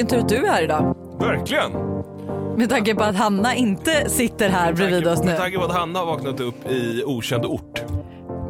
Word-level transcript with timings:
vilken 0.00 0.18
tur 0.18 0.24
att 0.24 0.28
du 0.28 0.46
är 0.46 0.52
här 0.52 0.62
idag. 0.62 0.96
Verkligen. 1.20 1.72
Med 2.56 2.68
tanke 2.68 2.94
på 2.94 3.02
att 3.04 3.16
Hanna 3.16 3.54
inte 3.54 4.08
sitter 4.10 4.48
här 4.48 4.72
bredvid 4.72 5.06
oss 5.06 5.20
nu. 5.20 5.26
Med 5.26 5.36
tanke 5.38 5.58
på 5.58 5.64
att 5.64 5.72
Hanna 5.72 5.98
har 5.98 6.06
vaknat 6.06 6.40
upp 6.40 6.70
i 6.70 7.02
okänd 7.06 7.44
ort. 7.44 7.82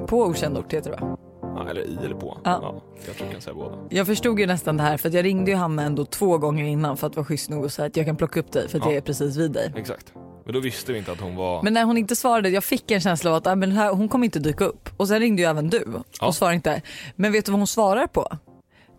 På 0.06 0.22
okänd 0.22 0.58
ort 0.58 0.72
heter 0.72 0.90
det 0.90 0.96
va? 0.96 1.16
Ja, 1.42 1.70
eller 1.70 1.80
i 1.80 1.98
eller 2.04 2.14
på. 2.14 2.38
Ja. 2.44 2.58
Ja. 2.62 2.82
jag 3.06 3.14
tror 3.16 3.26
jag 3.26 3.32
kan 3.32 3.40
säga 3.40 3.54
båda. 3.54 3.76
Jag 3.90 4.06
förstod 4.06 4.40
ju 4.40 4.46
nästan 4.46 4.76
det 4.76 4.82
här 4.82 4.96
för 4.96 5.08
att 5.08 5.14
jag 5.14 5.24
ringde 5.24 5.50
ju 5.50 5.56
Hanna 5.56 5.82
ändå 5.82 6.04
två 6.04 6.38
gånger 6.38 6.64
innan 6.64 6.96
för 6.96 7.06
att 7.06 7.16
vara 7.16 7.26
schysst 7.26 7.50
nog 7.50 7.64
och 7.64 7.72
säga 7.72 7.86
att 7.86 7.96
jag 7.96 8.06
kan 8.06 8.16
plocka 8.16 8.40
upp 8.40 8.52
dig 8.52 8.68
för 8.68 8.78
att 8.78 8.84
Ja. 8.84 8.90
jag 8.90 8.96
är 8.96 9.00
precis 9.00 9.36
vid 9.36 9.50
dig. 9.52 9.72
Exakt. 9.76 10.12
Men 10.44 10.54
då 10.54 10.60
visste 10.60 10.92
vi 10.92 10.98
inte 10.98 11.12
att 11.12 11.20
hon 11.20 11.36
var... 11.36 11.62
Men 11.62 11.72
när 11.74 11.84
hon 11.84 11.96
inte 11.96 12.16
svarade, 12.16 12.48
jag 12.48 12.64
fick 12.64 12.90
en 12.90 13.00
känsla 13.00 13.30
av 13.30 13.36
att 13.36 13.46
ah, 13.46 13.54
men 13.54 13.72
här, 13.72 13.92
hon 13.94 14.08
kommer 14.08 14.24
inte 14.24 14.38
dyka 14.38 14.64
upp. 14.64 14.88
Och 14.96 15.08
sen 15.08 15.20
ringde 15.20 15.42
ju 15.42 15.48
även 15.48 15.68
du 15.70 15.82
och 15.82 16.04
Ja. 16.20 16.32
svarade 16.32 16.54
inte. 16.56 16.82
Men 17.16 17.32
vet 17.32 17.44
du 17.46 17.52
vad 17.52 17.60
hon 17.60 17.66
svarar 17.66 18.06
på? 18.06 18.28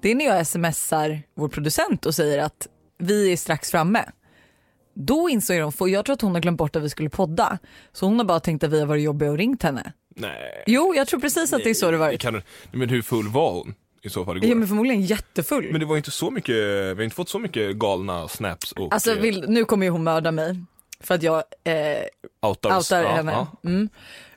Det 0.01 0.11
är 0.11 0.15
när 0.15 0.25
jag 0.25 0.47
smsar 0.47 1.21
vår 1.35 1.47
producent 1.47 2.05
och 2.05 2.15
säger 2.15 2.43
att 2.43 2.67
vi 2.97 3.31
är 3.31 3.37
strax 3.37 3.71
framme. 3.71 4.05
Då 4.95 5.29
insåg 5.29 5.57
hon, 5.57 5.71
för 5.71 5.87
jag 5.87 6.05
tror 6.05 6.13
att 6.13 6.21
hon 6.21 6.33
har 6.33 6.41
glömt 6.41 6.57
bort 6.57 6.75
att 6.75 6.83
vi 6.83 6.89
skulle 6.89 7.09
podda. 7.09 7.57
Så 7.93 8.05
hon 8.05 8.17
har 8.17 8.25
bara 8.25 8.39
tänkt 8.39 8.63
att 8.63 8.71
vi 8.71 8.79
har 8.79 8.87
varit 8.87 9.03
jobbiga 9.03 9.31
och 9.31 9.37
ringt 9.37 9.63
henne. 9.63 9.93
Nej. 10.15 10.63
Jo, 10.67 10.93
jag 10.95 11.07
tror 11.07 11.19
precis 11.19 11.53
att 11.53 11.63
det 11.63 11.69
är 11.69 11.73
så 11.73 11.91
det 11.91 11.97
varit. 11.97 12.21
Kan... 12.21 12.41
Men 12.71 12.89
hur 12.89 13.01
full 13.01 13.27
var 13.27 13.51
hon 13.51 13.75
i 14.03 14.09
så 14.09 14.25
fall 14.25 14.37
igår? 14.37 14.49
Ja, 14.49 14.55
men 14.55 14.67
förmodligen 14.67 15.01
jättefull. 15.01 15.67
Men 15.71 15.79
det 15.79 15.85
var 15.85 15.97
inte 15.97 16.11
så 16.11 16.31
mycket, 16.31 16.55
vi 16.55 16.95
har 16.95 17.01
inte 17.01 17.15
fått 17.15 17.29
så 17.29 17.39
mycket 17.39 17.75
galna 17.75 18.27
snaps 18.27 18.71
och 18.71 18.93
Alltså 18.93 19.15
vill, 19.15 19.45
nu 19.49 19.65
kommer 19.65 19.85
ju 19.85 19.89
hon 19.89 20.03
mörda 20.03 20.31
mig. 20.31 20.59
För 21.03 21.15
att 21.15 21.23
jag 21.23 21.43
eh, 21.63 22.03
outar, 22.41 22.77
outar 22.77 23.03
Ja, 23.03 23.09
henne. 23.11 23.31
ja. 23.31 23.47
Mm. 23.69 23.89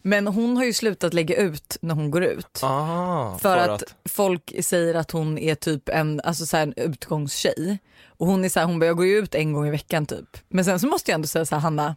Men 0.02 0.26
hon 0.26 0.56
har 0.56 0.64
ju 0.64 0.72
slutat 0.72 1.14
lägga 1.14 1.36
ut 1.36 1.76
när 1.80 1.94
hon 1.94 2.10
går 2.10 2.24
ut. 2.24 2.60
Ah, 2.62 3.38
För, 3.38 3.56
att, 3.58 3.82
folk 4.08 4.52
säger 4.64 4.94
att 4.94 5.10
hon 5.10 5.38
är 5.38 5.54
typ 5.54 5.88
en, 5.88 6.20
alltså 6.24 6.46
så 6.46 6.56
här, 6.56 6.62
en 6.62 6.74
utgångstjej. 6.76 7.78
Och 8.06 8.26
hon 8.26 8.44
är 8.44 8.48
så 8.48 8.60
här, 8.60 8.66
hon 8.66 8.78
börjar 8.78 8.94
gå 8.94 9.06
ut 9.06 9.34
en 9.34 9.52
gång 9.52 9.66
i 9.66 9.70
veckan 9.70 10.06
typ. 10.06 10.38
Men 10.48 10.64
sen 10.64 10.80
så 10.80 10.86
måste 10.86 11.10
jag 11.10 11.14
ändå 11.14 11.28
säga 11.28 11.44
så 11.46 11.54
här, 11.54 11.62
Hanna, 11.62 11.96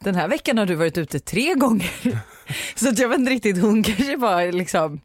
den 0.00 0.14
här 0.14 0.28
veckan 0.28 0.58
har 0.58 0.66
du 0.66 0.74
varit 0.74 0.98
ute 0.98 1.20
tre 1.20 1.54
gånger. 1.54 1.90
så 2.76 2.88
att 2.88 2.98
jag 2.98 3.08
vet 3.08 3.18
inte 3.18 3.32
riktigt, 3.32 3.60
hon 3.62 3.82
kanske 3.82 4.16
bara 4.16 4.42
är 4.42 4.52
liksom 4.52 5.00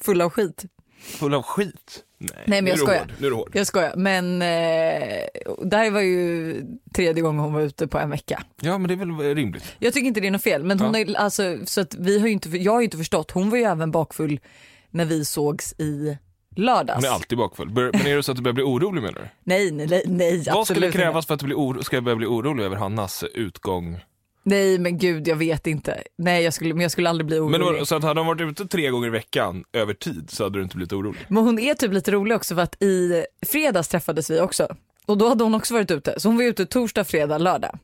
full 0.00 0.20
av 0.20 0.30
skit. 0.30 0.64
Full 1.00 1.34
av 1.34 1.42
skit? 1.42 2.04
Nej, 2.22 2.30
Nej, 2.46 2.62
men 2.62 2.64
nu 2.64 2.70
jag 2.70 2.78
skojar. 2.78 2.98
hård. 3.00 3.12
Nu 3.18 3.26
är 3.26 3.30
du 3.30 3.36
hård. 3.36 3.50
Jag 3.54 3.66
skojar, 3.66 3.94
men 3.96 4.42
eh, 4.42 4.48
det 5.64 5.76
här 5.76 5.90
var 5.90 6.00
ju 6.00 6.62
tredje 6.94 7.22
gången 7.22 7.40
hon 7.40 7.52
var 7.52 7.60
ute 7.60 7.86
på 7.86 7.98
en 7.98 8.10
vecka. 8.10 8.42
Ja 8.60 8.78
men 8.78 8.88
det 8.88 8.94
är 8.94 8.96
väl 8.96 9.34
rimligt. 9.34 9.64
Jag 9.78 9.92
tycker 9.92 10.06
inte 10.06 10.20
det 10.20 10.26
är 10.26 10.30
något 10.30 10.42
fel, 10.42 10.64
men 10.64 10.80
hon 10.80 10.94
Ja. 10.94 11.00
är, 11.00 11.14
alltså, 11.16 11.56
så 11.64 11.80
att 11.80 11.94
vi 11.94 12.20
har 12.20 12.26
inte, 12.28 12.48
jag 12.48 12.72
har 12.72 12.80
ju 12.80 12.84
inte 12.84 12.96
förstått, 12.96 13.30
hon 13.30 13.50
var 13.50 13.58
ju 13.58 13.64
även 13.64 13.90
bakfull 13.90 14.40
när 14.90 15.04
vi 15.04 15.24
sågs 15.24 15.72
i 15.78 16.18
lördags. 16.56 16.96
Hon 16.96 17.04
är 17.04 17.14
alltid 17.14 17.38
bakfull. 17.38 17.70
Men 17.70 18.06
är 18.06 18.16
det 18.16 18.22
så 18.22 18.30
att 18.32 18.36
du 18.36 18.42
börjar 18.42 18.54
bli 18.54 18.64
orolig 18.64 19.02
menar 19.02 19.12
du? 19.18 19.28
Nej, 19.44 19.70
nej, 19.70 20.02
nej, 20.06 20.44
Vad 20.52 20.66
skulle 20.66 20.92
krävas 20.92 21.26
för 21.26 21.34
att 21.34 21.40
du 21.40 21.46
blir 21.46 21.56
oro- 21.56 21.82
ska 21.82 21.96
jag 21.96 22.04
börja 22.04 22.16
bli 22.16 22.26
orolig 22.26 22.64
över 22.64 22.76
Hannas 22.76 23.24
utgång? 23.34 24.00
Nej 24.42 24.78
men 24.78 24.98
gud 24.98 25.28
jag 25.28 25.36
vet 25.36 25.66
inte. 25.66 26.02
Nej 26.18 26.42
jag 26.44 26.54
skulle, 26.54 26.74
men 26.74 26.82
jag 26.82 26.90
skulle 26.90 27.08
aldrig 27.08 27.26
bli 27.26 27.38
orolig. 27.38 27.60
Men 27.60 27.72
Men, 27.74 27.86
så 27.86 27.96
att 27.96 28.02
hade 28.02 28.20
hon 28.20 28.26
varit 28.26 28.40
ute 28.40 28.66
tre 28.66 28.90
gånger 28.90 29.06
i 29.06 29.10
veckan 29.10 29.64
över 29.72 29.94
tid 29.94 30.30
så 30.30 30.44
hade 30.44 30.58
du 30.58 30.62
inte 30.62 30.76
blivit 30.76 30.92
orolig? 30.92 31.20
hon 31.28 31.58
är 31.58 31.74
typ 31.74 31.92
lite 31.92 32.10
rolig 32.10 32.36
också 32.36 32.54
för 32.54 32.62
att 32.62 32.82
i 32.82 33.24
fredags 33.46 33.88
träffades 33.88 34.30
vi 34.30 34.40
också. 34.40 34.68
Och 35.06 35.18
då 35.18 35.28
hade 35.28 35.44
hon 35.44 35.54
också 35.54 35.74
varit 35.74 35.90
ute. 35.90 36.20
Så 36.20 36.28
hon 36.28 36.36
var 36.36 36.44
ute 36.44 36.66
torsdag, 36.66 37.04
fredag, 37.04 37.38
lördag. 37.38 37.78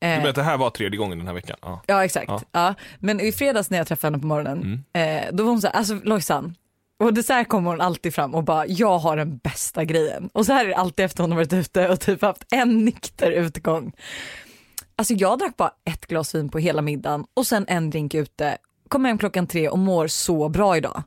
Du 0.00 0.06
Eh, 0.08 0.16
menar 0.16 0.28
att 0.28 0.34
det 0.34 0.42
här 0.42 0.56
var 0.56 0.70
tredje 0.70 0.98
gången 0.98 1.18
den 1.18 1.26
här 1.26 1.34
veckan? 1.34 1.56
Ja. 1.62 1.82
Ja 1.86 2.04
exakt. 2.04 2.28
Ja. 2.28 2.42
Ja. 2.52 2.74
Men 2.98 3.20
i 3.20 3.32
fredags 3.32 3.70
när 3.70 3.78
jag 3.78 3.86
träffade 3.86 4.12
henne 4.12 4.20
på 4.20 4.26
morgonen, 4.26 4.82
Mm. 4.94 5.24
eh, 5.24 5.32
då 5.32 5.42
var 5.44 5.50
hon 5.50 5.60
så 5.60 5.66
här, 5.66 5.74
alltså 5.74 5.94
Lojsan, 6.04 6.54
och 6.98 7.14
det 7.14 7.22
så 7.22 7.32
här 7.32 7.44
kommer 7.44 7.70
hon 7.70 7.80
alltid 7.80 8.14
fram 8.14 8.34
och 8.34 8.44
bara, 8.44 8.66
jag 8.66 8.98
har 8.98 9.16
den 9.16 9.36
bästa 9.38 9.84
grejen. 9.84 10.30
Och 10.32 10.46
så 10.46 10.52
här 10.52 10.64
är 10.64 10.68
det 10.68 10.76
alltid 10.76 11.04
efter 11.04 11.22
hon 11.22 11.30
har 11.30 11.36
varit 11.36 11.52
ute 11.52 11.88
och 11.88 12.00
typ 12.00 12.22
haft 12.22 12.44
en 12.50 12.84
nykter 12.84 13.30
utgång. 13.30 13.92
Alltså 14.96 15.14
jag 15.14 15.38
drack 15.38 15.56
bara 15.56 15.72
ett 15.84 16.06
glas 16.06 16.34
vin 16.34 16.48
på 16.48 16.58
hela 16.58 16.82
middagen 16.82 17.24
och 17.34 17.46
sen 17.46 17.64
en 17.68 17.90
drink 17.90 18.14
ute, 18.14 18.58
kom 18.88 19.04
hem 19.04 19.18
klockan 19.18 19.46
tre 19.46 19.68
och 19.68 19.78
mår 19.78 20.06
så 20.06 20.48
bra 20.48 20.76
idag. 20.76 21.02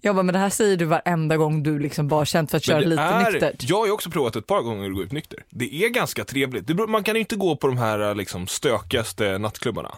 Jag 0.00 0.14
bara, 0.14 0.22
men 0.22 0.32
det 0.32 0.38
här 0.38 0.50
säger 0.50 0.76
du 0.76 0.84
varenda 0.84 1.36
gång 1.36 1.62
du 1.62 1.78
liksom 1.78 2.08
bara 2.08 2.24
känt 2.24 2.50
för 2.50 2.56
att 2.56 2.64
köra 2.64 2.80
lite 2.80 3.02
är, 3.02 3.32
nyktert. 3.32 3.62
Jag 3.68 3.76
har 3.76 3.86
ju 3.86 3.92
också 3.92 4.10
provat 4.10 4.36
ett 4.36 4.46
par 4.46 4.60
gånger 4.62 4.88
att 4.90 4.94
gå 4.96 5.02
ut 5.02 5.12
nykter. 5.12 5.44
Det 5.50 5.74
är 5.84 5.88
ganska 5.88 6.24
trevligt. 6.24 6.66
Det, 6.66 6.74
man 6.74 7.04
kan 7.04 7.14
ju 7.14 7.20
inte 7.20 7.36
gå 7.36 7.56
på 7.56 7.66
de 7.66 7.76
här 7.78 8.14
liksom, 8.14 8.46
stökigaste 8.46 9.38
nattklubbarna. 9.38 9.94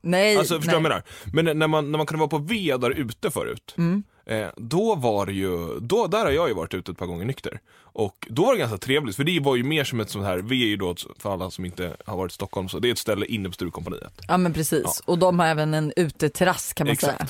Nej, 0.00 0.36
Alltså 0.36 0.56
förstår 0.56 0.72
vad 0.72 0.84
jag 0.84 0.90
nej. 0.90 1.02
menar? 1.34 1.44
Men 1.44 1.58
när 1.58 1.66
man, 1.68 1.90
när 1.92 1.96
man 1.98 2.06
kunde 2.06 2.18
vara 2.20 2.28
på 2.30 2.38
V 2.38 2.76
där 2.80 2.90
ute 2.90 3.30
förut, 3.30 3.74
Mm. 3.78 4.02
Eh, 4.28 4.48
då 4.56 4.94
var 4.94 5.26
det 5.26 5.32
ju, 5.32 5.80
då, 5.80 6.06
där 6.06 6.24
har 6.24 6.30
jag 6.30 6.48
ju 6.48 6.54
varit 6.54 6.74
ute 6.74 6.90
ett 6.90 6.98
par 6.98 7.06
gånger 7.06 7.24
nykter. 7.24 7.60
Och 7.80 8.26
då 8.30 8.44
var 8.44 8.52
det 8.52 8.58
ganska 8.58 8.78
trevligt, 8.78 9.16
för 9.16 9.24
det 9.24 9.40
var 9.40 9.56
ju 9.56 9.62
mer 9.64 9.84
som 9.84 10.00
ett 10.00 10.10
sånt 10.10 10.24
här, 10.24 10.38
V 10.38 10.54
är 10.54 10.68
ju 10.68 10.76
då, 10.76 10.94
för 11.18 11.32
alla 11.32 11.50
som 11.50 11.64
inte 11.64 11.96
har 12.06 12.16
varit 12.16 12.32
i 12.32 12.34
Stockholm, 12.34 12.68
så 12.68 12.78
det 12.78 12.88
är 12.88 12.92
ett 12.92 12.98
ställe 12.98 13.26
inne 13.26 13.48
på 13.48 13.52
Sturecompagniet. 13.52 14.20
Ja 14.28 14.36
men 14.36 14.52
precis, 14.52 15.02
och 15.04 15.18
de 15.18 15.38
har 15.38 15.46
även 15.46 15.74
en 15.74 15.92
uteterrass 15.96 16.72
kan 16.72 16.86
man 16.86 16.96
säga. 16.96 17.26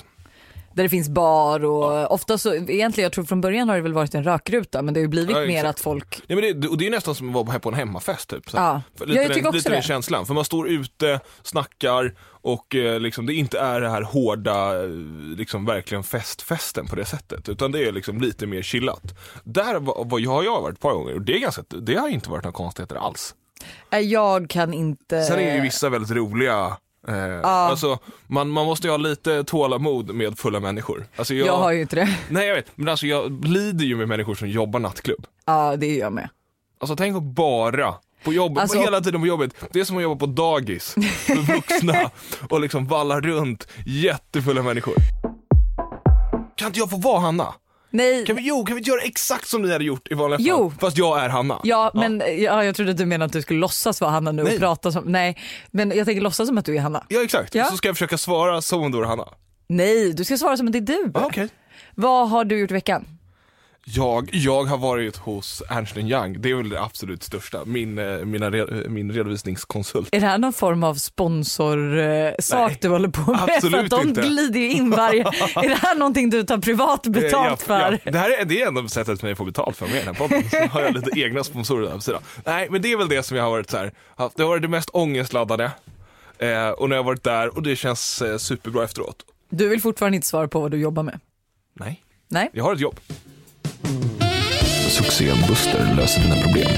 Där 0.78 0.82
det 0.84 0.88
finns 0.88 1.08
bar 1.08 1.64
och 1.64 2.12
ofta 2.12 2.38
så, 2.38 2.54
egentligen 2.54 3.04
jag 3.04 3.12
tror 3.12 3.24
från 3.24 3.40
början 3.40 3.68
har 3.68 3.76
det 3.76 3.82
väl 3.82 3.92
varit 3.92 4.14
en 4.14 4.24
rökruta 4.24 4.82
men 4.82 4.94
det 4.94 5.00
har 5.00 5.02
ju 5.02 5.08
blivit 5.08 5.36
Ja, 5.36 5.46
mer 5.46 5.64
att 5.64 5.80
folk, 5.80 6.20
Nej, 6.26 6.40
men 6.42 6.60
det, 6.60 6.68
och 6.68 6.78
det 6.78 6.86
är 6.86 6.90
nästan 6.90 7.14
som 7.14 7.36
att 7.36 7.46
vara 7.46 7.58
på 7.58 7.68
en 7.68 7.74
hemmafest 7.74 8.30
typ. 8.30 8.50
Så. 8.50 8.56
Ja. 8.56 8.82
För 8.98 9.06
Ja, 9.06 9.14
jag 9.14 9.22
lite 9.22 9.34
tycker 9.34 9.40
den, 9.40 9.46
också 9.48 9.56
lite 9.56 9.68
den 9.68 9.76
det. 9.76 9.82
känslan, 9.86 10.26
för 10.26 10.34
man 10.34 10.44
står 10.44 10.68
ute, 10.68 11.20
snackar 11.42 12.14
och 12.40 12.74
eh, 12.74 13.00
liksom, 13.00 13.26
det 13.26 13.34
inte 13.34 13.58
är 13.58 13.80
det 13.80 13.88
här 13.88 14.02
hårda, 14.02 14.82
eh, 14.84 14.90
liksom 15.36 15.64
verkligen 15.64 16.02
festfesten 16.04 16.86
på 16.86 16.96
det 16.96 17.04
sättet. 17.04 17.48
Utan 17.48 17.72
det 17.72 17.84
är 17.88 17.92
liksom 17.92 18.20
lite 18.20 18.46
mer 18.46 18.62
chillat. 18.62 19.14
Där 19.44 19.80
var, 19.80 20.04
var, 20.04 20.26
har 20.26 20.42
jag 20.42 20.60
varit 20.62 20.74
ett 20.74 20.80
par 20.80 20.92
gånger 20.92 21.14
och 21.14 21.22
det, 21.22 21.34
är 21.34 21.38
ganska, 21.38 21.62
det 21.68 21.94
har 21.94 22.08
inte 22.08 22.30
varit 22.30 22.44
några 22.44 22.56
konstigheter 22.56 22.96
alls. 22.96 23.34
jag 24.02 24.50
kan 24.50 24.74
inte... 24.74 25.22
Sen 25.22 25.38
är 25.38 25.54
ju 25.54 25.60
vissa 25.60 25.88
väldigt 25.88 26.10
roliga 26.10 26.76
Eh, 27.08 27.41
Alltså, 27.42 27.98
man, 28.26 28.48
man 28.48 28.66
måste 28.66 28.86
ju 28.86 28.91
ha 28.91 28.96
lite 28.98 29.44
tålamod 29.44 30.14
med 30.14 30.38
fulla 30.38 30.60
människor. 30.60 31.06
Alltså 31.16 31.34
jag, 31.34 31.46
jag 31.46 31.56
har 31.56 31.72
ju 31.72 31.80
inte 31.80 31.96
det. 31.96 32.08
Nej 32.28 32.46
jag 32.48 32.54
vet, 32.54 32.66
men 32.74 32.88
alltså 32.88 33.06
jag 33.06 33.44
lider 33.48 33.84
ju 33.84 33.96
med 33.96 34.08
människor 34.08 34.34
som 34.34 34.48
jobbar 34.48 34.80
nattklubb. 34.80 35.26
Ja 35.46 35.76
det 35.76 35.86
är 35.86 35.98
jag 36.00 36.12
med. 36.12 36.28
Alltså 36.80 36.96
tänk 36.96 37.16
att 37.16 37.22
bara 37.22 37.94
på 38.24 38.32
jobbet, 38.32 38.62
Alltså- 38.62 38.78
hela 38.78 39.00
tiden 39.00 39.20
på 39.20 39.26
jobbet. 39.26 39.54
Det 39.72 39.80
är 39.80 39.84
som 39.84 39.96
att 39.96 40.02
jobba 40.02 40.19
på 40.20 40.26
dagis 40.26 40.94
för 41.26 41.34
vuxna 41.54 42.10
och 42.50 42.60
liksom 42.60 42.86
valla 42.86 43.20
runt 43.20 43.69
jättefulla 43.86 44.62
människor. 44.62 44.94
Kan 46.56 46.66
inte 46.66 46.78
jag 46.78 46.90
få 46.90 46.96
vara 46.96 47.20
Hanna? 47.20 47.54
Nej, 47.91 48.26
Kan 48.26 48.37
vi, 48.37 48.43
jo, 48.49 48.65
kan 48.65 48.75
vi 48.76 48.81
inte 48.81 48.91
göra 48.91 49.00
exakt 49.00 49.49
som 49.49 49.62
ni 49.62 49.72
hade 49.72 49.84
gjort 49.84 50.09
i 50.10 50.15
vanliga 50.15 50.38
Jo. 50.41 50.71
fall? 50.71 50.78
Fast 50.81 50.99
jag 50.99 51.25
är 51.25 51.28
Hanna. 51.28 51.60
ja 51.65 51.91
men 51.94 52.22
ja, 52.38 52.65
jag 52.65 52.75
trodde 52.76 52.91
att 52.91 52.97
du 52.99 53.06
menade 53.06 53.25
att 53.26 53.32
du 53.32 53.43
skulle 53.43 53.60
låtsas 53.60 54.00
vara 54.00 54.10
Hanna 54.10 54.32
nu 54.32 54.43
och 54.43 54.49
Nej. 54.49 54.59
prata 54.59 54.93
som, 54.93 55.04
nej 55.04 55.37
men 55.71 55.93
jag 55.97 56.06
tänker 56.06 56.21
låtsas 56.22 56.49
som 56.49 56.59
att 56.59 56.65
du 56.65 56.76
är 56.76 56.81
Hanna. 56.81 57.04
Ja 57.09 57.22
exakt, 57.22 57.54
Ja. 57.54 57.65
så 57.65 57.76
ska 57.76 57.88
jag 57.88 57.97
försöka 57.97 58.19
svara 58.19 58.62
som 58.62 58.82
om 58.82 58.93
du 58.93 58.99
är 58.99 59.04
Hanna. 59.04 59.28
Nej, 59.69 60.12
du 60.12 60.25
ska 60.25 60.38
svara 60.38 60.56
som 60.56 60.66
att 60.66 60.72
det 60.72 60.78
är 60.78 60.81
du. 60.81 61.10
Ja, 61.15 61.25
okej. 61.26 61.49
Vad 61.94 62.28
har 62.31 62.44
du 62.44 62.59
gjort 62.59 62.71
i 62.71 62.75
veckan? 62.75 63.17
Jag, 63.94 64.28
jag 64.32 64.65
har 64.65 64.78
varit 64.78 65.16
hos 65.16 65.62
Ernst 65.71 65.97
Young, 65.97 66.41
det 66.41 66.50
är 66.50 66.54
väl 66.54 66.69
det 66.69 66.81
absolut 66.82 67.22
största, 67.22 67.65
min, 67.65 67.99
eh, 67.99 68.04
mina 68.25 68.50
re, 68.50 68.88
min 68.88 69.12
redovisningskonsult. 69.12 70.08
Är 70.14 70.20
det 70.20 70.26
här 70.26 70.38
någon 70.38 70.52
form 70.52 70.82
av 70.85 70.94
sponsorsak 70.94 72.70
Nej, 72.70 72.79
du 72.81 72.88
håller 72.88 73.08
på 73.08 73.31
med? 73.32 73.40
absolut 73.43 73.90
de 73.90 74.08
inte. 74.08 74.20
glider 74.20 74.61
ju 74.61 74.70
in 74.73 74.90
varje... 74.90 75.23
är 75.56 75.69
det 75.69 75.75
här 75.75 75.94
någonting 75.94 76.31
du 76.31 76.43
tar 76.43 76.58
privat 76.58 77.02
betalt 77.06 77.61
Eh, 77.62 77.67
för? 77.67 78.00
Ja, 78.05 78.11
det 78.12 78.19
här 78.19 78.40
är, 78.40 78.44
det 78.44 78.62
ändå 78.62 78.88
sättet 78.88 79.20
för 79.20 79.26
mig 79.26 79.32
att 79.32 79.38
få 79.38 79.44
betalt 79.44 79.76
för 79.76 79.87
med 79.87 79.94
den 79.96 80.06
här 80.06 80.14
podden. 80.14 80.50
Så 80.50 80.56
har 80.56 80.81
jag 80.82 80.94
lite 80.94 81.20
egna 81.20 81.44
sponsorer 81.44 81.88
där 81.88 82.12
på. 82.12 82.20
Nej, 82.44 82.69
men 82.70 82.82
det 82.82 82.93
är 82.93 82.96
väl 82.96 83.08
det 83.08 83.23
som 83.23 83.37
jag 83.37 83.44
har 83.44 83.50
varit 83.50 83.70
så 83.70 83.76
här, 83.76 83.93
haft- 84.17 84.37
det 84.37 84.43
har 84.43 84.49
varit 84.50 84.62
det 84.62 84.69
mest 84.69 84.91
ångestladdade. 84.93 85.64
Eh, 86.38 86.69
och 86.69 86.88
när 86.88 86.96
jag 86.96 87.02
har 87.02 87.06
varit 87.06 87.23
där 87.25 87.55
och 87.56 87.62
det 87.62 87.76
känns 87.76 88.23
eh, 88.23 88.37
superbra 88.38 88.84
efteråt. 88.84 89.17
Du 89.50 89.69
vill 89.69 89.82
fortfarande 89.82 90.17
inte 90.17 90.29
svara 90.29 90.49
på 90.49 90.61
vad 90.61 90.70
du 90.70 90.76
jobbar 90.81 91.02
med? 91.02 91.20
Nej, 91.75 92.02
Nej? 92.29 92.50
jag 92.52 92.64
har 92.64 92.75
ett 92.75 92.81
jobb. 92.81 93.00
Succén-Buster 94.90 95.94
löser 95.96 96.20
dina 96.23 96.37
problem. 96.43 96.70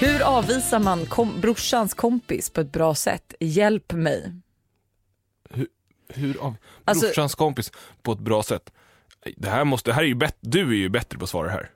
Hur 0.00 0.22
avvisar 0.22 0.78
man 0.78 1.06
kom- 1.06 1.40
brorsans 1.40 1.94
kompis 1.94 2.50
på 2.50 2.60
ett 2.60 2.72
bra 2.72 2.94
sätt? 2.94 3.34
Hjälp 3.40 3.92
mig. 3.92 4.32
Hur 6.08 6.40
av 6.42 6.54
Alltså- 6.84 7.06
brorsans 7.06 7.34
kompis 7.34 7.72
på 8.02 8.12
ett 8.12 8.18
bra 8.18 8.42
sätt. 8.42 8.72
Det 9.36 9.48
här 9.50 9.64
måste, 9.64 9.90
det 9.90 9.94
här 9.94 10.02
är 10.02 10.06
ju 10.06 10.14
bättre, 10.14 10.36
du 10.40 10.68
är 10.68 10.74
ju 10.76 10.88
bättre 10.88 11.18
på 11.18 11.24
att 11.24 11.30
svara 11.30 11.50
här. 11.50 11.70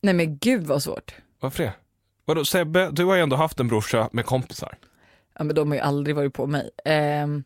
Nej 0.00 0.14
men 0.14 0.38
gud 0.38 0.66
vad 0.66 0.82
svårt. 0.82 1.14
Varför 1.40 1.62
det? 1.64 1.72
Vadå 2.24 2.44
Sebbe, 2.44 2.90
du 2.92 3.04
har 3.04 3.14
ju 3.14 3.20
ändå 3.22 3.36
haft 3.36 3.60
en 3.60 3.68
brorsa 3.68 4.08
med 4.12 4.26
kompisar. 4.26 4.74
Ja 5.38 5.44
men 5.44 5.56
de 5.56 5.68
har 5.68 5.74
ju 5.76 5.80
aldrig 5.80 6.16
varit 6.16 6.34
på 6.34 6.46
mig. 6.46 6.70
Ehm, 6.84 7.44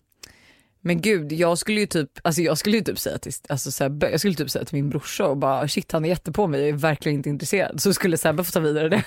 men 0.81 1.01
gud, 1.01 1.33
jag 1.33 1.59
skulle 1.59 1.81
ju 1.81 1.87
typ, 1.87 2.11
alltså 2.23 2.43
jag 2.43 2.59
skulle 2.59 2.77
ju 2.77 2.83
typ 2.85 2.99
säga 2.99 3.19
till, 3.19 3.33
alltså 3.49 3.71
Sebbe, 3.71 4.11
jag 4.11 4.21
skulle 4.21 4.35
typ 4.35 4.51
säga 4.51 4.65
till 4.65 4.75
min 4.75 4.91
brorsa 4.91 5.27
och 5.27 5.37
bara 5.37 5.69
shit 5.69 5.93
han 5.93 6.05
är 6.05 6.09
jättepå 6.09 6.47
mig, 6.47 6.61
jag 6.61 6.69
är 6.69 6.73
verkligen 6.73 7.17
inte 7.17 7.29
intresserad. 7.29 7.81
Så 7.81 7.95
skulle 7.95 8.19
Sebbe 8.19 8.45
få 8.45 8.51
ta 8.51 8.61
vidare 8.61 8.89
det. 8.89 9.05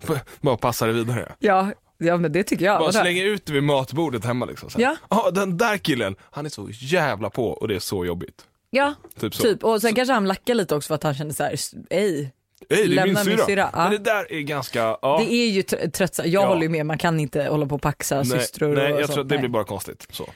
Bara 0.40 0.56
passa 0.56 0.86
det 0.86 0.92
vidare. 0.92 1.32
Ja, 1.38 1.72
Ja 2.04 2.16
men 2.16 2.32
det 2.32 2.42
tycker 2.42 2.64
jag. 2.64 2.80
Bara 2.80 2.92
slänger 2.92 3.24
ut 3.24 3.46
det 3.46 3.52
vid 3.52 3.62
matbordet 3.62 4.24
hemma 4.24 4.46
liksom. 4.46 4.70
Så 4.70 4.78
här. 4.78 4.84
Ja. 4.84 4.96
Ja, 5.24 5.30
den 5.30 5.56
där 5.56 5.76
killen, 5.78 6.16
han 6.20 6.46
är 6.46 6.50
så 6.50 6.68
jävla 6.70 7.30
på 7.30 7.46
och 7.48 7.68
det 7.68 7.74
är 7.74 7.78
så 7.78 8.04
jobbigt. 8.04 8.46
Ja, 8.70 8.94
Typ 9.20 9.34
så. 9.34 9.42
typ. 9.42 9.64
Och 9.64 9.80
sen 9.80 9.94
kanske 9.94 10.12
han 10.12 10.28
lackar 10.28 10.54
lite 10.54 10.74
också 10.74 10.88
för 10.88 10.94
att 10.94 11.02
han 11.02 11.14
känner 11.14 11.32
så 11.32 11.42
här, 11.42 11.56
ej. 11.90 12.32
Ey, 12.72 12.88
det 12.88 12.98
är 12.98 13.06
min 13.06 13.16
syrra, 13.38 13.70
ja. 13.72 13.82
Men 13.82 13.90
det 13.90 13.98
där 13.98 14.32
är 14.32 14.40
ganska, 14.40 14.78
ja. 15.02 15.18
Det 15.26 15.32
är 15.34 15.48
ju 15.50 15.62
tr- 15.62 15.90
tröttsamt. 15.90 16.28
Jag 16.28 16.42
Ja. 16.42 16.48
håller 16.48 16.62
ju 16.62 16.68
med, 16.68 16.86
man 16.86 16.98
kan 16.98 17.20
inte 17.20 17.44
hålla 17.44 17.66
på 17.66 17.74
och 17.74 17.82
paxa 17.82 18.16
nej, 18.16 18.24
systror 18.26 18.74
nej, 18.76 18.92
och 18.92 19.00
jag 19.00 19.06
sånt. 19.06 19.14
tror 19.14 19.22
att 19.24 19.28
det 19.28 19.34
Nej. 19.34 19.40
blir 19.40 19.50
bara 19.50 19.64
konstigt. 19.64 20.06
Så. 20.10 20.26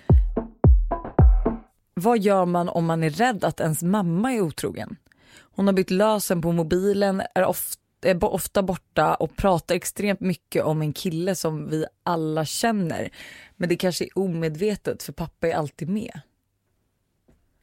Vad 1.94 2.19
gör 2.19 2.44
man 2.47 2.69
om 2.69 2.85
man 2.87 3.03
är 3.03 3.11
rädd 3.11 3.44
att 3.44 3.61
ens 3.61 3.83
mamma 3.83 4.33
är 4.33 4.41
otrogen? 4.41 4.97
Hon 5.38 5.67
har 5.67 5.75
bytt 5.75 5.91
lösen 5.91 6.43
på 6.43 6.53
mobilen, 6.53 7.23
är 7.35 7.44
ofta, 7.44 7.81
är 8.03 8.25
ofta 8.25 8.62
borta 8.62 9.15
och 9.15 9.37
pratar 9.37 9.75
extremt 9.75 10.21
mycket 10.21 10.65
om 10.65 10.83
en 10.83 10.93
kille 10.93 11.35
som 11.35 11.71
vi 11.71 11.85
alla 12.03 12.44
känner. 12.44 13.11
Men 13.56 13.69
det 13.69 13.77
kanske 13.77 14.05
är 14.05 14.19
omedvetet 14.19 15.03
för 15.03 15.12
pappa 15.12 15.49
är 15.49 15.55
alltid 15.55 15.88
med. 15.88 16.21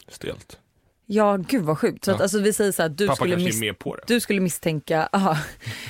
Stelt. 0.07 0.59
Ja, 1.05 1.37
gud 1.37 1.63
vad 1.63 1.79
sjukt. 1.79 2.05
Så 2.05 2.11
att, 2.11 2.17
Ja. 2.17 2.23
alltså, 2.23 2.39
vi 2.39 2.53
säger 2.53 2.71
så 2.71 2.81
här, 2.81 2.89
du 2.89 3.07
Pappa 3.07 3.15
skulle, 3.15 3.35
kanske 3.35 3.49
mis- 3.51 3.57
är 3.57 3.59
med 3.59 3.79
på 3.79 3.95
det. 3.95 4.01
du 4.07 4.19
skulle 4.19 4.41
misstänka, 4.41 5.09
aha, 5.11 5.37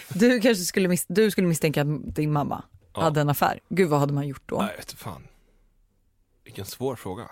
du 0.09 0.39
kanske 0.41 0.63
skulle, 0.63 0.87
mis- 0.89 1.05
du 1.09 1.31
skulle 1.31 1.47
misstänka 1.47 1.81
att 1.81 2.15
din 2.15 2.31
mamma 2.33 2.63
Ja. 2.95 3.01
hade 3.01 3.21
en 3.21 3.29
affär. 3.29 3.59
Gud 3.69 3.89
vad 3.89 3.99
hade 3.99 4.13
man 4.13 4.27
gjort 4.27 4.41
då? 4.45 4.57
Nej, 4.57 4.73
vet 4.77 4.93
fan. 4.93 5.27
Vilken 6.43 6.65
svår 6.65 6.95
fråga. 6.95 7.23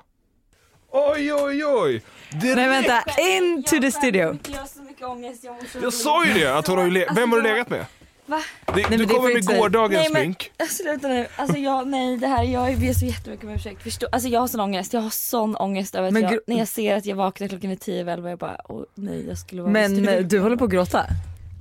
Oj, 0.94 1.34
oj, 1.34 1.66
oj! 1.66 2.04
Direkt. 2.32 2.56
Nej 2.56 2.70
vänta, 2.70 3.04
into 3.20 3.80
the 3.82 3.92
studio. 3.92 4.38
Jag 4.48 4.58
har 4.60 4.66
så 4.68 4.82
mycket 4.82 5.06
ångest, 5.08 5.44
jag 5.44 5.56
så 5.72 5.80
Jag 5.82 5.94
sa 5.94 6.26
ju 6.26 6.34
det, 6.34 6.58
att 6.58 6.68
hon 6.68 6.78
har 6.78 6.86
ju 6.86 6.92
le- 6.92 7.08
Vem 7.16 7.32
har 7.32 7.38
du 7.38 7.44
legat 7.44 7.70
med? 7.70 7.86
Va? 8.26 8.42
Det, 8.76 8.90
men 8.90 9.00
du 9.00 9.06
kommer 9.08 9.34
med 9.34 9.46
gårdagens 9.46 10.02
Nej, 10.04 10.10
men- 10.14 10.22
smink. 10.24 10.52
Sluta 10.70 11.08
nu, 11.08 11.28
alltså 11.36 11.58
jag, 11.58 11.88
nej 11.88 12.18
det 12.18 12.28
här, 12.28 12.44
jag 12.44 12.80
ber 12.80 12.94
så 12.94 13.06
jättemycket 13.06 13.46
om 13.46 13.52
ursäkt. 13.52 13.84
Förstå, 13.84 14.08
alltså 14.12 14.30
jag 14.30 14.40
har 14.40 14.48
sån 14.48 14.60
ångest, 14.60 14.94
jag 14.94 15.02
har 15.02 15.10
sån 15.10 15.56
ångest 15.56 15.96
över 15.96 16.08
att 16.08 16.14
Men 16.14 16.22
jag, 16.22 16.40
när 16.48 16.58
jag 16.58 16.68
ser 16.68 16.96
att 16.96 17.06
jag 17.06 17.16
vaknar 17.16 17.48
klockan 17.48 17.72
är 17.72 17.76
10 17.76 18.12
11 18.12 18.30
jag 18.30 18.40
bara, 18.40 18.58
åh 18.70 18.84
nej 18.96 19.26
jag 19.28 19.38
skulle 19.38 19.62
vara 19.62 19.72
Men 19.72 20.08
eh, 20.08 20.20
du 20.20 20.40
håller 20.40 20.56
på 20.58 20.66
att 20.66 20.72
gråta? 20.72 21.06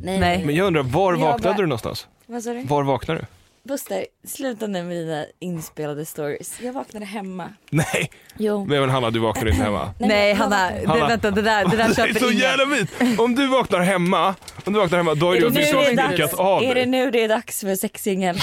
nej, 0.02 0.20
nej. 0.20 0.44
Men 0.46 0.54
jag 0.54 0.66
undrar, 0.66 0.82
var 0.82 1.12
Jag 1.12 1.18
vaknade 1.20 1.42
bara- 1.42 1.56
du 1.56 1.66
någonstans? 1.66 2.06
Vad 2.26 2.42
sa 2.42 2.52
du? 2.52 2.62
Var 2.62 2.82
vaknade 2.82 3.20
du? 3.20 3.26
Buster, 3.68 4.06
sluta 4.26 4.66
nu 4.66 4.82
med 4.82 4.96
dina 4.96 5.24
inspelade 5.38 6.04
stories. 6.04 6.60
Jag 6.60 6.72
vaknade 6.72 7.06
hemma. 7.06 7.48
Nej, 7.70 8.10
Jo. 8.38 8.64
men 8.64 8.90
Hanna 8.90 9.10
du 9.10 9.18
vaknade 9.18 9.50
inte 9.50 9.62
hemma. 9.62 9.94
Nej, 9.98 10.28
jag 10.28 10.36
Hanna, 10.36 10.70
det, 10.70 10.86
Hanna. 10.88 11.08
vänta 11.08 11.30
det 11.30 11.42
där, 11.42 11.64
det 11.64 11.76
där 11.76 11.84
Det 11.88 11.90
är 11.90 11.94
köper 11.94 12.20
så 12.20 12.26
ingen. 12.26 12.38
jävla 12.38 12.76
fint! 12.76 13.20
Om 13.20 13.34
du 13.34 13.46
vaknar 13.46 13.80
hemma, 13.80 14.34
om 14.64 14.72
du 14.72 14.78
vaknar 14.78 14.98
hemma 14.98 15.14
då 15.14 15.32
är 15.32 15.36
Är 15.36 15.40
det 15.40 15.48
det, 15.50 15.64
sminkat 15.66 16.18
dags, 16.20 16.34
av 16.34 16.62
är 16.62 16.74
det 16.74 16.86
nu 16.86 17.10
det 17.10 17.24
är 17.24 17.28
dags 17.28 17.60
för 17.60 17.74
sexsingel? 17.76 18.36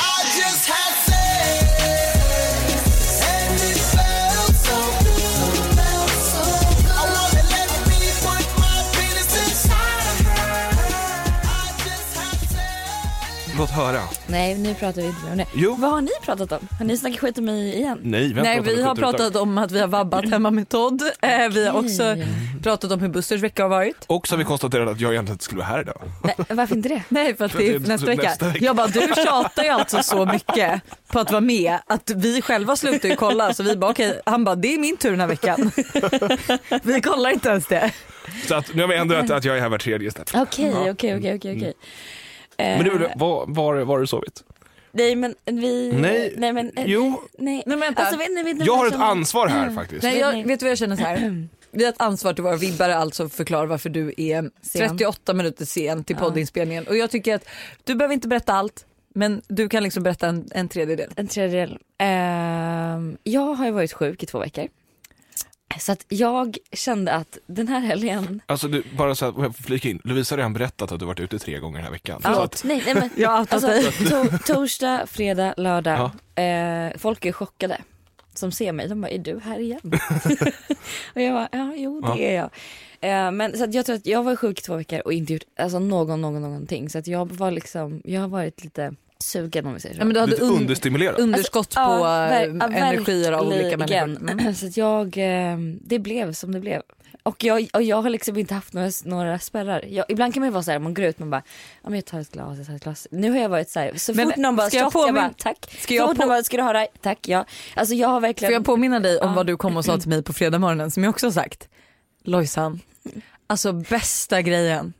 Låt 13.58 13.70
höra. 13.70 14.00
Nej 14.28 14.58
nu 14.58 14.74
pratar 14.74 15.02
vi 15.02 15.08
inte 15.08 15.24
mer 15.24 15.32
om 15.32 15.38
det. 15.38 15.46
Jo. 15.54 15.76
Vad 15.80 15.92
har 15.92 16.02
ni 16.02 16.10
pratat 16.22 16.52
om? 16.52 16.68
Har 16.78 16.86
ni 16.86 16.98
snackat 16.98 17.20
skit 17.20 17.38
om 17.38 17.46
mig 17.46 17.76
igen? 17.76 18.00
Nej, 18.04 18.34
vänta, 18.34 18.42
Nej 18.50 18.62
vi 18.62 18.82
har 18.82 18.96
pratat 18.96 19.36
om 19.36 19.58
att 19.58 19.72
vi 19.72 19.80
har 19.80 19.88
vabbat 19.88 20.26
hemma 20.30 20.52
med 20.52 20.70
Todd. 20.70 21.02
Eh, 21.22 21.50
vi 21.50 21.68
har 21.68 21.80
också 21.80 22.16
pratat 22.64 22.92
om 22.92 23.00
hur 23.00 23.10
Busters 23.10 23.42
vecka 23.42 23.64
har 23.64 23.70
varit. 23.70 24.06
Och 24.08 24.28
så 24.28 24.34
har 24.34 24.38
vi 24.38 24.44
konstaterat 24.44 24.90
att 24.90 25.02
jag 25.02 25.12
egentligen 25.12 25.34
inte 25.36 25.44
skulle 25.44 25.60
vara 25.60 25.68
här 25.70 25.82
idag. 25.82 26.02
Nej, 26.24 26.36
varför 26.50 26.76
inte 26.76 26.90
det? 26.90 27.04
Nej 27.10 27.36
för 27.36 27.46
att 27.46 27.58
det 27.58 27.68
är 27.70 27.80
nästa 27.80 28.08
vecka. 28.08 28.22
nästa 28.22 28.48
vecka. 28.48 28.66
Jag 28.66 28.76
bara 28.76 28.88
du 28.88 29.14
tjatar 29.16 29.64
ju 29.64 29.70
alltså 29.70 30.04
så 30.04 30.26
mycket 30.26 30.82
på 31.08 31.20
att 31.20 31.32
vara 31.32 31.42
med 31.42 31.78
att 31.88 32.12
vi 32.16 32.42
själva 32.42 32.76
slutar 32.76 33.10
ju 33.10 33.16
kolla 33.16 33.54
så 33.54 33.64
vi 33.64 33.76
bara 33.76 33.92
okej, 33.92 34.22
han 34.26 34.44
bara 34.44 34.56
det 34.56 34.74
är 34.74 34.80
min 34.80 34.98
tur 34.98 35.12
den 35.12 35.20
här 35.20 35.28
veckan. 35.28 35.72
vi 36.84 37.02
kollar 37.02 37.30
inte 37.30 37.50
ens 37.50 37.66
det. 37.66 37.92
Så 38.48 38.56
att, 38.56 38.74
nu 38.74 38.82
har 38.82 38.90
vi 38.90 38.96
ändrat 38.96 39.32
att 39.32 39.46
jag 39.46 39.58
är 39.58 39.62
här 39.62 39.70
var 39.70 39.78
tredje 39.78 40.08
istället. 40.08 40.36
Okej, 40.36 40.72
okej, 40.76 40.92
okej, 40.92 41.36
okej, 41.36 41.56
okej. 41.58 41.74
Men 42.58 42.84
du, 42.84 43.06
Eh, 43.06 43.12
var, 43.16 43.46
var, 43.48 43.76
var 43.76 43.86
har 43.86 44.00
du 44.00 44.08
sovit? 44.08 44.44
Nej 44.92 45.16
men 45.16 45.36
vi... 45.46 45.92
Nej, 45.94 46.34
nej 46.38 46.54
men... 46.54 46.72
eh, 46.78 46.84
Jo, 46.86 47.22
Nej. 47.38 47.54
Nej, 47.56 47.64
men 47.66 47.80
vänta. 47.80 48.02
Alltså, 48.02 48.18
vet, 48.20 48.30
ni- 48.32 48.44
vet, 48.44 48.58
ni 48.58 48.66
jag 48.66 48.76
har 48.76 48.88
ett 48.88 48.96
ansvar 48.96 49.48
här 49.48 49.70
faktiskt. 49.72 50.04
Nej, 50.04 50.12
Nej, 50.12 50.22
jag, 50.22 50.34
nej. 50.34 50.44
vet 50.44 50.60
du 50.60 50.66
vad 50.66 50.72
jag 50.72 50.78
känner 50.78 50.96
så 50.96 51.04
här? 51.04 51.48
Vi 51.72 51.84
har 51.84 51.90
ett 51.92 52.02
ansvar 52.02 52.34
till 52.34 52.44
våra 52.44 52.56
vibbare 52.56 52.96
alltså 52.96 53.30
förklara 53.30 53.66
varför 53.66 53.90
du 53.90 54.14
är 54.18 54.42
Sen. 54.62 54.90
38 54.90 55.34
minuter 55.34 55.66
sen 55.66 56.04
till 56.04 56.16
Ja. 56.20 56.26
poddinspelningen 56.28 56.88
och 56.88 56.98
jag 56.98 57.10
tycker 57.12 57.36
att 57.36 57.48
du 57.84 57.96
behöver 57.96 58.14
inte 58.14 58.28
berätta 58.28 58.54
allt 58.54 58.86
men 59.14 59.42
du 59.48 59.70
kan 59.70 59.84
liksom 59.84 60.04
berätta 60.04 60.28
en, 60.28 60.48
en 60.52 60.70
tredjedel. 60.70 61.10
En 61.16 61.28
tredjedel. 61.28 61.78
Ehm, 61.98 63.18
jag 63.24 63.54
har 63.54 63.66
ju 63.66 63.72
varit 63.72 63.94
sjuk 63.94 64.24
i 64.24 64.26
två 64.26 64.40
veckor. 64.40 64.68
Så 65.80 65.92
att 65.92 66.06
jag 66.10 66.58
kände 66.72 67.12
att 67.14 67.38
den 67.48 67.68
här 67.68 67.80
helgen... 67.80 68.42
Alltså 68.46 68.68
du, 68.68 68.84
bara 68.98 69.16
så 69.16 69.26
att, 69.26 69.36
jag 69.38 69.56
får 69.56 69.64
flika 69.64 69.90
in, 69.90 70.02
Lovisa 70.04 70.34
har 70.36 70.38
redan 70.38 70.54
berättat 70.54 70.92
att 70.92 71.00
du 71.00 71.06
varit 71.06 71.20
ute 71.20 71.40
tre 71.40 71.60
gånger 71.60 71.78
den 71.78 71.84
här 71.86 71.92
veckan. 71.92 72.22
Ja, 72.24 72.44
att, 72.44 72.62
nej, 72.66 72.84
nej 72.86 72.96
men 72.96 73.10
Jag 73.18 73.32
Alltså, 73.50 73.68
to- 73.68 74.38
torsdag, 74.46 75.08
fredag, 75.08 75.54
lördag. 75.58 76.12
Eh, 76.36 76.98
folk 76.98 77.26
är 77.26 77.32
chockade 77.32 77.82
som 78.34 78.52
ser 78.52 78.72
mig. 78.72 78.88
De 78.88 79.02
bara, 79.02 79.10
är 79.12 79.18
du 79.18 79.40
här 79.40 79.60
igen? 79.60 79.80
och 81.16 81.22
jag 81.22 81.34
bara, 81.34 81.50
ja 81.52 81.74
jo 81.76 82.02
det 82.02 82.08
Ja. 82.08 82.18
är 82.18 82.36
jag. 82.36 82.50
Eh, 83.02 83.32
men 83.32 83.58
så 83.58 83.64
att 83.64 83.74
jag 83.74 83.86
tror 83.86 83.96
att 83.96 84.06
jag 84.06 84.24
var 84.24 84.36
sjuk 84.36 84.60
i 84.60 84.62
två 84.62 84.76
veckor 84.76 85.02
och 85.06 85.14
inte 85.14 85.34
gjort 85.34 85.44
alltså, 85.60 85.80
någon, 85.80 86.22
någon, 86.22 86.42
någonting. 86.42 86.90
Så 86.90 86.98
att 87.00 87.08
jag 87.08 87.32
var 87.34 87.52
liksom, 87.52 88.02
jag 88.06 88.22
har 88.22 88.28
varit 88.28 88.64
lite 88.64 88.94
sugen 89.20 89.66
om 89.66 89.74
vi 89.74 89.80
säger 89.80 89.96
så. 89.96 90.02
Ja, 90.02 90.06
men 90.06 90.14
du 90.14 90.20
hade 90.20 90.32
lite 90.32 90.44
un- 90.44 90.58
understimulerad. 90.58 91.20
underskott 91.20 91.70
på 91.76 91.80
Ja, 91.82 92.28
eh, 92.30 92.42
energier 92.84 93.32
av 93.32 93.48
olika 93.48 93.78
människor. 93.78 94.30
Mm. 94.32 94.54
Så 94.56 94.68
att 94.68 94.78
jag, 94.78 95.18
eh, 95.18 95.58
det 95.82 96.00
blev 96.00 96.34
som 96.34 96.52
det 96.52 96.60
blev. 96.60 96.82
Och 97.24 97.44
jag, 97.44 97.68
och 97.74 97.84
jag 97.84 98.02
har 98.02 98.10
liksom 98.10 98.38
inte 98.38 98.54
haft 98.54 98.74
några, 98.74 98.92
några 99.06 99.40
spärrar. 99.40 99.86
Jag, 99.90 100.06
ibland 100.10 100.34
kan 100.34 100.42
man 100.42 100.48
ju 100.48 100.54
vara 100.54 100.64
så 100.64 100.72
här, 100.72 100.80
man 100.80 100.94
går 100.94 101.06
ut 101.06 101.20
man 101.20 101.30
bara, 101.30 101.44
ja, 101.84 101.90
men 101.90 101.96
jag 101.96 102.06
tar 102.06 102.20
ett 102.20 102.32
glas, 102.32 102.58
jag 102.58 102.68
tar 102.68 102.74
ett 102.76 102.84
glas. 102.84 103.08
Nu 103.12 103.32
har 103.32 103.38
jag 103.38 103.50
varit 103.50 103.70
så 103.70 103.80
här, 103.80 103.92
så 103.96 104.14
Men 104.14 104.26
fort 104.28 104.36
någon 104.38 104.56
bara 104.56 104.68
ska 104.68 104.78
jag 104.78 104.94
shot, 104.94 105.06
jag 105.06 105.16
bara 105.16 105.34
tack. 105.38 105.58
Ska 105.80 105.88
så 105.88 105.94
jag 105.94 106.08
fort 106.08 106.18
på- 106.18 106.22
någon 106.22 106.30
bara, 106.30 106.44
ska 106.44 106.58
du 106.58 106.64
ha 106.64 106.74
det? 106.74 106.88
Tack, 107.02 107.28
ja. 107.28 107.46
Alltså 107.76 107.96
jag 107.96 108.08
har 108.08 108.20
verkligen. 108.20 108.50
Får 108.50 108.54
jag 108.54 108.66
påminna 108.66 109.00
dig 109.00 109.20
om 109.20 109.30
Ja. 109.30 109.36
vad 109.36 109.48
du 109.48 109.58
kom 109.58 109.78
och 109.78 109.86
sa 109.86 109.98
till 109.98 110.10
mig 110.10 110.24
på 110.24 110.34
fredag 110.34 110.60
morgonen 110.60 110.92
som 110.92 111.04
jag 111.04 111.10
också 111.10 111.26
har 111.26 111.32
sagt? 111.32 111.68
Lojsan, 112.24 112.80
alltså 113.48 113.74
bästa 113.74 114.42
grejen. 114.42 114.94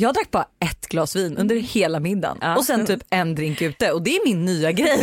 Jag 0.00 0.14
drack 0.14 0.30
bara 0.30 0.46
ett 0.60 0.88
glas 0.88 1.16
vin 1.16 1.36
under 1.36 1.56
hela 1.56 2.00
middagen 2.00 2.38
Ja. 2.40 2.56
och 2.56 2.64
sen 2.64 2.86
typ 2.86 3.00
en 3.10 3.34
drink 3.34 3.62
ute 3.62 3.92
och 3.92 4.02
det 4.02 4.16
är 4.16 4.24
min 4.26 4.44
nya 4.44 4.72
grej. 4.72 5.02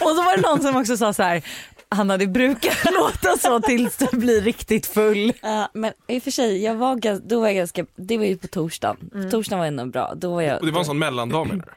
och 0.00 0.08
så 0.10 0.22
var 0.22 0.36
det 0.36 0.42
någon 0.42 0.62
som 0.62 0.76
också 0.76 0.96
sa 0.96 1.12
så 1.12 1.22
här, 1.22 1.42
Hanna 1.88 2.16
det 2.18 2.26
brukar 2.26 2.92
låta 3.00 3.38
så 3.38 3.60
tills 3.60 3.96
du 3.96 4.18
blir 4.18 4.40
riktigt 4.40 4.86
full. 4.86 5.32
Ja, 5.42 5.70
men 5.74 5.92
i 6.08 6.18
och 6.18 6.22
för 6.22 6.30
sig, 6.30 6.64
jag 6.64 6.74
var, 6.74 7.18
då 7.28 7.40
var 7.40 7.46
jag 7.46 7.56
ganska, 7.56 7.86
det 7.96 8.18
var 8.18 8.24
ju 8.24 8.36
på 8.36 8.46
torsdagen. 8.46 8.96
Mm. 9.14 9.30
Torsdagen 9.30 9.58
var 9.58 9.66
ändå 9.66 9.86
bra. 9.86 10.12
Då 10.16 10.34
var 10.34 10.42
jag, 10.42 10.60
Och 10.60 10.66
det 10.66 10.72
var 10.72 10.78
en 10.80 10.84
sån 10.86 10.98
mellandag 10.98 11.44
menar 11.48 11.64
du? 11.66 11.72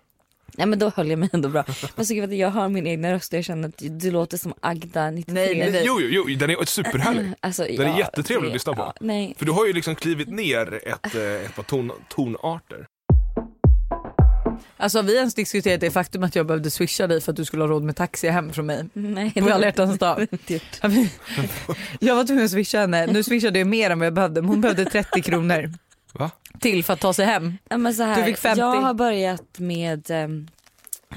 Nej 0.57 0.67
men 0.67 0.79
då 0.79 0.91
höll 0.95 1.09
jag 1.09 1.19
mig 1.19 1.29
ändå 1.33 1.49
bra. 1.49 1.63
Men 1.95 2.05
så 2.05 2.13
gud, 2.13 2.33
jag 2.33 2.49
har 2.49 2.69
min 2.69 2.87
egna 2.87 3.13
röst 3.13 3.33
och 3.33 3.37
jag 3.37 3.45
känner 3.45 3.69
att 3.69 3.75
du 3.77 4.11
låter 4.11 4.37
som 4.37 4.53
Agda 4.61 5.11
93. 5.11 5.33
Nej, 5.33 5.59
nej, 5.59 5.71
nej. 5.71 5.83
Jo, 5.85 5.99
jo, 6.01 6.25
jo, 6.27 6.35
den 6.37 6.49
är 6.49 6.65
superhärlig. 6.65 7.33
Alltså, 7.39 7.63
Den 7.63 7.87
är 7.87 7.97
jättetrevlig 7.97 8.47
att 8.47 8.53
lyssna 8.53 8.73
på. 8.73 8.81
Ja, 8.81 8.93
nej. 8.99 9.35
För 9.37 9.45
du 9.45 9.51
har 9.51 9.67
ju 9.67 9.73
liksom 9.73 9.95
klivit 9.95 10.29
ner 10.29 10.79
ett, 10.87 11.15
eh, 11.15 11.21
ett 11.21 11.55
par 11.55 11.63
ton, 11.63 11.91
tonarter. 12.09 12.85
Alltså 14.77 15.01
vi 15.01 15.11
har 15.13 15.19
ens 15.19 15.33
diskuterat 15.35 15.81
det 15.81 15.91
faktum 15.91 16.23
att 16.23 16.35
jag 16.35 16.45
behövde 16.45 16.71
swisha 16.71 17.07
dig 17.07 17.21
för 17.21 17.31
att 17.31 17.35
du 17.35 17.45
skulle 17.45 17.63
ha 17.63 17.67
råd 17.67 17.83
med 17.83 17.95
taxi 17.95 18.27
hem 18.27 18.53
från 18.53 18.65
mig. 18.65 18.85
nej 18.93 19.31
På 19.33 19.49
alla 19.49 19.65
hjärtans 19.65 19.99
dag. 19.99 20.27
Jag 21.99 22.15
var 22.15 22.25
tvungen 22.25 22.45
att 22.45 22.51
swisha 22.51 22.79
henne, 22.79 23.05
nu 23.05 23.23
swishade 23.23 23.59
jag 23.59 23.67
mer 23.67 23.89
än 23.89 23.99
vad 23.99 24.05
jag 24.05 24.13
behövde 24.13 24.41
men 24.41 24.49
hon 24.49 24.61
behövde 24.61 24.85
30 24.85 25.21
kronor? 25.21 25.71
Till 26.59 26.83
för 26.83 26.93
att 26.93 26.99
ta 26.99 27.13
sig 27.13 27.25
hem. 27.25 27.57
Ja, 27.69 27.77
men 27.77 27.93
så 27.93 28.03
här, 28.03 28.15
Du 28.19 28.23
fick 28.23 28.37
50. 28.37 28.59
Jag 28.59 28.81
har 28.81 28.93
börjat 28.93 29.59
med 29.59 30.11
ehm, 30.11 30.47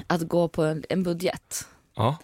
att 0.07 0.21
gå 0.21 0.47
på 0.47 0.63
en, 0.63 0.83
en 0.89 1.03
budget. 1.03 1.67
Ja, 1.95 2.17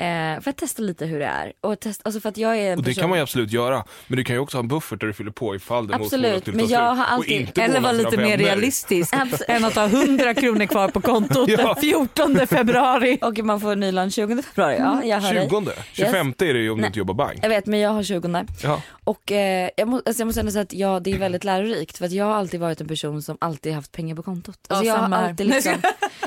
Eh, 0.00 0.40
för 0.40 0.50
att 0.50 0.56
testa 0.56 0.82
lite 0.82 1.06
hur 1.06 1.18
det 1.18 1.24
är. 1.26 1.52
Och 1.60 1.80
testa, 1.80 2.02
alltså 2.04 2.20
för 2.20 2.28
att 2.28 2.36
jag 2.36 2.58
är 2.58 2.76
och 2.76 2.82
det 2.82 2.90
person... 2.90 3.00
kan 3.00 3.08
man 3.10 3.18
ju 3.18 3.22
absolut 3.22 3.52
göra. 3.52 3.84
Men 4.06 4.16
du 4.16 4.24
kan 4.24 4.36
ju 4.36 4.40
också 4.40 4.56
ha 4.56 4.62
en 4.62 4.68
buffert 4.68 5.00
där 5.00 5.06
du 5.06 5.12
fyller 5.12 5.30
på 5.30 5.54
ifall 5.54 5.86
det 5.86 5.94
Absolut, 5.94 6.46
men 6.46 6.68
jag 6.68 6.94
har 6.94 7.04
alltid- 7.04 7.58
Eller 7.58 7.80
vara 7.80 7.92
lite 7.92 8.16
mer 8.16 8.24
vänner. 8.24 8.36
realistisk 8.36 9.14
än 9.48 9.64
att 9.64 9.74
ha 9.74 9.84
100 9.86 10.34
kronor 10.34 10.66
kvar 10.66 10.88
på 10.88 11.00
kontot 11.00 11.48
Ja. 11.48 11.56
den 11.56 11.74
14 11.80 12.46
februari. 12.46 13.18
Och 13.22 13.38
man 13.38 13.60
får 13.60 13.76
ny 13.76 13.92
lön 13.92 14.10
20 14.10 14.42
februari. 14.42 14.76
Ja, 14.78 15.04
jag 15.04 15.20
hör 15.20 15.34
dig. 15.34 15.48
20 15.48 15.72
25 15.92 16.34
är 16.38 16.54
det 16.54 16.60
ju 16.60 16.70
om 16.70 16.76
du 16.76 16.80
Nej. 16.80 16.86
inte 16.86 16.98
jobbar 16.98 17.14
bank. 17.14 17.38
Jag 17.42 17.48
vet 17.48 17.66
men 17.66 17.80
jag 17.80 17.90
har 17.90 18.02
20 18.02 18.44
Ja. 18.62 18.82
Och 19.04 19.32
eh, 19.32 19.70
jag, 19.76 19.88
må, 19.88 19.96
alltså 20.06 20.20
jag 20.20 20.26
måste 20.26 20.40
ändå 20.40 20.52
säga 20.52 20.62
att 20.62 20.72
ja, 20.72 21.00
det 21.00 21.12
är 21.12 21.18
väldigt 21.18 21.44
lärorikt 21.44 21.98
för 21.98 22.04
att 22.04 22.12
jag 22.12 22.24
har 22.24 22.34
alltid 22.34 22.60
varit 22.60 22.80
en 22.80 22.88
person 22.88 23.22
som 23.22 23.36
alltid 23.40 23.72
haft 23.74 23.92
pengar 23.92 24.16
på 24.16 24.22
kontot. 24.22 24.58
Alltså 24.68 24.84
Ja, 24.86 24.92
jag 24.92 25.00
samma 25.02 25.16
har 25.16 25.28
alltid 25.28 25.46
liksom, 25.46 25.72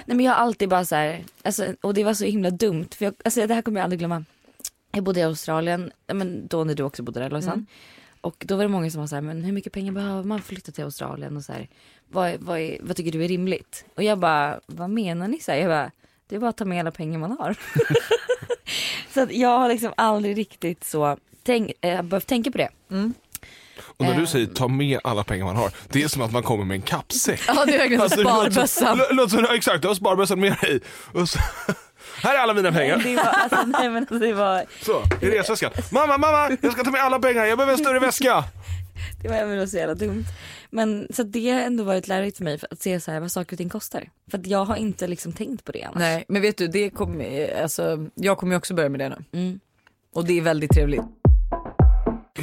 nej 0.05 0.17
men 0.17 0.19
jag 0.19 0.31
har 0.33 0.39
alltid 0.39 0.69
bara 0.69 0.85
så 0.85 0.95
här, 0.95 1.23
alltså, 1.43 1.65
och 1.81 1.93
det 1.93 2.03
var 2.03 2.13
så 2.13 2.25
himla 2.25 2.49
dumt 2.49 2.87
för 2.97 3.05
jag, 3.05 3.13
alltså 3.25 3.47
det 3.47 3.53
här 3.53 3.61
kommer 3.63 3.79
jag 3.79 3.83
aldrig 3.83 3.99
glömma. 3.99 4.25
Jag 4.91 5.03
bodde 5.03 5.19
i 5.19 5.23
Australien, 5.23 5.91
men 6.13 6.47
då 6.47 6.63
när 6.63 6.75
du 6.75 6.83
också 6.83 7.03
bodde 7.03 7.19
där 7.19 7.29
Lojsan. 7.29 7.53
Mm. 7.53 7.65
Och 8.21 8.43
då 8.47 8.55
var 8.55 8.63
det 8.63 8.69
många 8.69 8.89
som 8.91 8.99
var 9.01 9.07
så 9.07 9.15
här, 9.15 9.21
men 9.21 9.43
hur 9.43 9.51
mycket 9.53 9.73
pengar 9.73 9.91
behöver 9.91 10.23
man 10.23 10.39
för 10.39 10.43
att 10.43 10.47
flytta 10.47 10.71
till 10.71 10.83
Australien 10.83 11.37
och 11.37 11.43
så 11.43 11.53
här, 11.53 11.67
vad, 12.11 12.35
vad, 12.39 12.59
är, 12.59 12.77
vad 12.81 12.95
tycker 12.95 13.11
du 13.11 13.23
är 13.23 13.27
rimligt? 13.27 13.85
Och 13.95 14.03
jag 14.03 14.19
bara, 14.19 14.59
vad 14.65 14.89
menar 14.89 15.27
ni? 15.27 15.39
Så 15.39 15.51
här, 15.51 15.59
jag 15.59 15.69
bara, 15.69 15.91
Det 16.27 16.35
är 16.35 16.39
bara 16.39 16.49
att 16.49 16.57
ta 16.57 16.65
med 16.65 16.79
alla 16.79 16.91
pengar 16.91 17.19
man 17.19 17.31
har. 17.39 17.55
så 19.13 19.21
att 19.21 19.31
jag 19.31 19.59
har 19.59 19.69
liksom 19.69 19.93
aldrig 19.97 20.37
riktigt 20.37 20.83
så 20.83 21.17
tänk, 21.43 21.71
äh, 21.81 22.01
behövt 22.01 22.27
tänka 22.27 22.51
på 22.51 22.57
det. 22.57 22.69
Och 23.77 24.05
när 24.05 24.11
Eh. 24.13 24.19
du 24.19 24.27
säger 24.27 24.45
ta 24.45 24.67
med 24.67 24.99
alla 25.03 25.23
pengar 25.23 25.45
man 25.45 25.55
har, 25.55 25.71
det 25.89 26.03
är 26.03 26.07
som 26.07 26.21
att 26.21 26.31
man 26.31 26.43
kommer 26.43 26.65
med 26.65 26.75
en 26.75 26.81
kappsäck. 26.81 27.41
Ja 27.47 27.65
det 27.65 27.73
är 27.73 27.77
verkligen 27.77 28.01
Alltså, 28.01 29.27
som- 29.29 29.45
Exakt, 29.55 29.81
du 29.81 29.87
har 29.87 29.95
sparbössan 29.95 30.39
med 30.39 30.57
dig. 30.61 30.79
Och 31.13 31.29
så, 31.29 31.39
här 32.15 32.35
är 32.35 32.39
alla 32.39 32.53
mina 32.53 32.71
pengar. 32.71 32.97
Det 33.03 33.15
var, 33.15 33.23
alltså, 33.23 33.63
nej, 33.65 33.89
men 33.89 33.97
alltså, 33.97 34.19
det 34.19 34.33
var, 34.33 34.65
Så, 34.81 35.03
i 35.21 35.29
resväskan. 35.29 35.71
Mamma, 35.91 36.17
mamma, 36.17 36.57
jag 36.61 36.73
ska 36.73 36.83
ta 36.83 36.91
med 36.91 37.01
alla 37.01 37.19
pengar, 37.19 37.45
jag 37.45 37.57
behöver 37.57 37.73
en 37.73 37.79
större 37.79 37.99
väska. 37.99 38.43
det 39.21 39.29
var 39.29 39.35
även 39.35 39.69
så 39.69 39.77
jävla 39.77 39.95
dumt. 39.95 40.25
Men 40.69 41.07
så 41.09 41.23
det 41.23 41.49
har 41.51 41.59
ändå 41.59 41.83
varit 41.83 42.07
lärorikt 42.07 42.37
för 42.37 42.43
mig 42.43 42.57
för 42.57 42.67
att 42.71 42.81
se 42.81 42.99
så 42.99 43.11
här, 43.11 43.19
vad 43.19 43.31
saker 43.31 43.53
och 43.53 43.57
ting 43.57 43.69
kostar. 43.69 44.09
För 44.31 44.37
att 44.37 44.47
jag 44.47 44.65
har 44.65 44.75
inte 44.75 45.07
liksom 45.07 45.33
tänkt 45.33 45.65
på 45.65 45.71
det 45.71 45.83
annars. 45.83 45.99
Nej 45.99 46.25
men 46.27 46.41
vet 46.41 46.57
du, 46.57 46.67
det 46.67 46.89
kommer, 46.89 47.61
alltså, 47.61 48.07
jag 48.15 48.37
kommer 48.37 48.53
ju 48.53 48.57
också 48.57 48.73
börja 48.73 48.89
med 48.89 48.99
det 48.99 49.09
nu. 49.09 49.39
Mm. 49.39 49.59
Och 50.13 50.25
det 50.25 50.37
är 50.37 50.41
väldigt 50.41 50.71
trevligt. 50.71 51.01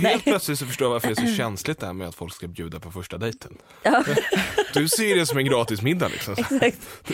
Helt 0.08 0.24
plötsligt 0.24 0.58
så 0.58 0.66
förstår 0.66 0.84
jag 0.86 0.92
varför 0.92 1.08
det 1.08 1.20
är 1.22 1.26
så 1.26 1.36
känsligt 1.36 1.78
det 1.80 1.86
här 1.86 1.92
med 1.92 2.08
att 2.08 2.14
folk 2.14 2.34
ska 2.34 2.46
bjuda 2.48 2.80
på 2.80 2.90
första 2.90 3.18
dejten. 3.18 3.58
Ja. 3.82 4.04
Du 4.74 4.88
ser 4.88 5.16
det 5.16 5.26
som 5.26 5.38
en 5.38 5.44
gratis 5.44 5.82
middag 5.82 6.08
liksom. 6.08 6.36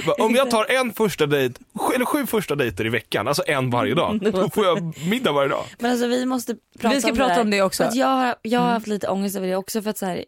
Bara, 0.07 0.25
Om 0.25 0.35
jag 0.35 0.50
tar 0.50 0.64
en 0.64 0.93
första 0.93 1.26
dejt, 1.26 1.61
eller 1.95 2.05
sju 2.05 2.26
första 2.26 2.55
dejter 2.55 2.87
i 2.87 2.88
veckan, 2.88 3.28
alltså 3.28 3.43
en 3.47 3.71
varje 3.71 3.95
dag, 3.95 4.33
då 4.33 4.50
får 4.50 4.64
jag 4.64 4.99
middag 5.09 5.33
varje 5.33 5.49
dag. 5.49 5.64
Men 5.78 5.90
alltså 5.90 6.07
vi 6.07 6.26
måste 6.26 6.57
prata 6.78 6.95
Vi 6.95 7.00
ska 7.00 7.11
om 7.11 7.16
prata 7.16 7.35
det 7.35 7.40
om 7.40 7.50
det 7.50 7.62
också. 7.62 7.83
För 7.83 7.88
att 7.88 7.97
jag 7.97 8.07
har, 8.07 8.35
jag 8.43 8.61
har 8.61 8.69
haft 8.69 8.87
lite 8.87 9.09
ångest 9.09 9.37
över 9.37 9.49
det 9.49 9.57
också 9.57 9.83
för 9.83 9.90
att 9.90 9.99
så 9.99 10.07
här, 10.07 10.25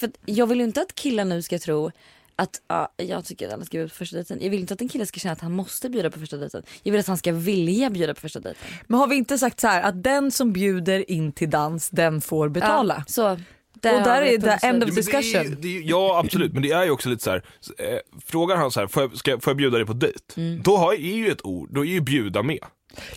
för 0.00 0.06
att 0.06 0.14
jag 0.24 0.46
vill 0.46 0.58
ju 0.58 0.64
inte 0.64 0.80
att 0.80 0.94
killar 0.94 1.24
nu 1.24 1.42
ska 1.42 1.58
tro 1.58 1.90
att 2.38 2.60
ja, 2.68 2.92
jag 2.96 3.24
tycker 3.24 3.46
att 3.48 3.52
alla 3.54 3.64
ska 3.64 3.70
bjuda 3.78 3.88
på 3.88 3.94
första 3.94 4.16
dejten. 4.16 4.38
Jag 4.40 4.50
vill 4.50 4.60
inte 4.60 4.74
att 4.74 4.80
en 4.80 4.88
kille 4.88 5.06
ska 5.06 5.20
känna 5.20 5.32
att 5.32 5.40
han 5.40 5.52
måste 5.52 5.88
bjuda 5.90 6.10
på 6.10 6.18
första 6.20 6.36
dejten. 6.36 6.62
Jag 6.82 6.92
vill 6.92 7.00
att 7.00 7.06
han 7.06 7.18
ska 7.18 7.32
vilja 7.32 7.90
bjuda 7.90 8.14
på 8.14 8.20
första 8.20 8.40
dejten. 8.40 8.62
Men 8.86 9.00
har 9.00 9.06
vi 9.06 9.16
inte 9.16 9.38
sagt 9.38 9.60
så 9.60 9.66
här 9.66 9.82
att 9.82 10.02
den 10.04 10.30
som 10.30 10.52
bjuder 10.52 11.10
in 11.10 11.32
till 11.32 11.50
dans 11.50 11.90
den 11.90 12.20
får 12.20 12.48
betala? 12.48 12.94
Ja, 12.98 13.04
så, 13.12 13.30
Och 13.30 13.38
där 13.80 14.14
har 14.14 14.22
vi 14.22 14.34
är 14.34 14.38
det 14.38 14.52
end 14.52 14.52
of 14.54 14.62
Ja, 14.62 14.72
men 14.72 14.80
det 14.80 14.86
är 14.86 14.94
discussion. 14.96 15.56
det 15.60 15.76
är 15.78 15.82
ja 15.84 16.20
absolut, 16.24 16.52
men 16.52 16.62
det 16.62 16.70
är 16.72 16.84
ju 16.84 16.90
också 16.90 17.08
lite 17.08 17.24
så 17.24 17.30
här. 17.30 17.42
Eh, 17.78 17.98
frågar 18.26 18.56
han 18.56 18.70
så 18.70 18.80
här, 18.80 18.86
får 18.86 19.02
jag, 19.02 19.16
ska, 19.16 19.40
får 19.40 19.50
jag 19.50 19.56
bjuda 19.56 19.76
dig 19.76 19.86
på 19.86 19.92
dejt? 19.92 20.18
Mm. 20.36 20.62
Då 20.62 20.76
har, 20.76 20.92
är 20.92 20.96
ju 21.16 21.28
ett 21.30 21.44
ord, 21.44 21.68
då 21.74 21.84
är 21.84 21.88
ju 21.88 22.00
bjuda 22.00 22.42
med. 22.42 22.58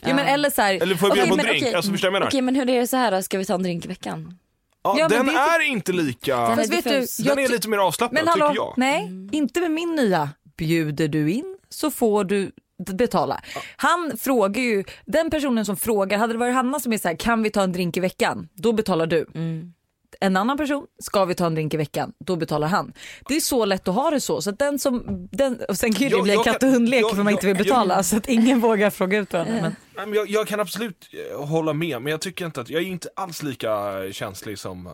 Ja, 0.01 0.15
men 0.15 0.25
eller 0.25 0.49
så 0.49 0.61
här, 0.61 0.73
Eller 0.81 0.95
får 0.95 1.09
jag 1.09 1.15
bjuda 1.15 1.33
Okej, 1.33 1.37
på 1.37 1.41
en 1.41 1.47
drink? 1.47 1.63
okej. 1.63 1.75
Alltså 1.75 1.91
förstår 1.91 2.07
jag 2.07 2.13
menar? 2.13 2.27
Okej 2.27 2.41
men 2.41 2.55
hur 2.55 2.69
är 2.69 2.79
det 2.79 2.87
så 2.87 2.97
här 2.97 3.11
då, 3.11 3.21
ska 3.21 3.37
vi 3.37 3.45
ta 3.45 3.53
en 3.53 3.63
drink 3.63 3.85
i 3.85 3.87
veckan? 3.87 4.37
Ja, 4.83 4.95
Ja, 4.99 5.07
men 5.09 5.25
den 5.25 5.35
är 5.35 5.59
är 5.59 5.67
inte 5.67 5.91
lika, 5.91 6.37
Den 6.37 6.59
är 6.59 6.67
vet 6.67 6.83
du, 6.83 6.89
den 6.89 7.07
jag 7.17 7.41
är 7.41 7.49
lite 7.49 7.69
mer 7.69 7.77
avslappnad 7.77 8.25
men 8.25 8.33
tycker 8.33 8.47
hallå, 8.47 8.55
jag. 8.55 8.73
nej 8.77 9.11
inte 9.31 9.61
med 9.61 9.71
min 9.71 9.95
nya. 9.95 10.29
Bjuder 10.57 11.07
du 11.07 11.31
in 11.31 11.57
så 11.69 11.91
får 11.91 12.23
du 12.23 12.51
betala. 12.91 13.41
Han 13.75 14.17
frågar 14.17 14.61
ju, 14.61 14.83
den 15.05 15.29
personen 15.29 15.65
som 15.65 15.77
frågar, 15.77 16.17
hade 16.17 16.33
det 16.33 16.39
varit 16.39 16.53
Hanna 16.53 16.79
som 16.79 16.93
är 16.93 16.97
så 16.97 17.07
här, 17.07 17.15
kan 17.15 17.43
vi 17.43 17.49
ta 17.49 17.61
en 17.63 17.71
drink 17.71 17.97
i 17.97 17.99
veckan? 17.99 18.47
Då 18.53 18.73
betalar 18.73 19.07
du. 19.07 19.25
Mm. 19.35 19.73
En 20.19 20.37
annan 20.37 20.57
person, 20.57 20.85
ska 20.99 21.25
vi 21.25 21.35
ta 21.35 21.45
en 21.45 21.53
drink 21.55 21.73
i 21.73 21.77
veckan? 21.77 22.13
Då 22.19 22.35
betalar 22.35 22.67
han. 22.67 22.93
Det 23.27 23.35
är 23.35 23.39
så 23.39 23.65
lätt 23.65 23.87
att 23.87 23.95
ha 23.95 24.09
det 24.11 24.21
så. 24.21 24.41
så 24.41 24.49
att 24.49 24.59
den 24.59 24.79
som, 24.79 25.03
den, 25.31 25.59
och 25.69 25.77
sen 25.77 25.93
kan 25.93 26.01
ju 26.01 26.09
det 26.09 26.15
Jag- 26.15 26.23
bli 26.23 26.31
en 26.31 26.37
jag 26.37 26.45
katt 26.45 26.63
och 26.63 26.69
hundlek 26.69 27.01
jag- 27.01 27.15
för 27.15 27.23
man 27.23 27.33
inte 27.33 27.47
vill 27.47 27.57
jag- 27.57 27.65
betala 27.65 28.03
så 28.03 28.17
att 28.17 28.29
ingen 28.29 28.59
vågar 28.59 28.89
fråga 28.89 29.17
ut 29.17 29.33
varandra. 29.33 29.53
Men, 29.61 29.75
Nej, 29.95 30.05
men 30.05 30.13
jag, 30.15 30.29
jag 30.29 30.47
kan 30.47 30.59
absolut 30.59 31.09
eh, 31.33 31.45
hålla 31.45 31.73
med, 31.73 32.01
men 32.01 32.11
jag 32.11 32.21
tycker 32.21 32.45
inte 32.45 32.61
att, 32.61 32.69
jag 32.69 32.81
är 32.81 32.85
inte 32.87 33.09
alls 33.15 33.43
lika 33.43 33.93
känslig 34.11 34.59
som, 34.59 34.87
eh, 34.87 34.93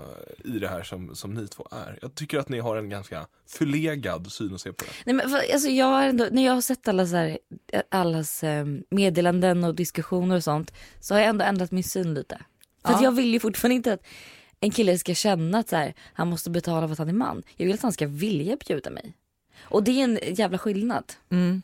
i 0.55 0.59
det 0.59 0.67
här 0.67 0.83
som, 0.83 1.15
som 1.15 1.33
ni 1.33 1.47
två 1.47 1.67
är. 1.71 1.99
Jag 2.01 2.15
tycker 2.15 2.39
att 2.39 2.49
ni 2.49 2.59
har 2.59 2.75
en 2.77 2.89
ganska 2.89 3.25
förlegad 3.49 4.31
syn 4.31 4.53
att 4.55 4.61
se 4.61 4.71
på 4.73 4.85
det. 4.85 4.91
Nej, 5.05 5.15
men, 5.15 5.29
för, 5.29 5.53
alltså, 5.53 5.69
jag 5.69 5.85
har 5.85 6.03
ändå, 6.03 6.27
när 6.31 6.45
jag 6.45 6.53
har 6.53 6.61
sett 6.61 6.87
alla 6.87 7.05
så 7.05 7.15
här, 7.15 7.37
allas 7.91 8.43
eh, 8.43 8.65
meddelanden 8.89 9.63
och 9.63 9.75
diskussioner 9.75 10.35
och 10.35 10.43
sånt 10.43 10.73
så 10.99 11.13
har 11.13 11.19
jag 11.21 11.29
ändå 11.29 11.45
ändrat 11.45 11.71
min 11.71 11.83
syn 11.83 12.13
lite. 12.13 12.37
För 12.85 12.93
att 12.93 13.01
Ja. 13.01 13.07
jag 13.07 13.11
vill 13.11 13.33
ju 13.33 13.39
fortfarande 13.39 13.75
inte 13.75 13.93
att 13.93 14.01
en 14.59 14.71
kille 14.71 14.97
ska 14.97 15.13
känna 15.13 15.57
att 15.59 15.69
så 15.69 15.75
här, 15.75 15.93
han 16.13 16.27
måste 16.27 16.49
betala 16.49 16.87
för 16.87 16.93
att 16.93 16.99
han 16.99 17.09
är 17.09 17.13
man. 17.13 17.43
Jag 17.55 17.65
vill 17.65 17.75
att 17.75 17.81
han 17.81 17.93
ska 17.93 18.07
vilja 18.07 18.57
bjuda 18.67 18.89
mig. 18.89 19.13
Och 19.59 19.83
det 19.83 19.91
är 19.91 20.03
en 20.03 20.19
jävla 20.35 20.57
skillnad. 20.57 21.13
mm. 21.29 21.61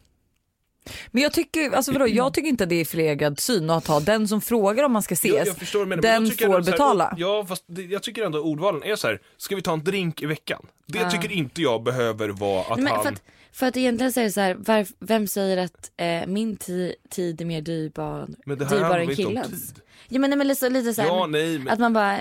men 1.12 1.24
jag 1.24 1.34
tycker, 1.34 1.72
alltså 1.72 1.92
vadå, 1.92 2.08
jag 2.08 2.34
tycker 2.34 2.50
inte 2.50 2.64
att 2.64 2.70
det 2.70 2.76
är 2.76 2.86
förlegad 2.86 3.40
syn 3.40 3.70
att 3.70 3.88
ha 3.88 4.00
den 4.00 4.28
som 4.28 4.42
frågar 4.42 4.84
om 4.84 4.92
man 4.92 5.04
ska 5.04 5.14
ses. 5.14 5.34
Jag, 5.34 5.48
jag 5.48 5.58
förstår, 5.58 5.86
men, 5.86 6.02
den 6.02 6.24
men 6.24 6.32
får 6.32 6.48
här, 6.48 6.62
betala. 6.62 7.16
Ja, 7.18 7.46
fast 7.46 7.64
det, 7.68 7.82
jag 7.82 8.04
tycker 8.04 8.24
ändå 8.26 8.40
ordvalen 8.40 8.84
är 8.84 8.96
så 8.96 9.08
här. 9.08 9.22
ska 9.38 9.56
vi 9.56 9.62
ta 9.62 9.74
en 9.74 9.84
drink 9.84 10.22
i 10.22 10.26
veckan? 10.26 10.66
Det 10.86 11.00
Ja. 11.00 11.12
tycker 11.12 11.32
inte 11.32 11.62
jag 11.62 11.84
behöver 11.84 12.30
vara 12.30 12.62
att 12.62 12.80
men 12.80 12.88
han... 12.88 13.04
för, 13.04 13.12
att, 13.12 13.24
för 13.52 13.66
att 13.68 13.78
egentligen 13.78 14.14
så 14.14 14.20
är 14.20 14.24
det 14.24 14.32
så 14.32 14.42
här, 14.42 14.54
var, 14.54 14.88
vem 15.00 15.28
säger 15.28 15.58
att 15.58 15.92
eh, 15.98 16.28
min 16.28 16.58
ti, 16.58 16.96
tid 17.10 17.42
är 17.42 17.46
mer 17.46 17.62
dyrbar, 17.62 18.28
men 18.46 18.58
det 18.58 18.66
här 18.66 18.76
dyrbar 18.76 19.00
än 19.00 19.10
inte 19.10 19.26
om 19.26 19.30
killens? 19.30 19.74
tid? 19.74 19.82
Ja 20.10 20.20
men, 20.20 20.30
nej, 20.30 20.38
men 20.38 20.48
lite, 20.48 20.70
lite 20.70 20.94
så 20.94 21.02
här, 21.02 21.10
Ja, 21.10 21.28
nej, 21.28 21.60
men 21.60 21.70
att 21.74 21.80
man 21.80 21.94
bara, 21.94 22.20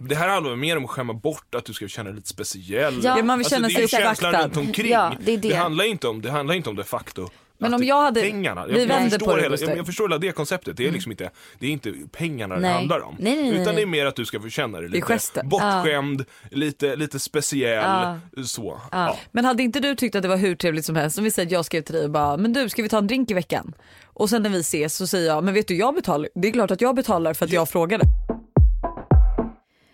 det 0.00 0.14
här 0.14 0.28
handlar 0.28 0.56
mer 0.56 0.76
om 0.76 0.84
att 0.84 0.90
skämma 0.90 1.12
bort 1.12 1.54
att 1.54 1.64
du 1.64 1.72
ska 1.72 1.88
känna 1.88 2.08
dig 2.10 2.16
lite 2.16 2.28
speciell. 2.28 3.00
Ja, 3.02 3.22
man 3.22 3.38
vill 3.38 3.48
känna 3.48 3.68
det 3.68 3.74
är 3.82 3.86
känslan 3.88 4.32
runt 4.34 4.56
omkring. 4.56 4.90
Ja, 4.92 5.12
det 5.20 5.32
är 5.32 5.38
det. 5.38 5.54
handlar 5.54 5.84
inte 5.84 6.08
om, 6.08 6.22
det 6.22 6.30
handlar 6.30 6.54
inte 6.54 6.70
om 6.70 6.76
de 6.76 6.84
facto 6.84 7.28
Men 7.58 7.74
om 7.74 7.80
det- 7.80 7.86
jag 7.86 8.02
hade- 8.02 8.20
pengarna. 8.20 8.66
vi 8.66 8.72
jag, 8.72 8.78
vänder 8.78 8.94
jag 8.96 9.10
på 9.10 9.18
förstår 9.18 9.36
det, 9.36 9.42
hela, 9.42 9.56
jag, 9.56 9.78
jag 9.78 9.86
förstår 9.86 10.04
hela 10.08 10.18
det 10.18 10.32
konceptet. 10.32 10.76
Det 10.76 10.86
är 10.86 10.92
liksom 10.92 11.12
inte, 11.12 11.30
det 11.58 11.66
är 11.66 11.70
inte 11.70 11.92
pengarna 12.12 12.54
det 12.54 12.60
Nej. 12.60 12.72
handlar 12.72 13.00
om. 13.00 13.16
Nej, 13.18 13.36
nej, 13.36 13.50
nej, 13.52 13.62
Utan 13.62 13.74
det 13.74 13.82
är 13.82 13.86
mer 13.86 14.06
att 14.06 14.16
du 14.16 14.24
ska 14.26 14.40
få 14.40 14.48
känna 14.48 14.80
dig 14.80 14.88
lite 14.88 15.42
bortskämd, 15.44 16.24
lite, 16.50 16.96
lite 16.96 17.20
speciell, 17.20 17.84
Ja. 17.84 18.18
så. 18.44 18.80
Ja. 18.92 19.06
Ja. 19.06 19.16
Men 19.32 19.44
hade 19.44 19.62
inte 19.62 19.80
du 19.80 19.94
tyckt 19.94 20.14
att 20.16 20.22
det 20.22 20.28
var 20.28 20.36
hur 20.36 20.54
trevligt 20.56 20.84
som 20.84 20.96
helst 20.96 21.18
om 21.18 21.24
vi 21.24 21.30
säger 21.30 21.46
att 21.46 21.52
jag 21.52 21.64
skrev 21.64 21.82
till 21.82 21.94
dig 21.94 22.04
och 22.04 22.10
bara 22.10 22.36
men 22.36 22.52
du 22.52 22.68
ska 22.68 22.82
vi 22.82 22.88
ta 22.88 22.98
en 22.98 23.06
drink 23.06 23.30
i 23.30 23.34
veckan? 23.34 23.72
Och 24.04 24.30
sen 24.30 24.42
när 24.42 24.50
vi 24.50 24.60
ses 24.60 24.96
så 24.96 25.06
säger 25.06 25.26
jag 25.26 25.44
men 25.44 25.54
vet 25.54 25.68
du 25.68 25.76
jag 25.76 25.94
betalar, 25.94 26.28
det 26.34 26.48
är 26.48 26.52
klart 26.52 26.70
att 26.70 26.80
jag 26.80 26.94
betalar 26.94 27.34
för 27.34 27.44
att 27.44 27.52
jag 27.52 27.68
frågade. 27.68 28.04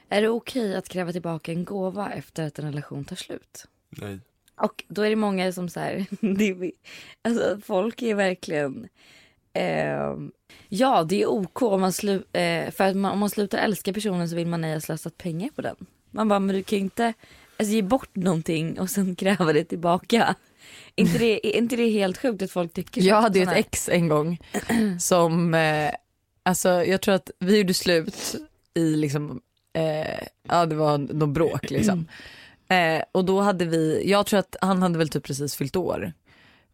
Är 0.08 0.22
det 0.22 0.28
okej 0.28 0.76
att 0.76 0.88
kräva 0.88 1.12
tillbaka 1.12 1.52
en 1.52 1.64
gåva 1.64 2.12
efter 2.12 2.46
att 2.46 2.58
en 2.58 2.64
relation 2.64 3.04
tar 3.04 3.16
slut? 3.16 3.66
Nej. 3.88 4.18
Och 4.56 4.84
då 4.88 5.02
är 5.02 5.10
det 5.10 5.16
många 5.16 5.52
som 5.52 5.68
så 5.68 5.80
här, 5.80 5.92
är, 6.20 6.72
alltså 7.22 7.60
folk 7.64 8.02
är 8.02 8.14
verkligen, 8.14 8.88
ehm, 9.52 10.32
ja 10.68 11.04
det 11.04 11.22
är 11.22 11.26
ok 11.26 11.62
om 11.62 11.80
man, 11.80 11.92
slu, 11.92 12.22
eh, 12.32 12.70
för 12.70 12.84
att 12.84 12.96
man, 12.96 13.12
om 13.12 13.18
man 13.18 13.30
slutar 13.30 13.58
älska 13.58 13.92
personen 13.92 14.28
så 14.28 14.36
vill 14.36 14.46
man 14.46 14.64
ej 14.64 14.72
ha 14.72 14.80
slösat 14.80 15.18
pengar 15.18 15.48
på 15.54 15.62
den. 15.62 15.76
Man 16.10 16.28
bara, 16.28 16.38
men 16.38 16.56
du 16.56 16.62
kan 16.62 16.78
ju 16.78 16.84
inte 16.84 17.12
alltså, 17.56 17.75
ge 17.75 17.82
bort 17.82 18.16
någonting 18.16 18.80
och 18.80 18.90
sen 18.90 19.16
kräva 19.16 19.52
det 19.52 19.64
tillbaka. 19.64 20.34
inte, 20.94 21.18
det, 21.18 21.46
är 21.46 21.58
inte 21.58 21.76
det 21.76 21.90
helt 21.90 22.18
sjukt 22.18 22.42
att 22.42 22.50
folk 22.50 22.72
tycker 22.72 23.00
så? 23.00 23.06
Jag 23.06 23.22
hade 23.22 23.38
ju 23.38 23.42
ett 23.42 23.56
ex 23.56 23.88
en 23.88 24.08
gång 24.08 24.38
som, 25.00 25.54
eh, 25.54 25.90
alltså 26.42 26.68
jag 26.68 27.00
tror 27.02 27.14
att 27.14 27.30
vi 27.38 27.58
gjorde 27.58 27.75
slut 27.75 28.36
i 28.75 28.96
liksom, 28.96 29.40
eh, 29.76 30.26
ja 30.49 30.66
det 30.66 30.75
var 30.75 30.99
någon 30.99 31.33
bråk 31.33 31.71
liksom. 31.71 32.06
Eh, 32.68 33.02
och 33.12 33.25
då 33.25 33.40
hade 33.40 33.64
vi, 33.64 34.11
jag 34.11 34.26
tror 34.26 34.38
att 34.38 34.56
han 34.61 34.83
hade 34.83 34.99
väl 34.99 35.09
typ 35.09 35.25
precis 35.25 35.56
fyllt 35.56 35.76
år. 35.76 36.12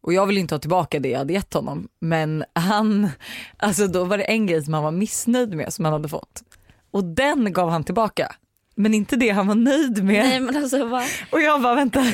Och 0.00 0.12
jag 0.12 0.26
vill 0.26 0.38
inte 0.38 0.54
ha 0.54 0.60
tillbaka 0.60 1.00
det 1.00 1.08
jag 1.08 1.18
hade 1.18 1.32
gett 1.32 1.54
honom. 1.54 1.88
Men 2.00 2.44
han, 2.52 3.08
alltså 3.56 3.86
då 3.86 4.04
var 4.04 4.18
det 4.18 4.24
en 4.24 4.46
grej 4.46 4.64
som 4.64 4.74
han 4.74 4.82
var 4.82 4.90
missnöjd 4.90 5.54
med 5.54 5.72
som 5.72 5.84
han 5.84 5.92
hade 5.92 6.08
fått. 6.08 6.42
Och 6.90 7.04
den 7.04 7.52
gav 7.52 7.70
han 7.70 7.84
tillbaka. 7.84 8.34
Men 8.74 8.94
inte 8.94 9.16
det 9.16 9.30
han 9.30 9.46
var 9.46 9.54
nöjd 9.54 10.04
med. 10.04 10.24
Nej 10.24 10.40
men 10.40 10.56
alltså 10.56 10.86
vad, 10.86 11.02
Och 11.30 11.40
jag 11.40 11.62
bara 11.62 11.74
vänta. 11.74 12.04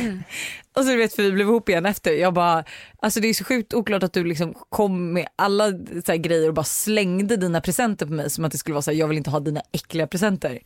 Och 0.79 0.85
så 0.85 0.91
du 0.91 0.97
vet 0.97 1.15
för 1.15 1.23
vi 1.23 1.33
blev 1.33 1.47
ihop 1.47 1.69
igen 1.69 1.87
efter. 1.87 2.13
Jag 2.13 2.35
bara, 2.35 2.65
alltså 3.03 3.21
det 3.21 3.29
är 3.29 3.35
så 3.35 3.45
sjukt 3.45 3.75
oklart 3.75 4.03
att 4.03 4.13
du 4.13 4.25
liksom 4.25 4.55
kom 4.69 5.13
med 5.13 5.27
alla 5.37 5.71
så 6.05 6.13
här 6.13 6.17
grejer 6.17 6.49
och 6.49 6.55
bara 6.55 6.65
slängde 6.65 7.37
dina 7.37 7.61
presenter 7.61 8.07
på 8.07 8.13
mig 8.13 8.31
som 8.31 8.45
att 8.45 8.53
det 8.53 8.59
skulle 8.59 8.75
vara 8.75 8.83
så 8.83 8.91
här, 8.91 8.99
jag 8.99 9.09
vill 9.09 9.19
inte 9.19 9.31
ha 9.31 9.41
dina 9.41 9.63
äckliga 9.73 10.07
presenter. 10.07 10.59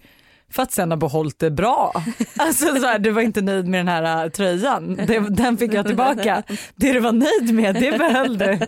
För 0.51 0.63
att 0.63 0.73
sen 0.73 0.91
ha 0.91 0.97
behållit 0.97 1.39
det 1.39 1.51
bra. 1.51 2.05
Alltså 2.37 2.67
så 2.67 2.87
här, 2.87 2.99
du 2.99 3.11
var 3.11 3.23
inte 3.23 3.41
nöjd 3.41 3.69
med 3.69 3.81
den 3.81 3.89
här 3.89 4.25
äh, 4.25 4.31
tröjan, 4.31 4.97
det, 4.97 5.19
den 5.19 5.57
fick 5.59 5.75
jag 5.75 5.87
tillbaka. 5.87 6.43
Det 6.75 6.93
du 6.93 7.01
var 7.01 7.13
nöjd 7.13 7.55
med, 7.55 7.75
det 7.75 7.99
behöll 7.99 8.39
du. 8.39 8.59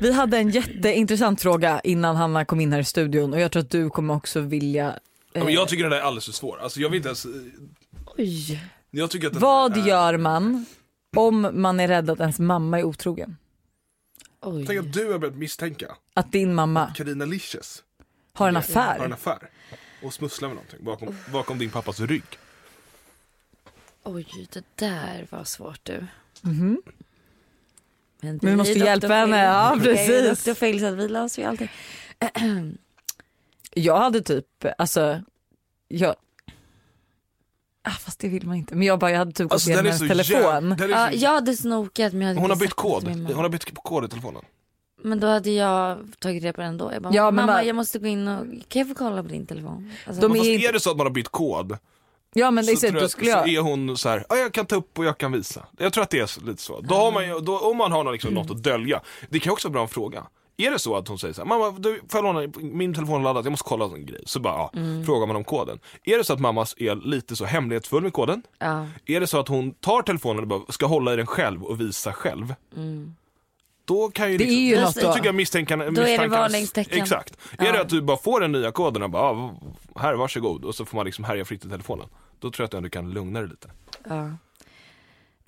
Vi 0.00 0.12
hade 0.12 0.38
en 0.38 0.50
jätteintressant 0.50 1.42
fråga 1.42 1.80
innan 1.84 2.16
Hanna 2.16 2.44
kom 2.44 2.60
in 2.60 2.72
här 2.72 2.80
i 2.80 2.84
studion 2.84 3.32
och 3.32 3.40
jag 3.40 3.52
tror 3.52 3.62
att 3.62 3.70
du 3.70 3.90
kommer 3.90 4.16
också 4.16 4.40
vilja 4.40 4.98
Ja, 5.32 5.44
men 5.44 5.54
jag 5.54 5.68
tycker 5.68 5.84
den 5.84 5.92
är 5.92 6.00
alldeles 6.00 6.24
för 6.24 6.32
svår. 6.32 6.58
Alltså 6.62 6.80
jag 6.80 6.88
vill 6.88 6.96
inte 6.96 7.08
ens, 7.08 7.26
oj. 8.18 8.64
jag 8.90 9.10
tycker 9.10 9.26
att 9.26 9.32
den 9.32 9.42
Vad 9.42 9.76
är, 9.76 9.86
gör 9.86 10.16
man 10.16 10.66
om 11.16 11.50
man 11.52 11.80
är 11.80 11.88
rädd 11.88 12.10
att 12.10 12.20
ens 12.20 12.38
mamma 12.38 12.78
är 12.78 12.84
otrogen? 12.84 13.36
oj. 14.40 14.66
Tänk 14.66 14.80
att 14.80 14.92
du 14.92 15.12
har 15.12 15.18
börjat 15.18 15.36
misstänka 15.36 15.96
Att 16.14 16.32
din 16.32 16.54
mamma 16.54 16.94
Carina 16.96 17.24
Licious 17.24 17.82
har 18.32 18.48
en 18.48 18.54
har 18.54 18.62
en 18.62 19.12
affär? 19.12 19.12
affär 19.12 19.50
och 20.02 20.14
smusslar 20.14 20.48
med 20.48 20.56
någonting 20.56 20.84
bakom, 20.84 21.16
bakom 21.32 21.58
din 21.58 21.70
pappas 21.70 22.00
rygg. 22.00 22.24
Oj, 24.04 24.46
det 24.52 24.64
där 24.74 25.26
var 25.30 25.44
svårt 25.44 25.80
du. 25.82 26.06
Mhm. 26.40 26.82
Men 28.20 28.38
vi 28.38 28.56
måste 28.56 28.72
hjälpa 28.78 29.06
henne, 29.14 29.44
ja, 29.44 29.76
Det 29.82 29.90
är 29.90 29.94
precis. 30.28 30.44
Dr. 30.44 30.54
Phil 30.54 30.80
så 30.80 30.86
att 30.86 30.94
vi 30.94 31.08
löser 31.08 31.42
ju 31.42 31.48
allting. 31.48 31.70
Jag 33.74 33.98
hade 33.98 34.22
typ, 34.22 34.64
alltså, 34.78 35.22
jag, 35.88 36.16
Ah, 37.84 37.90
fast 37.90 38.18
det 38.18 38.28
vill 38.28 38.46
man 38.46 38.56
inte. 38.56 38.74
Men 38.74 38.86
jag 38.86 38.98
bara, 38.98 39.10
jag 39.10 39.18
hade 39.18 39.32
typ 39.32 39.44
gått 39.44 39.52
Alltså, 39.52 39.68
igenom 39.70 39.86
är 39.86 39.90
hennes 39.90 40.00
så 40.26 40.32
telefon. 40.32 40.72
är 40.72 40.88
Ja, 40.88 41.08
så- 41.12 41.16
jag 41.18 41.30
hade 41.30 41.56
snokat 41.56 42.12
men 42.12 42.20
jag 42.22 42.28
hade 42.28 42.40
Hon 42.40 42.50
har 42.50 42.56
bytt 42.56 42.74
kod. 42.74 43.08
Hon 43.08 43.36
har 43.36 43.48
bytt 43.48 43.64
kod 43.74 44.04
i 44.04 44.08
telefonen. 44.08 44.42
Men 45.04 45.20
då 45.20 45.26
hade 45.26 45.50
jag 45.50 45.98
tagit 46.18 46.42
reda 46.42 46.52
på 46.52 46.60
den 46.60 46.78
då. 46.78 46.90
Jag 46.92 47.02
bara, 47.02 47.14
Ja, 47.14 47.24
men 47.24 47.34
mamma 47.34 47.46
bara- 47.52 47.64
jag 47.64 47.76
måste 47.76 47.98
gå 47.98 48.06
in 48.06 48.28
och, 48.28 48.46
kan 48.68 48.80
jag 48.80 48.88
få 48.88 48.94
kolla 48.94 49.22
på 49.22 49.28
din 49.28 49.46
telefon? 49.46 49.90
Alltså, 50.06 50.20
Men 50.28 50.36
är 50.36 50.40
fast 50.40 50.50
inte- 50.50 50.66
är 50.68 50.72
det 50.72 50.80
så 50.80 50.90
att 50.90 50.96
man 50.96 51.06
har 51.06 51.12
bytt 51.14 51.28
kod 51.28 51.78
Ja 52.34 52.50
men 52.50 52.66
det 52.66 52.72
är 52.72 52.74
så, 52.74 52.80
så, 52.80 52.86
tror 52.86 52.98
då 53.00 53.04
jag, 53.04 53.10
skulle 53.10 53.32
så 53.32 53.38
jag... 53.38 53.48
är 53.48 53.60
hon 53.60 53.96
så 53.96 54.08
här, 54.08 54.24
ja 54.28 54.36
jag 54.36 54.52
kan 54.52 54.66
ta 54.66 54.76
upp 54.76 54.98
och 54.98 55.04
jag 55.04 55.18
kan 55.18 55.32
visa. 55.32 55.66
Jag 55.78 55.92
tror 55.92 56.02
att 56.04 56.10
det 56.10 56.18
är 56.18 56.46
lite 56.46 56.62
så. 56.62 56.80
Då 56.80 56.94
har 56.94 57.12
man 57.12 57.26
ju, 57.28 57.40
då, 57.40 57.58
om 57.58 57.76
man 57.76 57.92
har 57.92 58.04
något, 58.04 58.12
liksom, 58.12 58.34
något 58.34 58.50
att 58.50 58.62
dölja. 58.62 59.00
Det 59.30 59.38
kan 59.38 59.52
också 59.52 59.68
vara 59.68 59.72
bra 59.72 59.82
en 59.82 59.88
fråga. 59.88 60.24
Är 60.66 60.70
det 60.70 60.78
så 60.78 60.96
att 60.96 61.08
hon 61.08 61.18
säger 61.18 61.34
så 61.34 61.40
här, 61.40 61.48
mamma 61.48 61.70
du, 61.78 62.00
får 62.08 62.24
jag 62.24 62.34
låna, 62.34 62.52
min 62.60 62.94
telefon 62.94 63.20
är 63.20 63.24
laddad, 63.24 63.44
jag 63.46 63.50
måste 63.50 63.68
kolla 63.68 63.84
en 63.84 64.06
grej. 64.06 64.22
Så 64.26 64.40
bara, 64.40 64.54
ja, 64.54 64.70
frågar 65.06 65.26
man 65.26 65.36
om 65.36 65.44
koden. 65.44 65.78
Är 66.04 66.18
det 66.18 66.24
så 66.24 66.32
att 66.32 66.40
mamma 66.40 66.66
är 66.76 66.94
lite 67.08 67.36
så 67.36 67.44
hemlighetsfull 67.44 68.02
med 68.02 68.12
koden? 68.12 68.42
Ja. 68.58 68.86
Är 69.06 69.20
det 69.20 69.26
så 69.26 69.38
att 69.40 69.48
hon 69.48 69.74
tar 69.74 70.02
telefonen 70.02 70.40
och 70.42 70.46
bara 70.48 70.72
ska 70.72 70.86
hålla 70.86 71.12
i 71.12 71.16
den 71.16 71.26
själv 71.26 71.62
och 71.64 71.80
visa 71.80 72.12
själv? 72.12 72.54
Då 73.84 74.10
kan 74.10 74.32
ju 74.32 74.38
Det 74.38 74.44
liksom, 74.44 74.58
är 74.62 74.68
ju 74.68 74.76
då, 74.76 74.80
något 74.82 74.94
då 74.94 75.06
då. 75.06 75.12
tycker 75.12 75.26
jag 75.26 75.34
misstänkarna, 75.34 75.84
det 75.84 75.90
misstankarna- 75.90 76.28
varningstecken. 76.28 77.02
Exakt. 77.02 77.36
Är 77.58 77.72
det 77.72 77.80
att 77.80 77.88
du 77.88 78.02
bara 78.02 78.16
får 78.16 78.40
den 78.40 78.52
nya 78.52 78.72
koden 78.72 79.02
och 79.02 79.10
bara, 79.10 79.22
ah, 79.22 79.54
här 79.96 80.14
varsågod 80.14 80.64
och 80.64 80.74
så 80.74 80.84
får 80.84 80.96
man 80.96 81.06
liksom 81.06 81.24
härja 81.24 81.44
fritt 81.44 81.64
i 81.64 81.68
telefonen. 81.68 82.06
Då 82.40 82.50
tror 82.50 82.62
jag 82.62 82.64
att 82.64 82.70
du 82.70 82.76
ändå 82.76 82.88
kan 82.88 83.10
lugna 83.10 83.40
dig 83.40 83.48
lite. 83.48 83.70
Ja. 84.08 84.28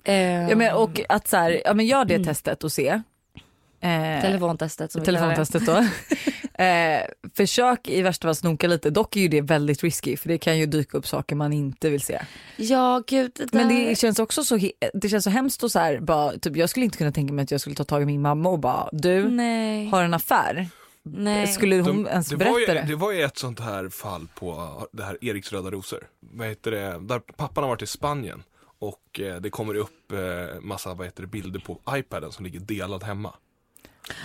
Eh, 0.03 0.49
Ja, 0.49 0.55
men, 0.55 0.75
och 0.75 1.01
att 1.09 1.27
så 1.27 1.37
här, 1.37 1.61
ja 1.65 1.73
men 1.73 1.85
gör 1.85 2.05
det 2.05 2.23
testet 2.23 2.63
och 2.63 2.71
se. 2.71 3.01
Eh, 3.85 4.21
telefontestet 4.21 4.91
som 4.91 5.03
telefontestet 5.03 5.65
då. 5.65 5.73
eh, 6.63 7.01
försök 7.33 7.87
i 7.87 8.01
värsta 8.01 8.27
fall 8.27 8.35
snoka 8.35 8.67
lite, 8.67 8.89
dock 8.89 9.15
är 9.15 9.19
ju 9.21 9.27
det 9.27 9.41
väldigt 9.41 9.83
risky 9.83 10.17
för 10.17 10.29
det 10.29 10.37
kan 10.37 10.57
ju 10.57 10.65
dyka 10.65 10.97
upp 10.97 11.07
saker 11.07 11.35
man 11.35 11.53
inte 11.53 11.89
vill 11.89 12.01
se. 12.01 12.21
Ja 12.57 13.03
gud 13.07 13.31
det 13.35 13.51
där. 13.51 13.59
Men 13.59 13.69
det 13.69 13.95
känns 13.99 14.19
också 14.19 14.43
så, 14.43 14.59
det 14.93 15.09
känns 15.09 15.23
så 15.23 15.29
hemskt 15.29 15.63
och 15.63 15.71
så 15.71 15.79
här, 15.79 15.99
bara, 15.99 16.31
typ, 16.31 16.57
jag 16.57 16.69
skulle 16.69 16.85
inte 16.85 16.97
kunna 16.97 17.11
tänka 17.11 17.33
mig 17.33 17.43
att 17.43 17.51
jag 17.51 17.61
skulle 17.61 17.75
ta 17.75 17.83
tag 17.83 18.01
i 18.01 18.05
min 18.05 18.21
mamma 18.21 18.49
och 18.49 18.59
bara 18.59 18.89
du 18.91 19.29
Nej. 19.29 19.87
har 19.89 20.03
en 20.03 20.13
affär. 20.13 20.67
Nej. 21.03 21.47
Skulle 21.47 21.75
hon 21.75 22.03
De- 22.03 22.09
ens 22.09 22.27
det, 22.27 22.37
berätta 22.37 22.51
var 22.51 22.59
ju, 22.59 22.65
det? 22.65 22.85
det 22.87 22.95
var 22.95 23.11
ju 23.11 23.21
ett 23.23 23.37
sånt 23.37 23.59
här 23.59 23.89
fall 23.89 24.27
på 24.35 24.71
det 24.91 25.03
här 25.03 25.17
Eriks 25.21 25.53
röda 25.53 25.71
rosor. 25.71 26.07
Vad 26.19 26.47
heter 26.47 26.71
det? 26.71 26.99
Där 26.99 27.19
pappan 27.19 27.63
har 27.63 27.69
varit 27.69 27.81
i 27.81 27.87
Spanien 27.87 28.43
och 28.79 29.19
eh, 29.19 29.35
det 29.35 29.49
kommer 29.49 29.75
upp 29.75 30.11
eh, 30.11 30.61
massa 30.61 30.93
vad 30.93 31.07
heter 31.07 31.21
det, 31.21 31.27
bilder 31.27 31.59
på 31.59 31.79
iPaden 31.89 32.31
som 32.31 32.45
ligger 32.45 32.59
delad 32.59 33.03
hemma. 33.03 33.33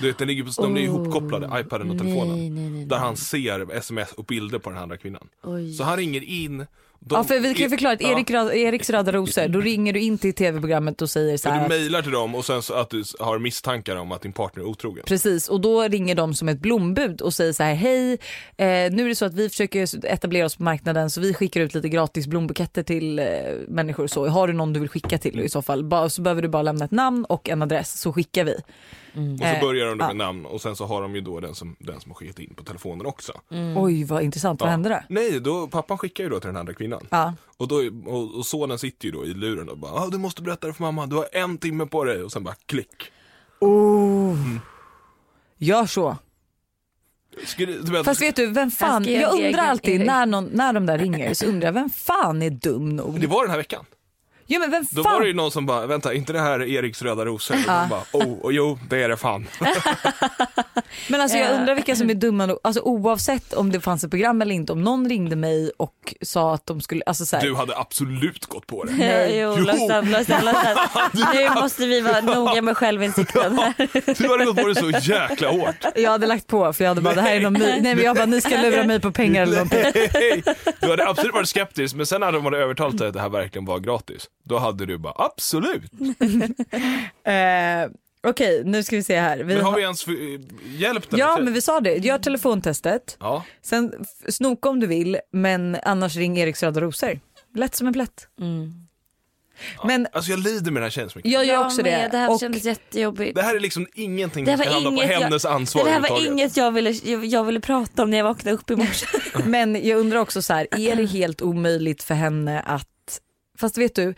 Du 0.01 0.07
vet, 0.07 0.19
den 0.19 0.29
ligger, 0.29 0.43
på- 0.45 0.63
de 0.63 0.77
är 0.77 0.81
ihopkopplade, 0.81 1.61
iPaden 1.61 1.91
och 1.91 1.99
telefonen. 1.99 2.39
Nej, 2.39 2.51
nej, 2.51 2.71
nej, 2.71 2.85
Där 2.85 2.97
nej. 2.97 3.05
han 3.07 3.17
ser 3.17 3.73
sms 3.77 4.13
och 4.13 4.25
bilder 4.25 4.59
på 4.59 4.71
den 4.71 4.79
andra 4.79 4.97
kvinnan. 4.97 5.29
Oj. 5.43 5.73
Så 5.75 5.85
han 5.85 5.97
ringer 5.97 6.23
in. 6.25 6.67
De, 7.03 7.15
Ja 7.15 7.25
för 7.25 7.41
vi 7.41 7.55
kan 7.55 7.63
ju 7.63 7.69
förklara 7.71 7.93
att 7.93 8.01
Ja. 8.01 8.13
Erik, 8.13 8.31
Rö- 8.31 8.53
Eriks 8.55 8.91
röda 8.91 9.13
rosor, 9.13 9.49
då 9.49 9.61
ringer 9.61 9.93
du 9.93 10.01
in 10.01 10.19
till 10.19 10.35
tv-programmet 10.35 11.03
och 11.03 11.11
säger 11.11 11.37
så 11.37 11.49
här 11.49 11.63
du 11.63 11.69
mejlar 11.69 12.03
till 12.03 12.11
dem 12.13 12.35
och 12.35 12.45
sen 12.45 12.63
så 12.63 12.75
att 12.75 12.91
du 12.91 13.03
har 13.21 13.39
misstankar 13.39 13.97
om 13.97 14.13
att 14.13 14.23
din 14.23 14.33
partner 14.33 14.63
är 14.63 14.67
otrogen. 14.67 15.05
Precis 15.07 15.49
och 15.49 15.61
då 15.61 15.83
ringer 15.83 16.15
de 16.15 16.35
som 16.35 16.49
ett 16.49 16.61
blombud 16.61 17.21
och 17.21 17.35
säger 17.35 17.53
så 17.53 17.63
här 17.63 17.75
hej 17.75 18.13
eh, 18.13 18.67
nu 18.67 19.05
är 19.05 19.09
det 19.09 19.15
så 19.15 19.25
att 19.25 19.35
vi 19.35 19.49
försöker 19.49 20.07
etablera 20.07 20.47
oss 20.47 20.57
på 20.57 20.63
marknaden 20.63 21.11
så 21.11 21.21
vi 21.21 21.35
skickar 21.35 21.61
ut 21.61 21.75
lite 21.75 21.89
gratis 21.89 22.27
blombuketter 22.27 22.83
till 22.83 23.19
eh, 23.19 23.25
människor 23.69 24.07
så 24.07 24.27
har 24.29 24.47
du 24.47 24.53
någon 24.53 24.73
du 24.73 24.81
vill 24.81 24.89
skicka 24.89 25.19
till 25.19 25.41
i 25.41 25.49
så 25.49 25.63
fall 25.63 25.85
bara, 25.85 26.09
så 26.11 26.23
behöver 26.23 26.43
du 26.43 26.49
bara 26.49 26.63
lämna 26.63 26.85
ett 26.85 26.91
namn 26.91 27.25
och 27.25 27.49
en 27.49 27.63
adress 27.63 28.01
så 28.01 28.13
skickar 28.13 28.45
vi. 28.45 28.55
Mm. 29.15 29.33
Och 29.33 29.39
så 29.39 29.45
Eh, 29.45 29.61
börjar 29.61 29.87
de 29.87 29.99
då 29.99 30.05
ja. 30.05 30.09
med 30.09 30.17
namn 30.17 30.47
och 30.47 30.61
sen 30.61 30.77
så 30.77 30.87
har 30.87 31.03
de 31.03 31.15
ju 31.15 31.21
då 31.21 31.41
den 31.41 31.55
som, 31.55 31.77
den 31.79 32.01
som 32.01 32.11
har 32.11 32.17
skickat 32.17 32.39
in 32.39 32.55
på 32.55 32.65
telefonen 32.65 33.07
också. 33.07 33.33
Oj 33.77 34.05
vad 34.05 34.23
intressant, 34.23 34.61
vad 34.61 34.71
hände 34.71 34.89
då? 34.89 35.01
Nej, 35.09 35.41
då, 35.41 35.67
pappan 35.67 35.99
skickar 35.99 36.25
ju 36.25 36.31
då 36.31 36.41
till 36.41 36.47
den 36.47 36.57
andra 36.57 36.75
kvinnan. 36.75 37.07
Ja. 37.11 37.35
Och, 37.57 37.69
då, 37.69 37.77
och, 38.07 38.35
och 38.35 38.47
sonen 38.47 38.79
sitter 38.79 39.07
ju 39.07 39.13
då 39.13 39.27
i 39.27 39.35
luren 39.35 39.69
och 39.69 39.79
bara 39.79 39.93
ah, 39.93 40.07
du 40.07 40.19
måste 40.19 40.43
berätta 40.43 40.67
det 40.67 40.73
för 40.73 40.83
mamma, 40.83 41.07
du 41.07 41.17
har 41.17 41.29
en 41.33 41.59
timme 41.59 41.87
på 41.87 42.05
dig 42.05 42.23
och 42.23 42.33
sen 42.33 42.45
bara 42.45 42.55
klick. 42.67 43.13
Oh. 43.61 44.57
Gör 45.59 45.87
så. 45.87 46.17
Skulle, 47.45 48.03
Fast 48.05 48.23
vet 48.23 48.37
du, 48.37 48.47
vem 48.47 48.71
fan, 48.71 49.05
jag 49.05 49.33
undrar 49.33 49.63
alltid 49.63 50.07
när, 50.07 50.27
någon, 50.27 50.45
när 50.45 50.73
de 50.73 50.87
där 50.87 50.99
ringer 50.99 51.35
så 51.35 51.47
undrar 51.47 51.69
jag 51.69 51.73
vem 51.73 51.91
fan 51.91 52.43
är 52.43 52.51
dum 52.51 52.97
det 52.97 53.03
nog? 53.03 53.25
var 53.25 53.43
den 53.43 53.51
här 53.51 53.59
veckan. 53.59 53.85
Ja 54.53 54.59
men 54.59 54.71
vem 54.71 54.85
Då 54.91 55.03
fan? 55.03 55.13
var 55.13 55.21
det 55.21 55.27
ju 55.27 55.35
någon 55.35 55.51
som 55.51 55.67
bara, 55.67 55.87
vänta, 55.87 56.15
inte 56.15 56.33
det 56.33 56.41
här 56.41 56.69
Eriks 56.69 57.03
röda 57.03 57.25
rosor? 57.25 57.55
Och 57.55 57.61
de 57.67 57.89
bara, 57.89 58.03
oh, 58.13 58.39
och 58.41 58.53
jo, 58.53 58.79
det 58.89 59.03
är 59.05 59.09
det 59.09 59.17
fan. 59.17 59.47
Men 61.09 61.21
alltså 61.21 61.39
jag 61.39 61.51
Ja. 61.51 61.55
undrar 61.59 61.75
vilka 61.75 61.97
som 61.97 62.11
är 62.11 62.15
dumma 62.15 62.47
nog, 62.47 62.59
alltså 62.63 62.83
oavsett 62.83 63.53
om 63.53 63.73
det 63.73 63.81
fanns 63.81 64.05
ett 64.05 64.11
program 64.11 64.43
eller 64.43 64.55
inte, 64.55 64.73
om 64.73 64.83
någon 64.83 65.09
ringde 65.09 65.37
mig 65.37 65.71
och 65.77 66.15
sa 66.23 66.55
att 66.55 66.67
de 66.67 66.81
skulle, 66.81 67.03
alltså 67.07 67.27
så 67.27 67.37
här, 67.37 67.43
Du 67.43 67.55
hade 67.55 67.77
absolut 67.79 68.47
gått 68.47 68.67
på 68.67 68.85
det. 68.85 68.93
Nej. 68.99 69.39
Jo, 69.39 69.55
Jo. 69.59 69.65
Nu 71.35 71.51
måste 71.61 71.87
vi 71.87 72.01
vara 72.01 72.21
noga 72.21 72.63
med 72.63 72.77
självinsikten 72.77 73.59
här. 73.59 73.75
Du 74.23 74.29
hade 74.29 74.45
gått 74.45 74.57
på 74.57 74.69
det 74.69 74.75
så 74.75 74.91
jäkla 74.91 75.51
hårt. 75.51 75.85
jag 75.95 76.11
hade 76.11 76.27
lagt 76.27 76.47
på 76.47 76.73
för 76.73 76.85
jag 76.85 76.89
hade 76.91 77.01
bara 77.01 77.15
det 77.15 77.23
här 77.23 77.37
är 77.37 77.41
någon 77.41 77.53
nej 77.53 77.81
men 77.83 77.99
jag 78.05 78.17
bara 78.17 78.27
ni 78.27 78.41
ska 78.41 78.57
lura 78.57 78.85
mig 78.85 79.01
på 79.01 79.13
pengar 79.13 79.43
eller 79.43 79.53
någonting. 79.53 79.81
Nej, 80.15 80.43
du 80.81 80.91
hade 80.91 81.09
absolut 81.09 81.35
varit 81.35 81.49
skeptisk, 81.49 81.95
men 81.95 82.07
sen 82.07 82.23
hade 82.23 82.39
de 82.41 82.55
övertalat 82.55 82.99
dig 82.99 83.09
att 83.09 83.15
det 83.15 83.21
här 83.21 83.29
verkligen 83.29 83.65
var 83.65 83.79
gratis. 83.79 84.27
Då 84.43 84.59
hade 84.59 84.87
du 84.87 84.99
bara, 84.99 85.15
absolut. 85.17 85.83
Eh, 87.25 87.91
Okej 88.23 88.63
nu 88.65 88.83
ska 88.83 88.97
vi 88.97 89.03
se 89.03 89.21
här. 89.21 89.39
Vi 89.39 89.55
Men 89.55 89.65
har 89.65 89.77
vi 89.77 89.83
ens 89.83 90.05
för, 90.05 90.17
hjälpt? 90.77 91.09
Ja 91.11 91.39
men 91.41 91.53
vi 91.53 91.61
sa 91.61 91.81
det, 91.81 91.97
gör 91.97 92.19
telefontestet, 92.19 93.17
Ja, 93.21 93.45
sen 93.63 93.93
snoka 94.29 94.69
om 94.69 94.81
du 94.81 94.87
vill 94.87 95.19
men 95.33 95.77
annars 95.83 96.17
ring 96.17 96.39
Eriks 96.39 96.63
röda 96.63 96.81
rosor. 96.81 97.21
Lätt 97.55 97.75
som 97.75 97.87
en 97.87 97.93
plätt. 97.93 98.27
Men 99.85 100.07
alltså 100.13 100.31
jag 100.31 100.41
lider 100.41 100.71
med 100.71 100.75
den 100.75 100.83
här 100.83 100.91
tjejen 100.91 101.11
så 101.11 101.19
mycket. 101.19 101.33
jag 101.33 101.45
gör 101.45 101.55
Ja, 101.55 101.67
också 101.67 101.83
det. 101.83 102.09
Det 102.11 102.17
här 102.19 102.31
och, 102.31 102.41
kändes 102.41 102.65
jättejobbigt. 102.65 103.35
Det 103.35 103.43
här 103.43 103.57
är 103.57 103.61
liksom 103.61 103.87
ingenting 103.95 104.45
Det 104.45 104.51
som 104.51 104.59
var 104.59 104.65
ska 104.65 104.75
hamna 104.75 104.91
på 104.91 104.95
inget 104.97 105.11
jag- 105.11 105.21
hennes 105.21 105.45
ansvar 105.45 105.85
Det 105.85 105.91
här 105.91 106.01
var 106.01 106.27
inget 106.27 106.57
jag 106.57 106.73
ville, 106.73 106.91
jag, 106.91 107.25
jag 107.25 107.45
ville 107.45 107.61
prata 107.61 108.03
om 108.03 108.11
när 108.11 108.17
jag 108.19 108.25
vaknade 108.25 108.57
upp 108.57 108.71
i 108.71 108.77
morse. 108.77 109.07
Men 109.45 109.87
jag 109.87 109.99
undrar 109.99 110.19
också 110.21 110.43
så 110.43 110.53
här, 110.55 110.67
är 110.79 110.97
det 110.97 111.05
helt 111.07 111.43
omöjligt 111.43 112.03
för 112.03 112.15
henne 112.15 112.61
att, 112.61 112.89
fast 113.61 113.79
vet 113.79 113.95
du, 113.95 114.15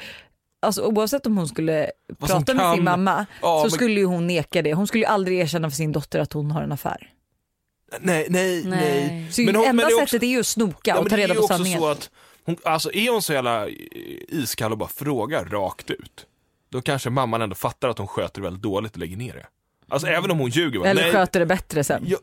alltså 0.62 0.82
oavsett 0.82 1.26
om 1.26 1.36
hon 1.36 1.48
skulle 1.48 1.90
Vad 2.18 2.30
som 2.30 2.38
prata 2.44 2.54
med 2.54 2.62
kan- 2.64 2.74
sin 2.74 2.84
mamma 2.84 3.26
Ja, 3.42 3.58
så 3.58 3.64
men- 3.64 3.70
skulle 3.70 4.00
ju 4.00 4.06
hon 4.06 4.26
neka 4.26 4.62
det. 4.62 4.74
Hon 4.74 4.86
skulle 4.86 5.02
ju 5.04 5.08
aldrig 5.08 5.38
erkänna 5.40 5.70
för 5.70 5.76
sin 5.76 5.92
dotter 5.92 6.18
att 6.20 6.32
hon 6.32 6.50
har 6.50 6.62
en 6.62 6.72
affär. 6.72 7.12
Nej, 8.00 8.26
nej, 8.30 8.64
nej. 8.64 9.06
Nej. 9.10 9.32
Så 9.32 9.40
Men 9.42 9.54
hon- 9.56 9.64
enda 9.64 9.72
men 9.72 9.86
det 9.86 9.92
är 9.92 9.96
också- 10.02 10.06
sättet 10.06 10.22
är 10.22 10.26
ju 10.26 10.40
att 10.40 10.46
snoka 10.46 10.96
och 10.98 11.02
men 11.04 11.10
ta 11.10 11.16
det 11.16 11.22
är 11.22 11.28
reda 11.28 11.34
ju 11.34 11.38
på 11.38 11.44
också 11.44 11.54
sanningen. 11.56 11.78
så 11.80 11.88
att 11.88 12.10
hon, 12.44 12.56
alltså 12.64 12.92
är 12.92 13.10
hon 13.12 13.22
så 13.22 13.32
jävla 13.32 13.66
eh, 13.68 13.74
iskall 14.28 14.72
och 14.72 14.78
bara 14.78 14.88
frågar 14.88 15.44
rakt 15.44 15.90
ut, 15.90 16.26
då 16.70 16.82
kanske 16.82 17.10
mamman 17.10 17.42
ändå 17.42 17.54
fattar 17.54 17.88
att 17.88 17.98
hon 17.98 18.08
sköter 18.08 18.40
det 18.40 18.44
väldigt 18.44 18.62
dåligt 18.62 18.92
och 18.92 18.98
lägger 18.98 19.16
ner 19.16 19.32
det. 19.34 19.46
Alltså 19.88 20.08
även 20.08 20.30
om 20.30 20.38
hon 20.38 20.50
ljuger. 20.50 20.78
Bara, 20.78 20.88
Eller 20.88 21.02
nej, 21.02 21.12
sköter 21.12 21.40
det 21.40 21.46
bättre 21.46 21.84
sen. 21.84 22.04
Ja, 22.06 22.18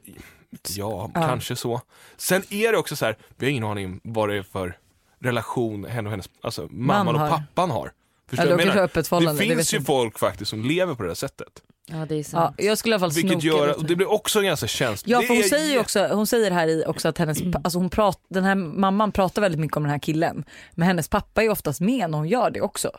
ja, 0.75 1.11
Ja. 1.13 1.21
kanske 1.27 1.55
så. 1.55 1.81
Sen 2.17 2.43
är 2.49 2.71
det 2.71 2.77
också 2.77 2.95
så 2.95 3.05
här, 3.05 3.17
vi 3.37 3.45
har 3.45 3.51
ingen 3.51 3.63
aning 3.63 3.99
vad 4.03 4.29
det 4.29 4.35
är 4.37 4.43
för 4.43 4.77
relation 5.19 5.85
henne 5.85 6.07
och 6.07 6.11
hennes, 6.11 6.29
alltså 6.41 6.67
mamman 6.71 7.15
och 7.15 7.21
har. 7.21 7.29
pappan 7.29 7.71
har. 7.71 7.91
Förstår 8.29 8.45
Ja, 8.45 8.49
du 8.49 8.55
vad 8.55 8.61
jag 8.61 8.65
menar? 8.67 8.75
har 8.79 8.83
öppet 8.85 9.07
förhållande, 9.07 9.41
det 9.41 9.45
Det 9.45 9.49
vet 9.49 9.57
finns 9.57 9.73
ju 9.73 9.75
jag 9.77 9.81
inte. 9.81 9.87
folk 9.87 10.19
faktiskt 10.19 10.49
som 10.49 10.63
lever 10.65 10.95
på 10.95 11.03
det 11.03 11.09
här 11.09 11.15
sättet. 11.15 11.47
Ja 11.91 12.05
det 12.05 12.15
är 12.15 12.17
Ja, 12.17 12.23
sant. 12.23 12.55
jag 12.59 12.77
skulle 12.77 12.93
i 12.93 12.95
alla 12.95 12.99
fall 12.99 13.11
Vilket 13.11 13.31
snoka 13.41 13.47
gör, 13.47 13.77
och 13.77 13.85
det 13.85 13.95
blir 13.95 14.11
också 14.11 14.41
ganska 14.41 14.67
känsligt. 14.67 15.11
Ja 15.11 15.21
för 15.21 15.27
hon 15.27 15.37
är 15.37 15.41
säger 15.43 15.71
ju 15.73 15.79
också, 15.79 16.07
hon 16.07 16.27
säger 16.27 16.51
här 16.51 16.67
i 16.67 16.83
också 16.87 17.07
att 17.07 17.17
hennes, 17.17 17.41
pa- 17.41 17.61
alltså 17.63 17.79
hon 17.79 17.89
prat, 17.89 18.19
den 18.29 18.43
här 18.43 18.55
mamman 18.55 19.11
pratar 19.11 19.41
väldigt 19.41 19.59
mycket 19.61 19.77
om 19.77 19.83
den 19.83 19.91
här 19.91 19.99
killen. 19.99 20.43
Men 20.71 20.87
hennes 20.87 21.07
pappa 21.07 21.43
är 21.43 21.49
oftast 21.49 21.79
med 21.81 22.09
när 22.09 22.17
hon 22.17 22.27
gör 22.27 22.51
det 22.51 22.61
också. 22.61 22.91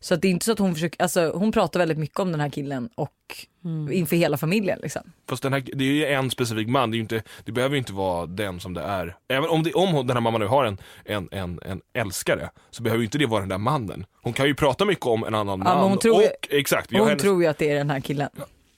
Så 0.00 0.14
att 0.14 0.22
det 0.22 0.28
är 0.28 0.30
inte 0.30 0.44
så 0.44 0.52
att 0.52 0.58
hon 0.58 0.74
försöker, 0.74 1.02
alltså 1.02 1.30
hon 1.34 1.52
pratar 1.52 1.80
väldigt 1.80 1.98
mycket 1.98 2.18
om 2.20 2.32
den 2.32 2.40
här 2.40 2.48
killen 2.50 2.88
och 2.94 3.10
inför 3.92 4.16
hela 4.16 4.36
familjen 4.36 4.78
liksom. 4.82 5.02
Fast 5.28 5.42
den 5.42 5.52
här, 5.52 5.60
det 5.74 5.84
är 5.84 5.92
ju 5.92 6.06
en 6.06 6.30
specifik 6.30 6.68
man, 6.68 6.90
det, 6.90 6.94
är 6.94 6.96
ju 6.96 7.02
inte, 7.02 7.22
det 7.44 7.52
behöver 7.52 7.74
ju 7.74 7.78
inte 7.78 7.92
vara 7.92 8.26
den 8.26 8.60
som 8.60 8.74
det 8.74 8.80
är. 8.82 9.16
Även 9.28 9.50
om, 9.50 9.62
det, 9.62 9.72
om 9.74 10.06
den 10.06 10.16
här 10.16 10.20
mamman 10.20 10.40
nu 10.40 10.46
har 10.46 10.64
en, 10.64 10.78
en, 11.04 11.28
en, 11.32 11.60
en 11.64 11.80
älskare, 11.92 12.50
så 12.70 12.82
behöver 12.82 12.98
ju 12.98 13.04
inte 13.04 13.18
det 13.18 13.26
vara 13.26 13.40
den 13.40 13.48
där 13.48 13.58
mannen. 13.58 14.06
Hon 14.22 14.32
kan 14.32 14.46
ju 14.46 14.54
prata 14.54 14.84
mycket 14.84 15.06
om 15.06 15.24
en 15.24 15.34
annan 15.34 15.58
men 15.58 15.68
man. 15.68 15.88
hon 15.88 15.98
tror 15.98 16.14
och, 16.16 16.22
ju- 16.22 16.58
exakt, 16.58 16.92
ja, 16.92 16.98
Hon 16.98 17.08
hennes, 17.08 17.22
tror 17.22 17.42
ju 17.42 17.48
att 17.48 17.58
det 17.58 17.70
är 17.70 17.74
den 17.78 17.90
här 17.90 18.00
killen. 18.00 18.28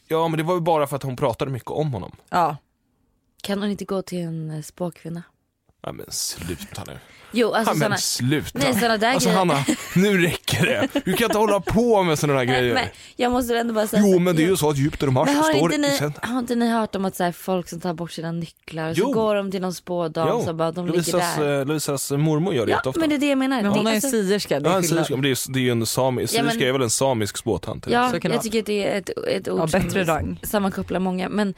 ja 0.09 0.29
men 0.29 0.39
det 0.39 0.43
var 0.45 0.55
ju 0.55 0.61
bara 0.61 0.87
för 0.87 0.97
att 0.97 1.03
hon 1.03 1.17
pratade 1.17 1.51
mycket 1.51 1.71
om 1.71 1.93
honom. 1.93 2.13
Ja. 2.31 2.57
Kan 3.43 3.59
hon 3.63 3.71
inte 3.71 3.85
gå 3.85 4.03
till 4.03 4.19
en 4.21 4.51
eh, 4.51 4.63
spåkvinna? 4.63 5.23
Ja 5.83 5.93
men 5.93 6.07
sluta 6.11 6.85
nu. 6.87 6.99
Jo 7.33 7.53
alltså 7.53 7.71
ja, 7.73 7.75
men 7.75 7.83
såna, 7.87 7.97
sluta. 7.97 8.59
nej, 8.59 8.75
såna 8.81 8.97
där 8.99 9.13
alltså 9.13 9.29
grejer. 9.29 9.39
Hanna, 9.39 9.65
nu 9.97 10.19
räcker 10.19 10.67
det. 10.67 10.89
Du 11.05 11.13
kan 11.13 11.25
inte 11.25 11.39
hålla 11.39 11.61
på 11.61 12.03
med 12.03 12.19
sådana 12.19 12.39
där 12.39 12.45
grejer. 12.47 12.75
men 12.75 12.85
jag 13.17 13.33
måste 13.33 13.59
ändå 13.59 13.75
bara 13.75 13.87
säga 13.87 14.03
jo 14.07 14.19
men 14.19 14.37
det 14.37 14.43
är 14.43 14.47
ju 14.47 14.57
så 14.57 14.71
att 14.71 14.77
Jupiter 14.79 15.07
och 15.07 15.13
Mars 15.13 15.29
har 15.29 15.43
står 15.43 15.73
inte, 15.75 15.89
ni, 15.89 15.95
i 15.95 15.99
sen... 15.99 16.13
har 16.23 16.39
inte 16.39 16.55
ni 16.55 16.69
hört 16.71 16.95
om 16.95 17.05
att 17.05 17.17
så 17.17 17.25
här, 17.25 17.33
folk 17.33 17.69
som 17.69 17.81
tar 17.81 17.95
bort 17.95 18.13
sina 18.13 18.33
nycklar 18.33 18.91
och 18.91 18.97
så 18.97 19.01
Jo. 19.03 19.13
går 19.13 19.35
de 19.35 19.51
till 19.51 19.61
någon 19.61 19.75
spådam 19.75 20.45
så 20.45 20.53
bara 20.55 20.73
de 20.73 20.87
ligger 20.87 20.97
Lovisas, 20.99 21.37
där. 21.37 21.61
eh, 21.61 21.67
Lovisas 21.67 22.11
mormor 22.11 22.55
gör 22.55 22.67
det 22.67 22.73
Ja 22.73 22.77
jätteofta. 22.79 23.01
men 23.01 23.09
det 23.09 23.15
är 23.15 23.19
det 23.19 23.29
jag 23.29 23.39
menar. 23.39 23.63
Men 23.63 23.67
hon 23.73 23.85
ju 23.85 23.89
en 23.89 23.95
alltså, 23.95 24.11
sierska, 24.11 24.61
det 24.61 24.69
Ja, 24.69 24.73
är 24.73 24.77
en 24.77 24.83
skillnad. 24.83 25.07
syriska, 25.07 25.15
men 25.17 25.23
det 25.23 25.31
är, 25.31 25.53
det 25.53 25.59
är 25.59 25.63
ju 25.63 25.71
en 25.71 25.87
samisk, 25.87 26.35
Ja, 26.35 26.43
men- 26.43 26.51
syriska 26.51 26.69
är 26.69 26.73
väl 26.73 26.83
en 26.83 26.91
samisk 26.91 27.37
spåtant? 27.37 27.87
eller? 27.87 27.97
Ja, 27.97 28.11
Så 28.11 28.21
kan 28.21 28.31
jag 28.31 28.37
vara. 28.37 28.43
tycker 28.43 28.59
att 28.59 28.67
det 28.67 28.85
är 28.89 28.99
ett, 28.99 29.11
ett 29.29 29.49
ord 29.49 29.61
Ja, 29.61 29.69
som 29.69 29.81
bättre 29.83 30.05
rang. 30.05 30.41
sammankopplar 30.43 31.01
många. 31.01 31.29
Men 31.29 31.55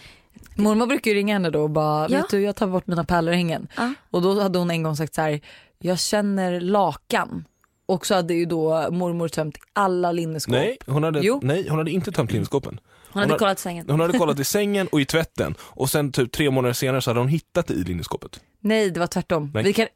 Mormor 0.57 0.87
brukar 0.87 1.11
ju 1.11 1.15
ringa 1.17 1.35
henne 1.35 1.51
då 1.51 1.63
och 1.63 1.71
bara, 1.71 2.09
Ja. 2.09 2.17
vet 2.17 2.29
du 2.31 2.41
jag 2.41 2.57
tar 2.57 2.67
bort 2.67 2.87
mina 2.87 3.05
pärlörhängen. 3.05 3.69
ja, 3.77 3.95
Och 4.11 4.23
då 4.23 4.41
hade 4.41 4.59
hon 4.59 4.71
en 4.71 4.83
gång 4.83 4.97
sagt 4.97 5.15
så 5.15 5.21
här, 5.21 5.41
jag 5.79 5.99
känner 5.99 6.61
lakan. 6.61 7.45
Och 7.87 8.07
så 8.07 8.15
hade 8.15 8.35
ju 8.35 8.45
då 8.47 8.91
mormor 8.91 9.29
tömt 9.29 9.59
alla 9.73 10.13
linneskåp. 10.13 10.53
Nej 10.55 10.79
hon, 10.87 11.03
hade, 11.03 11.21
Jo. 11.21 11.41
nej, 11.43 11.69
hon 11.69 11.79
hade 11.79 11.91
inte 11.91 12.13
tömt 12.13 12.33
linneskåpen. 12.33 12.81
Hon 13.13 13.21
hade 13.21 13.33
har- 13.35 13.39
kollat 13.39 13.59
sängen. 13.59 13.87
Hon 13.91 14.01
hade 14.01 14.19
kollat 14.19 14.39
i 14.39 14.45
sängen 14.45 14.87
och 14.87 15.01
i 15.01 15.05
tvätten 15.05 15.55
och 15.61 15.91
sen 15.91 16.13
typ 16.13 16.33
tre 16.33 16.51
månader 16.51 16.73
senare 16.75 17.03
så 17.03 17.11
hade 17.11 17.21
hon 17.21 17.29
hittat 17.29 17.67
det 17.67 17.75
i 17.75 17.85
linneskåpet. 17.85 18.41
Nej 18.61 18.91
det 18.91 19.01
var 19.01 19.07
tvärtom. 19.07 19.51
Nej. 19.55 19.63
Vi 19.65 19.73
kan, 19.73 19.87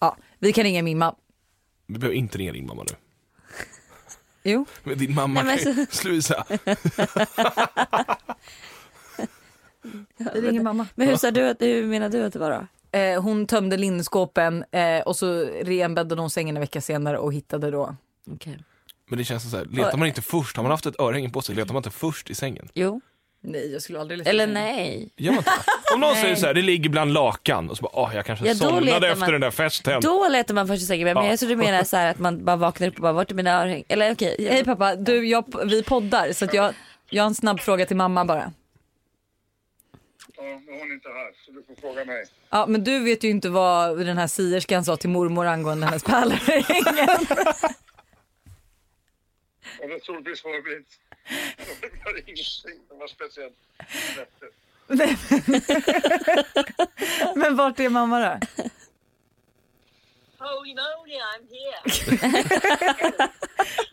ja, 0.00 0.16
vi 0.38 0.52
kan 0.52 0.64
ringa 0.64 0.82
min 0.82 0.98
mamma. 0.98 1.14
Vi 1.86 1.98
behöver 1.98 2.16
inte 2.16 2.38
ringa 2.38 2.52
din 2.52 2.66
mamma 2.66 2.82
nu. 2.82 2.96
Jo. 4.46 4.66
Men 4.84 4.98
din 4.98 5.14
mamma 5.14 5.42
Nej, 5.42 5.60
men 5.64 5.74
kan 5.74 5.82
ju 5.82 5.86
sluta. 5.90 6.44
Vi 10.34 10.40
ringer 10.40 10.62
mamma. 10.62 10.86
Men 10.94 11.08
hur, 11.08 11.16
sa 11.16 11.30
du 11.30 11.48
att, 11.48 11.62
hur 11.62 11.84
menar 11.86 12.08
du 12.08 12.24
att 12.24 12.32
det 12.32 12.38
var 12.38 12.50
då? 12.50 12.66
Eh, 12.98 13.22
hon 13.22 13.46
tömde 13.46 13.76
linneskåpen 13.76 14.64
eh, 14.70 15.00
och 15.06 15.16
så 15.16 15.44
renbäddade 15.62 16.20
hon 16.20 16.30
sängen 16.30 16.56
en 16.56 16.60
vecka 16.60 16.80
senare 16.80 17.18
och 17.18 17.32
hittade 17.32 17.70
då. 17.70 17.96
Okej. 18.30 18.58
Men 19.08 19.18
det 19.18 19.24
känns 19.24 19.50
så 19.50 19.56
här, 19.56 19.64
letar 19.64 19.96
man 19.98 20.08
inte 20.08 20.22
först, 20.22 20.56
har 20.56 20.62
man 20.62 20.70
haft 20.70 20.86
ett 20.86 21.00
örhänge 21.00 21.30
på 21.30 21.42
sig, 21.42 21.54
letar 21.54 21.72
man 21.72 21.80
inte 21.80 21.90
först 21.90 22.30
i 22.30 22.34
sängen? 22.34 22.68
Jo, 22.74 23.00
Nej 23.46 23.72
jag 23.72 23.82
skulle 23.82 24.00
aldrig 24.00 24.18
leta 24.18 24.30
eller 24.30 24.46
nej. 24.46 25.08
Gör 25.16 25.32
man 25.32 25.38
inte 25.38 25.50
det? 25.50 25.94
Om 25.94 26.00
någon 26.00 26.14
säger 26.16 26.34
så 26.36 26.46
här, 26.46 26.54
det 26.54 26.62
ligger 26.62 26.90
bland 26.90 27.12
lakan 27.12 27.70
och 27.70 27.76
så 27.76 27.82
bara, 27.82 27.90
åh 27.98 28.10
jag 28.14 28.26
kanske 28.26 28.46
Ja, 28.48 28.54
somnade 28.54 29.08
efter 29.08 29.20
man- 29.20 29.32
den 29.32 29.40
där 29.40 29.50
festen. 29.50 30.00
Då 30.00 30.28
letar 30.28 30.54
man 30.54 30.66
först 30.66 30.82
i 30.82 30.86
sängen, 30.86 31.04
men 31.14 31.24
Ja. 31.24 31.30
jag 31.30 31.38
tror 31.38 31.48
du 31.48 31.56
menar 31.56 31.84
så 31.84 31.96
här 31.96 32.10
att 32.10 32.18
man 32.18 32.44
bara 32.44 32.56
vaknar 32.56 32.88
upp 32.88 32.94
och 32.96 33.02
bara 33.02 33.12
vart 33.12 33.30
är 33.30 33.34
mina 33.34 33.62
örhängen? 33.62 33.84
Eller 33.88 34.12
okej. 34.12 34.36
ja. 34.38 34.52
Hej 34.52 34.64
pappa, 34.64 34.96
du, 34.96 35.26
jag, 35.28 35.44
vi 35.66 35.82
poddar 35.82 36.32
så 36.32 36.44
att 36.44 36.54
jag, 36.54 36.74
jag 37.10 37.22
har 37.22 37.28
en 37.28 37.34
snabb 37.34 37.60
fråga 37.60 37.86
till 37.86 37.96
mamma 37.96 38.24
bara. 38.24 38.52
Ja, 40.36 40.42
men 40.42 40.78
hon 40.78 40.90
är 40.90 40.94
inte 40.94 41.08
här, 41.08 41.32
så 41.46 41.52
du 41.52 41.62
får 41.62 41.74
fråga 41.80 42.04
mig. 42.04 42.24
Ja 42.50 42.66
men 42.66 42.84
du 42.84 43.04
vet 43.04 43.24
ju 43.24 43.30
inte 43.30 43.48
vad 43.48 44.06
den 44.06 44.18
här 44.18 44.26
sierskan 44.26 44.84
sa 44.84 44.96
till 44.96 45.10
mormor 45.10 45.46
angående 45.46 45.86
hennes 45.86 46.04
pärlörhängen. 46.04 47.08
Och 49.82 49.88
det 49.88 49.98
troligtvis 49.98 50.44
var 50.44 50.52
det 50.52 50.58
inte... 50.76 50.90
Det 51.80 52.04
var 52.04 52.12
ingenting 52.12 52.80
som 52.88 52.98
var 52.98 53.08
speciellt 53.08 53.54
men 57.36 57.56
vart 57.56 57.80
är 57.80 57.88
mamma 57.88 58.20
då? 58.20 58.38
Holy 60.38 60.74
moly, 60.74 61.18
I'm 61.32 61.48
here. 61.50 61.80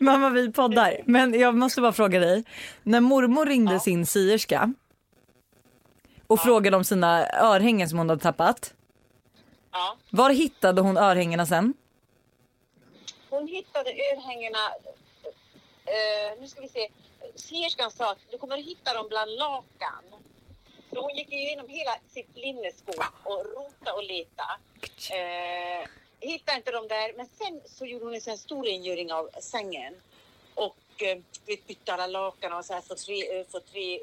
Mamma 0.00 0.30
vi 0.30 0.52
poddar. 0.52 0.96
Men 1.06 1.40
jag 1.40 1.54
måste 1.54 1.80
bara 1.80 1.92
fråga 1.92 2.20
dig. 2.20 2.44
När 2.82 3.00
mormor 3.00 3.46
ringde 3.46 3.80
sin 3.80 4.06
sierska 4.06 4.74
och 6.32 6.40
frågade 6.40 6.76
om 6.76 6.84
sina 6.84 7.28
örhängen 7.32 7.88
som 7.88 7.98
hon 7.98 8.08
hade 8.08 8.22
tappat. 8.22 8.74
Ja. 9.72 9.96
Var 10.10 10.30
hittade 10.30 10.80
hon 10.80 10.96
örhängena 10.96 11.46
sen? 11.46 11.74
Hon 13.30 13.48
hittade 13.48 13.90
örhängena, 13.90 14.58
eh, 15.84 16.40
nu 16.40 16.48
ska 16.48 16.60
vi 16.60 16.68
se, 16.68 16.88
sierskan 17.34 17.90
sa 17.90 18.10
att 18.10 18.18
du 18.30 18.38
kommer 18.38 18.58
att 18.58 18.64
hitta 18.64 18.94
dem 18.94 19.08
bland 19.08 19.30
lakan. 19.30 20.04
Så 20.92 21.00
hon 21.00 21.14
gick 21.16 21.32
igenom 21.32 21.68
hela 21.68 21.96
sitt 22.08 22.36
linneskåp 22.36 23.04
och 23.24 23.44
rota 23.54 23.92
och 23.94 24.04
leta. 24.04 24.44
Eh, 25.10 25.88
hittade 26.20 26.56
inte 26.56 26.70
dem 26.70 26.88
där, 26.88 27.12
men 27.16 27.26
sen 27.26 27.60
så 27.64 27.86
gjorde 27.86 28.04
hon 28.04 28.14
en 28.14 28.20
sån 28.20 28.38
stor 28.38 28.64
rengöring 28.64 29.12
av 29.12 29.30
sängen. 29.40 29.94
Och 30.54 31.02
eh, 31.02 31.18
bytte 31.66 31.94
alla 31.94 32.06
lakan 32.06 32.52
och 32.52 32.64
så 32.64 32.72
här 32.74 32.80
för 32.80 32.94
tre, 32.94 33.38
eh, 33.38 33.46
för 33.46 33.60
tre, 33.60 34.00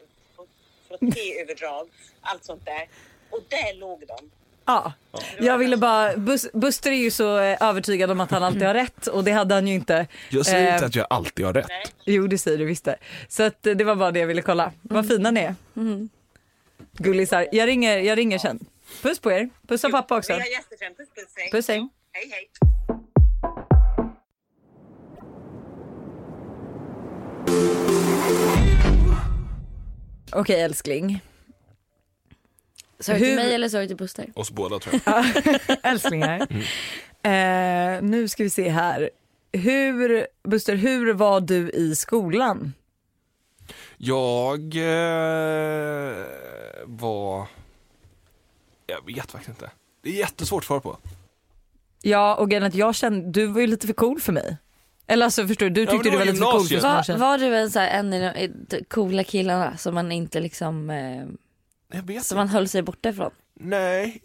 för, 0.89 0.97
för 1.05 1.11
tre 1.11 1.41
överdrag, 1.41 1.87
allt 2.21 2.45
sånt 2.45 2.65
där. 2.65 2.87
Och 3.29 3.39
där 3.49 3.79
låg 3.79 4.03
de. 4.07 4.29
Ja, 4.65 4.93
jag 5.39 5.57
ville 5.57 5.77
bara, 5.77 6.17
Bus, 6.17 6.51
Buster 6.53 6.91
är 6.91 6.95
ju 6.95 7.11
så 7.11 7.37
eh, 7.39 7.57
övertygad 7.69 8.11
om 8.11 8.19
att 8.19 8.31
han 8.31 8.43
alltid 8.43 8.63
har 8.63 8.73
rätt 8.73 9.07
och 9.07 9.23
det 9.23 9.31
hade 9.31 9.55
han 9.55 9.67
ju 9.67 9.73
inte. 9.75 10.07
Jag 10.29 10.45
säger 10.45 10.67
Eh, 10.67 10.73
inte 10.73 10.85
att 10.85 10.95
jag 10.95 11.07
alltid 11.09 11.45
har 11.45 11.53
rätt. 11.53 11.65
Nej. 11.69 11.83
Jo 12.05 12.27
det 12.27 12.37
säger 12.37 12.57
du 12.57 12.65
visst 12.65 12.85
det. 12.85 12.95
Så 13.27 13.43
att 13.43 13.67
eh, 13.67 13.73
det 13.75 13.83
var 13.83 13.95
bara 13.95 14.11
det 14.11 14.19
jag 14.19 14.27
ville 14.27 14.41
kolla. 14.41 14.71
Vad 14.81 15.07
fina 15.07 15.31
ni 15.31 15.39
är. 15.41 15.55
Gullisar. 16.93 17.47
Jag 17.51 17.67
ringer, 17.67 17.97
jag 17.97 18.17
ringer 18.17 18.37
sen. 18.39 18.59
Puss 19.01 19.19
på 19.19 19.31
er. 19.31 19.49
Pussa 19.67 19.89
pappa 19.89 20.17
också. 20.17 20.33
Vi 20.33 20.39
har 20.39 20.47
jättefint. 20.47 20.97
Puss, 20.97 21.09
puss, 21.15 21.33
hej. 21.35 21.51
Puss 21.51 21.67
hej. 21.67 21.89
Hej, 22.11 22.31
hej. 22.31 22.49
Okej 30.31 30.61
älskling. 30.61 31.21
Sa 32.99 33.13
du 33.13 33.19
till 33.19 33.35
mig 33.35 33.55
eller 33.55 33.69
sa 33.69 33.79
du 33.79 33.87
till 33.87 33.95
Buster? 33.95 34.31
Oss 34.35 34.51
båda 34.51 34.79
tror 34.79 35.01
jag. 35.05 35.25
Älsklingar. 35.83 36.47
Eh, 37.23 38.01
nu 38.01 38.27
ska 38.27 38.43
vi 38.43 38.49
se 38.49 38.69
här. 38.69 39.09
Hur, 39.51 40.27
Buster, 40.43 40.75
hur 40.75 41.13
var 41.13 41.41
du 41.41 41.69
i 41.69 41.95
skolan? 41.95 42.73
Jag 43.97 44.75
eh, 44.75 46.25
var... 46.85 47.47
Jag 48.87 49.05
vet 49.05 49.31
faktiskt 49.31 49.49
inte. 49.49 49.71
Det 50.01 50.09
är 50.09 50.13
jättesvårt 50.13 50.63
att 50.63 50.67
svara 50.67 50.79
på. 50.79 50.97
Ja 52.01 52.35
och 52.35 52.53
att 52.53 52.75
jag 52.75 52.95
kände, 52.95 53.31
du 53.31 53.45
var 53.45 53.61
ju 53.61 53.67
lite 53.67 53.87
för 53.87 53.93
cool 53.93 54.19
för 54.19 54.33
mig. 54.33 54.57
Eller 55.09 55.25
alltså 55.25 55.47
förstår 55.47 55.65
du, 55.65 55.69
du 55.69 55.81
Ja, 55.81 55.91
tyckte 55.91 56.09
det 56.09 56.13
du 56.13 56.17
var 56.17 56.25
lite 56.25 56.37
för 56.37 56.51
cool 56.51 56.67
för 56.67 56.79
sådana 56.79 57.03
Var, 57.07 57.17
var 57.17 57.37
du 57.37 57.55
en, 57.57 57.71
så 57.71 57.79
här, 57.79 57.99
en 57.99 58.13
av 58.13 58.19
de 58.33 58.47
de 58.77 58.83
coola 58.83 59.23
killarna 59.23 59.77
som 59.77 59.95
man 59.95 60.11
inte 60.11 60.39
liksom, 60.39 60.89
eh, 60.89 61.25
Jag 61.97 62.03
vet 62.03 62.07
som 62.07 62.15
inte. 62.15 62.35
man 62.35 62.47
höll 62.49 62.67
sig 62.67 62.81
borta 62.81 63.09
ifrån? 63.09 63.31
Nej. 63.59 64.21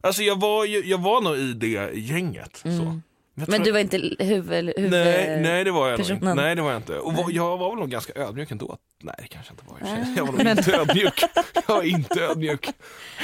Alltså 0.00 0.22
jag 0.22 0.40
var, 0.40 0.64
ju- 0.64 0.84
jag 0.84 0.98
var 0.98 1.20
nog 1.20 1.36
i 1.36 1.52
det 1.52 1.90
gänget. 1.94 2.56
Så. 2.56 3.00
Jag 3.36 3.48
Mm. 3.48 3.50
Men 3.50 3.56
tror- 3.58 3.64
du 3.64 3.72
var 3.72 3.80
inte 3.80 4.24
huvud... 4.24 4.72
huvud 4.76 4.90
Nej, 4.90 5.40
nej 5.40 5.64
det 5.64 5.70
var 5.70 5.88
jag 5.90 6.00
inte. 6.00 6.34
Nej 6.34 6.54
det 6.54 6.62
var 6.62 6.70
jag 6.70 6.78
inte. 6.78 6.98
Och 6.98 7.14
var, 7.14 7.24
jag 7.30 7.56
var 7.56 7.70
väl 7.70 7.78
nog 7.78 7.90
ganska 7.90 8.12
ödmjuk 8.20 8.50
ändå. 8.50 8.76
Nej 9.02 9.14
det 9.18 9.28
kanske 9.28 9.52
inte 9.52 9.64
var. 9.66 9.78
sig. 9.78 10.14
Jag 10.16 10.26
var 10.26 10.32
nog 10.32 10.58
inte 10.58 10.76
ödmjuk. 10.80 11.24
Jag 11.66 11.74
var 11.74 11.82
inte 11.82 12.20
ödmjuk. 12.20 12.68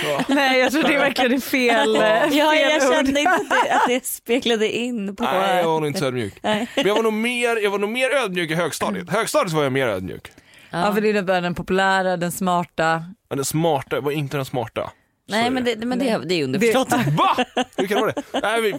Ja. 0.05 0.25
Nej 0.29 0.61
jag 0.61 0.73
tror 0.73 0.83
det 0.83 0.99
verkligen 0.99 1.33
är 1.33 1.41
fel. 1.41 1.97
eh, 1.97 2.03
Ja, 2.03 2.51
fel 2.51 2.71
jag 2.81 2.89
ord. 2.89 2.95
kände 2.95 3.21
inte 3.21 3.33
att 3.33 3.49
det, 3.65 3.71
att 3.75 3.83
det 3.89 4.05
speglade 4.07 4.69
in 4.77 5.17
på... 5.17 5.23
Nej 5.25 5.57
jag 5.57 5.65
var 5.65 5.81
nog 5.81 5.87
inte 5.89 5.99
så 5.99 6.07
ödmjuk. 6.07 6.35
Nej. 6.43 6.69
Men 6.77 6.87
jag 6.87 6.95
var 6.95 7.03
nog 7.03 7.13
mer, 7.13 7.57
jag 7.63 7.71
var 7.71 7.79
nog 7.79 7.91
mer 7.91 8.11
ödmjuk 8.11 8.51
i 8.51 8.55
högstadiet. 8.55 9.11
Högstadiet 9.11 9.53
var 9.53 9.63
jag 9.63 9.73
mer 9.73 9.87
ödmjuk. 9.87 10.33
Ja 10.71 10.95
för 10.95 11.01
det 11.01 11.11
innebär 11.11 11.41
den 11.41 11.55
populära, 11.55 12.17
den 12.17 12.33
smarta. 12.33 13.05
Men 13.29 13.39
den 13.39 13.45
smarta, 13.45 13.97
jag 13.97 14.03
var 14.03 14.13
inte 14.13 14.37
den 14.37 14.45
smarta. 14.47 14.91
Nej 15.31 15.51
men 15.51 15.65
det, 15.65 15.87
men 15.87 15.99
det, 15.99 16.19
det 16.29 16.35
är 16.35 16.45
underförstått. 16.45 16.89
Va? 16.93 17.45
Hur 17.77 17.87
kan 17.87 17.97
det 17.97 18.01
vara 18.03 18.13
det? 18.13 18.23
Nej, 18.43 18.61
vi... 18.63 18.75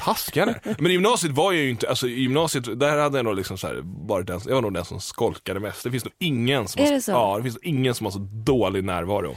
Taskiga. 0.00 0.54
Men 0.78 0.92
gymnasiet 0.92 1.32
var 1.32 1.52
jag 1.52 1.62
ju 1.62 1.70
inte, 1.70 1.88
alltså 1.88 2.06
gymnasiet, 2.08 2.80
där 2.80 2.98
hade 2.98 3.18
jag 3.18 3.24
nog 3.24 3.36
liksom 3.36 3.58
så 3.58 3.66
här, 3.66 3.80
varit 3.84 4.26
den, 4.26 4.40
jag 4.46 4.54
var 4.54 4.62
nog 4.62 4.74
den 4.74 4.84
som 4.84 5.00
skolkade 5.00 5.60
mest. 5.60 5.84
Det 5.84 5.90
finns 5.90 6.04
nog 6.04 6.12
ingen 6.18 6.68
som, 6.68 6.82
Är 6.82 6.86
har, 6.86 6.92
det 6.94 7.02
så? 7.02 7.10
Ja, 7.12 7.36
det 7.36 7.42
finns 7.42 7.58
ingen 7.62 7.94
som 7.94 8.06
har 8.06 8.10
så 8.10 8.18
dålig 8.32 8.84
närvaro 8.84 9.36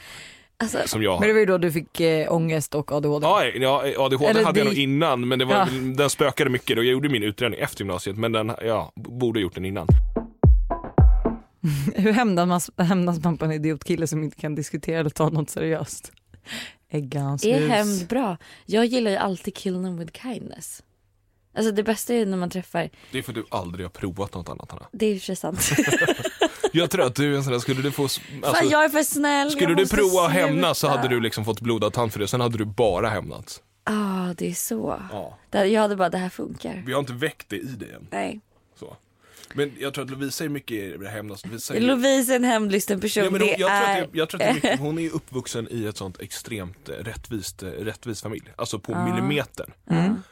Alltså, 0.60 0.78
som 0.86 1.04
jag 1.04 1.20
Men 1.20 1.28
det 1.28 1.34
var 1.34 1.40
ju 1.40 1.46
då 1.46 1.58
du 1.58 1.72
fick 1.72 2.00
eh, 2.00 2.34
ångest 2.34 2.76
och 2.76 2.92
ADHD. 2.92 3.26
Ja, 3.28 3.46
ja, 3.46 3.84
ADHD 4.06 4.26
Eller 4.26 4.44
hade 4.44 4.60
jag 4.60 4.68
det- 4.68 4.72
nog 4.72 4.80
innan 4.80 5.28
men 5.28 5.40
det 5.40 5.46
var, 5.46 5.56
Ja. 5.56 5.68
den 5.96 6.10
spökade 6.10 6.50
mycket 6.50 6.78
och 6.78 6.84
jag 6.84 6.92
gjorde 6.92 7.10
min 7.10 7.24
utredning 7.24 7.60
efter 7.60 7.82
gymnasiet 7.82 8.18
men 8.18 8.32
den, 8.32 8.52
ja, 8.66 8.92
borde 8.96 9.40
ha 9.40 9.42
gjort 9.42 9.56
den 9.56 9.66
innan. 9.66 9.88
Hur 11.96 12.12
hämnas 12.12 12.70
man, 12.78 12.88
hämnas 12.88 13.24
man 13.24 13.38
på 13.38 13.46
en 13.46 13.52
idiotkille 13.52 14.08
som 14.08 14.24
inte 14.24 14.38
kan 14.38 14.56
diskutera 14.56 15.00
eller 15.00 15.10
ta 15.10 15.30
något 15.30 15.50
seriöst? 15.50 16.12
Äggans 16.90 17.46
är 17.46 17.68
hämnd 17.68 18.08
bra? 18.08 18.38
Jag 18.66 18.86
gillar 18.86 19.12
ju 19.12 19.18
alltid 19.18 19.56
kill 19.56 19.74
them 19.74 19.98
with 19.98 20.22
kindness. 20.22 20.84
Alltså 21.58 21.72
det 21.72 21.84
bästa 21.84 22.14
är 22.14 22.26
när 22.26 22.38
man 22.38 22.50
träffar, 22.50 22.90
Det 23.12 23.18
är 23.18 23.24
för 23.24 23.32
att 23.32 23.36
du 23.36 23.46
aldrig 23.50 23.86
har 23.86 23.90
provat 23.90 24.34
något 24.34 24.50
annat 24.50 24.72
Hanna. 24.72 24.88
det 24.92 25.06
är 25.06 25.14
ju 25.14 25.20
för 25.20 25.26
sig 25.26 25.36
sant. 25.36 25.70
Jag 26.74 26.90
tror 26.92 27.06
att 27.06 27.16
du 27.16 27.34
är 27.34 27.38
en 27.38 27.44
sån 27.44 27.54
där, 27.54 27.60
skulle 27.60 27.82
du 27.82 27.92
få, 27.92 28.04
alltså, 28.04 28.22
Fan 28.44 28.70
jag 28.70 28.84
är 28.86 28.90
för 28.90 29.04
snäll. 29.04 29.52
skulle 29.52 29.76
du 29.76 29.88
prova 29.88 30.26
att 30.26 30.32
hämnas 30.32 30.80
så 30.80 30.88
hade 30.88 31.08
du 31.08 31.20
liksom 31.20 31.46
fått 31.46 31.62
blodad 31.62 31.94
tand 31.94 32.14
för 32.14 32.20
det, 32.20 32.28
sen 32.28 32.42
hade 32.42 32.58
du 32.58 32.66
bara 32.66 33.10
hämnats. 33.10 33.62
Ah, 33.84 34.34
det 34.38 34.50
är 34.50 34.54
så. 34.54 35.02
Ja. 35.12 35.38
Det- 35.50 35.66
Jag 35.66 35.82
hade 35.82 35.96
bara, 35.96 36.10
det 36.10 36.18
här 36.18 36.30
funkar. 36.30 36.84
Vi 36.86 36.94
har 36.94 37.00
inte 37.00 37.14
väckt 37.14 37.50
det 37.50 37.56
i 37.58 37.64
dig 37.66 37.92
än. 37.92 38.08
Nej. 38.12 38.40
Men 39.54 39.72
jag 39.80 39.94
tror 39.94 40.04
att 40.04 40.10
Lovisa 40.12 40.44
är 40.44 40.50
mycket 40.50 41.10
hämnas. 41.10 41.46
Lovisa 41.46 41.76
är... 41.76 41.82
Lovisa 41.82 42.32
är 42.32 42.36
en 42.36 42.44
hämndlysten 42.44 43.00
person. 43.00 43.24
Ja, 43.24 43.30
men 43.30 43.42
hon, 43.42 43.56
tror 43.56 43.70
är... 43.70 44.02
att 44.02 44.12
det, 44.12 44.18
jag 44.18 44.30
tror 44.30 44.42
att 44.42 44.48
det 44.48 44.50
är 44.50 44.54
mycket, 44.54 44.80
hon 44.88 45.00
är 45.00 45.10
uppvuxen 45.10 45.68
i 45.72 45.86
ett 45.86 45.98
sånt 45.98 46.22
extremt 46.22 46.90
eh, 46.90 46.94
rättvist, 46.94 47.64
eh, 47.64 47.70
rättvis 47.70 48.22
familj. 48.22 48.52
Alltså 48.56 48.80
på 48.80 48.96
millimetern. 48.96 49.72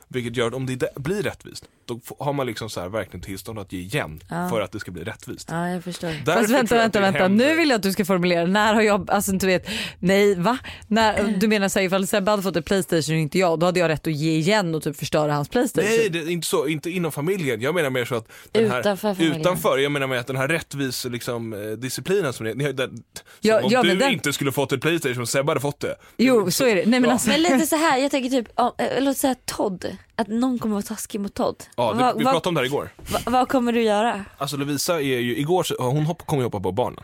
Vilket 0.08 0.38
gör 0.38 0.48
att 0.48 0.54
om 0.54 0.66
det 0.66 0.96
blir 0.96 1.24
rättvist, 1.24 1.66
då 1.86 2.00
har 2.20 2.34
man 2.34 2.46
liksom 2.48 2.70
så 2.70 2.80
här 2.82 2.90
verkligen 2.90 3.22
tillstånd 3.22 3.60
att 3.60 3.74
ge 3.74 3.80
igen 3.80 4.20
för 4.50 4.62
att 4.62 4.72
det 4.72 4.80
ska 4.80 4.92
bli 4.92 5.04
rättvist. 5.04 5.48
Ja, 5.52 5.70
jag 5.70 5.84
förstår. 5.84 6.10
Fast 6.12 6.26
Därför 6.26 6.42
vänta, 6.54 6.76
att 6.76 6.82
vänta, 6.82 7.00
det 7.00 7.04
vänta. 7.06 7.20
händer. 7.20 7.46
Nu 7.48 7.56
vill 7.56 7.70
jag 7.70 7.76
att 7.78 7.84
du 7.84 7.92
ska 7.92 8.06
formulera. 8.06 8.46
När 8.46 8.74
har 8.74 8.82
jag, 8.82 9.12
alltså 9.12 9.32
du 9.32 9.48
vet, 9.48 9.68
nej 10.00 10.36
va? 10.36 10.58
När, 10.88 11.24
du 11.40 11.48
menar 11.48 11.68
såhär 11.70 11.86
ifall 11.86 12.08
Sebbe 12.08 12.32
hade 12.32 12.44
fått 12.44 12.56
ett 12.56 12.66
Playstation 12.66 13.16
och 13.16 13.22
inte 13.22 13.40
jag, 13.40 13.60
då 13.60 13.66
hade 13.66 13.80
jag 13.80 13.90
rätt 13.90 14.08
att 14.08 14.14
ge 14.14 14.32
igen 14.32 14.76
och 14.76 14.84
typ 14.84 14.98
förstöra 14.98 15.34
hans 15.34 15.50
Playstation? 15.50 15.90
Nej, 15.90 16.10
det 16.10 16.20
är 16.20 16.30
inte 16.30 16.48
så, 16.48 16.68
inte 16.68 16.90
inom 16.90 17.12
familjen. 17.12 17.62
Jag 17.62 17.76
menar 17.76 17.90
mer 17.90 18.06
så 18.06 18.16
att 18.16 18.32
den 18.52 18.72
här, 18.72 18.80
Utanför 18.80 19.14
familjen. 19.14 19.42
utanför, 19.42 19.78
jag 19.78 19.92
menar 19.92 20.08
med 20.08 20.20
att 20.20 20.28
den 20.28 20.36
här 20.38 20.48
rättvis 20.48 21.06
liksom, 21.06 21.54
eh, 21.54 21.60
disciplinen 21.60 22.34
som 22.34 22.46
ni, 22.46 22.54
den, 22.72 22.90
som 22.90 23.04
Ja, 23.42 23.62
om 23.62 23.72
ja, 23.72 23.84
du 23.84 23.96
den- 23.96 24.12
inte 24.12 24.34
skulle 24.34 24.52
fått 24.52 24.72
ett 24.72 24.82
Playstation, 24.82 25.28
Sebbe 25.28 25.50
hade 25.52 25.60
fått 25.62 25.80
det. 25.80 25.96
Jo 26.18 26.52
så 26.52 26.66
är 26.66 26.76
det. 26.76 26.82
Nej 26.86 27.00
men 27.00 27.04
Ja. 27.04 27.12
alltså, 27.14 27.30
Men 27.30 27.42
lite 27.42 27.66
så 27.68 27.76
här, 27.76 27.98
jag 27.98 28.12
tänker 28.12 28.30
typ, 28.30 28.48
ja, 28.56 28.76
eh, 28.78 29.04
låt 29.04 29.18
säga 29.18 29.36
Todd. 29.46 29.86
Att 30.18 30.28
någon 30.28 30.60
kommer 30.60 30.74
vara 30.76 30.84
taskig 30.84 31.20
mot 31.22 31.34
Todd. 31.34 31.64
Ja, 31.78 31.94
det, 31.94 32.04
vad, 32.04 32.18
vi 32.18 32.24
pratade 32.24 32.50
om 32.50 32.56
det 32.56 32.62
här 32.62 32.66
igår. 32.66 32.90
vad, 33.12 33.34
vad 33.34 33.48
kommer 33.50 33.72
du 33.74 33.82
göra? 33.84 34.26
Alltså 34.38 34.58
Lovisa 34.58 34.96
är 34.96 35.00
ju, 35.20 35.38
igår 35.38 35.64
så, 35.64 35.76
hon 35.80 36.06
hopp, 36.06 36.26
kommer 36.26 36.42
ju 36.44 36.46
hoppa 36.46 36.60
på 36.60 36.72
barnen. 36.72 37.00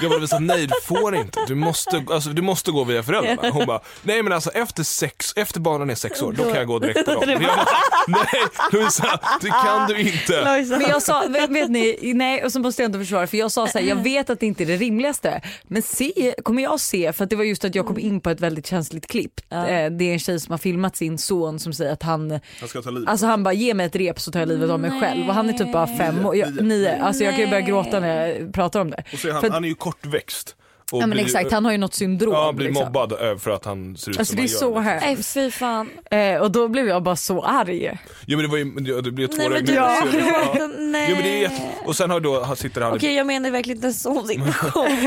Jag 0.00 0.10
bara 0.10 0.14
Lovisa, 0.16 0.38
nej 0.38 0.66
du 0.66 0.74
får 0.82 1.16
inte. 1.16 1.40
Du 1.46 1.54
måste, 1.54 2.04
alltså, 2.10 2.30
du 2.30 2.42
måste 2.42 2.70
gå 2.70 2.84
via 2.84 3.02
föräldrarna. 3.02 3.50
Hon 3.50 3.66
bara, 3.66 3.80
nej 4.02 4.22
men 4.22 4.32
alltså 4.32 4.50
efter 4.50 4.82
sex, 4.82 5.32
efter 5.36 5.60
barnen 5.60 5.90
är 5.90 5.94
sex 5.94 6.22
år, 6.22 6.32
då 6.32 6.42
kan 6.42 6.54
jag 6.54 6.66
gå 6.66 6.78
direkt 6.78 7.04
på 7.04 7.10
dem. 7.14 7.30
Jag 7.30 7.40
bara, 7.42 7.66
nej 8.08 8.42
Lovisa, 8.72 9.20
det 9.40 9.48
kan 9.48 9.88
du 9.88 10.00
inte. 10.00 10.64
Men 10.68 10.80
jag 10.80 11.02
sa, 11.02 11.24
vet, 11.28 11.50
vet 11.50 11.70
ni, 11.70 12.12
nej 12.14 12.44
och 12.44 12.52
så 12.52 12.60
måste 12.60 12.82
jag 12.82 12.88
inte 12.88 12.98
försvara 12.98 13.26
för 13.26 13.36
jag 13.36 13.52
sa 13.52 13.66
så 13.66 13.78
här, 13.78 13.84
jag 13.86 13.96
vet 14.02 14.30
att 14.30 14.40
det 14.40 14.46
inte 14.46 14.64
är 14.64 14.66
det 14.66 14.76
rimligaste 14.76 15.40
men 15.62 15.82
se, 15.82 16.34
kommer 16.44 16.62
jag 16.62 16.80
se, 16.80 17.12
för 17.12 17.24
att 17.24 17.30
det 17.30 17.36
var 17.36 17.44
just 17.44 17.64
att 17.64 17.74
jag 17.74 17.86
kom 17.86 17.98
in 17.98 18.20
på 18.20 18.30
ett 18.30 18.40
väldigt 18.40 18.66
känsligt 18.66 19.06
klipp. 19.06 19.40
Eh, 19.50 19.58
Det 19.90 20.04
är 20.04 20.12
en 20.12 20.18
tjej 20.18 20.40
som 20.40 20.50
har 20.52 20.58
filmat 20.58 20.96
sin 20.96 21.18
son 21.18 21.58
som 21.58 21.72
säger 21.72 21.92
att 21.92 22.02
han, 22.02 22.40
Jag 22.60 22.68
ska 22.70 22.82
ta 22.82 22.90
livet. 22.90 23.08
alltså 23.08 23.26
han 23.26 23.42
bara 23.44 23.54
ge 23.54 23.74
mig 23.78 23.86
ett 23.86 23.96
rep 23.96 24.20
så 24.20 24.30
tar 24.30 24.40
jag 24.40 24.48
livet 24.48 24.70
av 24.70 24.80
mig 24.80 25.00
själv 25.00 25.28
och 25.28 25.34
han 25.34 25.48
är 25.48 25.52
typ 25.52 25.72
bara 25.72 25.86
fem 25.98 26.26
år, 26.26 26.36
jag, 26.36 26.62
Nio. 26.64 27.02
alltså 27.02 27.24
jag 27.24 27.32
kan 27.32 27.40
ju 27.40 27.46
börja 27.50 27.60
gråta 27.60 28.00
när 28.00 28.26
jag 28.26 28.52
pratar 28.54 28.80
om 28.80 28.90
det. 28.90 29.04
Och 29.12 29.18
så 29.18 29.28
är 29.28 29.32
han, 29.32 29.40
För- 29.42 29.50
han 29.50 29.64
är 29.64 29.68
ju 29.68 29.74
kortväxt. 29.74 30.54
Och 30.92 31.02
Ja 31.02 31.06
men 31.06 31.10
blir- 31.10 31.24
exakt, 31.24 31.52
han 31.52 31.64
har 31.64 31.72
ju 31.72 31.78
något 31.78 31.94
syndrom. 31.94 32.32
Ja, 32.32 32.44
han 32.44 32.56
blir 32.56 32.66
liksom. 32.68 32.84
mobbad 32.86 33.12
eh, 33.12 33.36
för 33.38 33.50
att 33.50 33.64
han 33.64 33.96
ser 33.96 34.10
ut 34.10 34.18
Alltså 34.18 34.36
som 34.36 34.36
det 34.36 34.42
är 34.42 34.44
han 34.44 34.52
gör. 34.52 34.58
så 34.58 34.66
liksom. 34.68 34.84
här. 34.84 35.00
Nej 35.00 35.16
fy 35.22 35.50
fan. 35.50 35.88
Eh, 36.10 36.34
och 36.42 36.50
då 36.50 36.68
blev 36.68 36.88
jag 36.88 37.02
bara 37.02 37.16
så 37.16 37.42
arg. 37.42 37.98
Jo 38.26 38.38
men 38.38 38.44
det 38.46 38.50
var 38.50 38.58
ju, 38.58 38.64
det- 38.64 39.00
det 39.02 39.10
blev 39.10 39.28
Nej 39.36 39.48
men 39.48 39.56
ögon. 39.58 39.74
gråta. 39.74 40.18
Ja. 40.58 40.66
Nej. 40.78 41.06
Jo 41.10 41.14
men 41.16 41.24
det 41.24 41.30
är 41.38 41.40
jätte... 41.42 41.62
Och 41.84 41.96
sen 41.96 42.10
har 42.10 42.20
då, 42.20 42.42
han 42.42 42.56
sitter 42.56 42.80
han 42.80 42.92
Okej 42.92 43.14
jag 43.14 43.26
menar 43.26 43.50
verkligen 43.50 43.76
inte 43.78 43.86
en 43.86 43.94
sån 43.94 44.26
situation. 44.26 44.86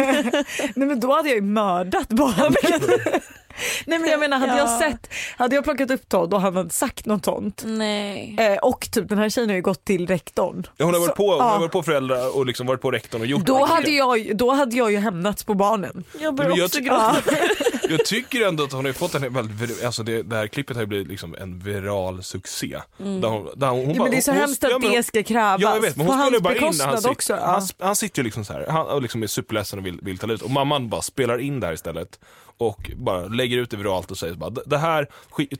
Nej 0.76 0.88
men 0.88 1.00
då 1.00 1.14
hade 1.16 1.28
jag 1.30 1.36
ju 1.36 1.42
mördat 1.42 2.08
barnet. 2.10 2.90
Nej 3.86 4.00
men 4.00 4.10
jag 4.10 4.20
menar 4.20 4.38
hade 4.40 4.52
Ja. 4.52 4.58
jag 4.58 4.70
sett, 4.80 5.10
hade 5.38 5.56
jag 5.56 5.64
plockat 5.64 5.92
upp 5.92 6.10
Todd 6.10 6.34
och 6.34 6.42
han 6.42 6.56
hade 6.56 6.70
sagt 6.70 7.06
något 7.06 7.26
sånt 7.26 7.64
Nej. 7.66 8.36
eh, 8.40 8.58
och 8.58 8.88
typ 8.92 9.10
den 9.10 9.18
här 9.18 9.30
tjejen 9.30 9.50
har 9.50 9.56
ju 9.56 9.62
gått 9.62 9.86
till 9.86 10.08
rektorn. 10.08 10.68
Ja, 10.78 10.86
hon 10.86 10.94
har 10.94 11.02
varit 11.02 11.10
Så- 11.10 11.16
på, 11.16 11.32
hon 11.32 11.42
har 11.42 11.54
ja. 11.54 11.60
varit 11.60 11.72
på 11.72 11.84
föräldrar 11.84 12.38
och 12.38 12.46
liksom 12.46 12.68
varit 12.68 12.82
på 12.82 12.92
rektorn 12.92 13.22
och 13.22 13.28
gjort 13.28 13.46
Då 13.46 13.66
hade, 13.66 13.90
jag, 13.92 14.38
då 14.38 14.52
hade 14.52 14.76
jag 14.78 14.92
ju 14.92 14.98
hämnats 14.98 15.44
på 15.44 15.54
barnen. 15.54 16.04
Jag 16.20 16.36
börjar 16.36 16.58
jag 16.58 16.66
också 16.66 16.78
ty- 16.80 16.84
gråta. 16.86 17.16
Jag 17.90 18.06
tycker 18.06 18.48
ändå 18.48 18.64
att 18.64 18.72
hon 18.72 18.86
har 18.86 18.88
ju 18.90 18.94
fått 18.94 19.16
en 19.16 19.34
väldigt, 19.34 19.84
alltså 19.84 20.04
det, 20.04 20.24
det 20.24 20.36
här 20.36 20.48
klippet 20.48 20.76
har 20.76 20.84
ju 20.84 20.88
blivit 20.88 21.08
liksom 21.08 21.36
en 21.40 21.60
viral 21.60 22.24
succé. 22.24 22.78
Där 22.98 23.28
hon, 23.28 23.48
där 23.56 23.68
hon, 23.70 23.80
hon 23.80 23.90
Ja, 23.90 23.94
bara- 23.96 24.04
men 24.04 24.12
det 24.12 24.18
är 24.18 24.22
så 24.22 24.32
hon, 24.32 24.40
hemskt 24.40 24.64
ja, 24.70 24.76
att 24.76 24.82
det 24.82 25.04
ska 25.04 25.24
krävas. 25.24 25.62
Ja 25.62 25.74
jag 25.74 25.82
vet 25.82 25.96
men 25.98 26.06
hon 26.08 26.20
spelar 26.28 26.40
bara 26.40 26.56
in 26.56 26.72
när 26.78 26.86
han, 26.86 26.98
sitter, 26.98 27.12
också. 27.12 27.34
han, 27.36 27.68
Ja. 27.78 27.86
han 27.86 27.96
sitter 27.96 28.20
ju 28.20 28.24
liksom 28.24 28.46
så 28.46 28.54
här, 28.54 28.66
han 28.70 28.86
och 28.88 29.02
liksom 29.02 29.24
är 29.24 29.28
superledsen 29.28 29.80
och 29.80 29.86
vill, 29.86 30.00
vill 30.02 30.18
ta 30.18 30.28
livet 30.28 30.42
och 30.42 30.50
mamman 30.52 30.90
bara 30.90 31.02
spelar 31.02 31.38
in 31.38 31.60
det 31.60 31.68
här 31.68 31.74
istället 31.74 32.20
och 32.62 32.92
bara 32.96 33.22
lägger 33.28 33.58
ut 33.58 33.70
det 33.70 33.78
viralt 33.78 34.12
och 34.12 34.18
säger 34.18 34.34
bara 34.36 34.50
det 34.50 34.78
här, 34.78 35.08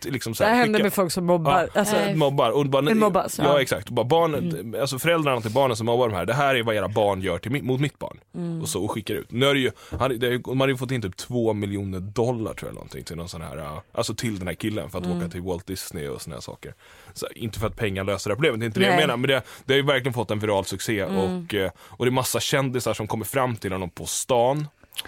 liksom 0.10 0.36
så 0.36 0.44
Det 0.44 0.48
här, 0.50 0.56
här 0.56 0.62
händer 0.64 0.80
skicka- 0.80 0.84
med 0.84 0.94
folk 0.94 1.12
som 1.12 1.26
mobbar. 1.26 1.70
Ja. 1.74 1.80
Alltså, 1.80 1.96
Nej. 1.96 2.16
mobbar 2.16 2.52
och 2.52 2.66
bara, 2.66 2.82
mobbas, 2.96 3.38
ja. 3.38 3.44
ja. 3.44 3.50
Mm. 3.50 3.62
exakt, 3.62 3.88
och 3.88 3.94
bara 3.94 4.06
barnen, 4.06 4.76
alltså 4.82 5.00
föräldrarna 5.00 5.42
till 5.42 5.52
barnen 5.52 5.78
som 5.78 5.86
mobbar 5.86 6.10
de 6.10 6.16
här, 6.16 6.26
det 6.26 6.34
här 6.34 6.56
är 6.56 6.64
vad 6.64 6.76
era 6.76 6.88
barn 6.88 7.22
gör 7.22 7.38
till, 7.38 7.64
mot 7.64 7.82
mitt 7.82 8.00
barn. 8.00 8.18
Mm. 8.36 8.62
Och 8.62 8.70
så 8.70 8.84
och 8.84 8.92
skickar 8.92 9.16
ut. 9.16 9.32
Nu 9.32 9.46
är 9.46 9.54
det 9.54 9.60
ju, 9.60 9.72
han, 10.00 10.20
det 10.20 10.28
är, 10.28 10.48
man 10.48 10.60
har 10.60 10.68
ju 10.68 10.78
fått 10.78 10.92
in 10.92 11.02
typ 11.02 11.18
två 11.18 11.54
miljoner 11.54 12.00
dollar 12.00 12.54
tror 12.54 12.70
jag 12.70 12.74
någonting 12.74 13.04
till 13.04 13.16
någon 13.18 13.30
sån 13.30 13.42
här, 13.42 13.58
uh, 13.58 13.80
alltså 13.92 14.14
till 14.16 14.40
den 14.40 14.48
här 14.48 14.56
killen 14.56 14.90
för 14.90 14.98
att 15.00 15.06
Mm. 15.06 15.18
åka 15.18 15.28
till 15.30 15.42
Walt 15.42 15.68
Disney 15.68 16.08
och 16.08 16.22
såna 16.22 16.36
här 16.36 16.42
saker. 16.42 16.74
Så, 17.14 17.28
inte 17.36 17.60
för 17.60 17.68
att 17.68 17.76
pengar 17.76 18.04
löser 18.04 18.30
det 18.30 18.34
här 18.34 18.36
problemet, 18.36 18.60
det 18.60 18.64
är 18.64 18.68
inte 18.68 18.80
det 18.80 18.86
jag 18.86 18.96
Nej. 18.96 19.02
menar, 19.08 19.18
men 19.18 19.28
det, 19.30 19.42
det 19.66 19.74
har 19.74 19.78
ju 19.78 19.86
verkligen 19.86 20.14
fått 20.14 20.32
en 20.32 20.40
viral 20.40 20.66
succé 20.66 21.00
Mm. 21.00 21.18
och, 21.18 21.54
eh, 21.54 21.72
och 21.78 22.06
det 22.06 22.10
är 22.10 22.12
massa 22.12 22.40
kändisar 22.40 22.94
som 22.94 23.08
kommer 23.08 23.26
fram 23.26 23.56
till 23.56 23.72
honom 23.72 23.90
på 23.90 24.06
stan 24.06 24.68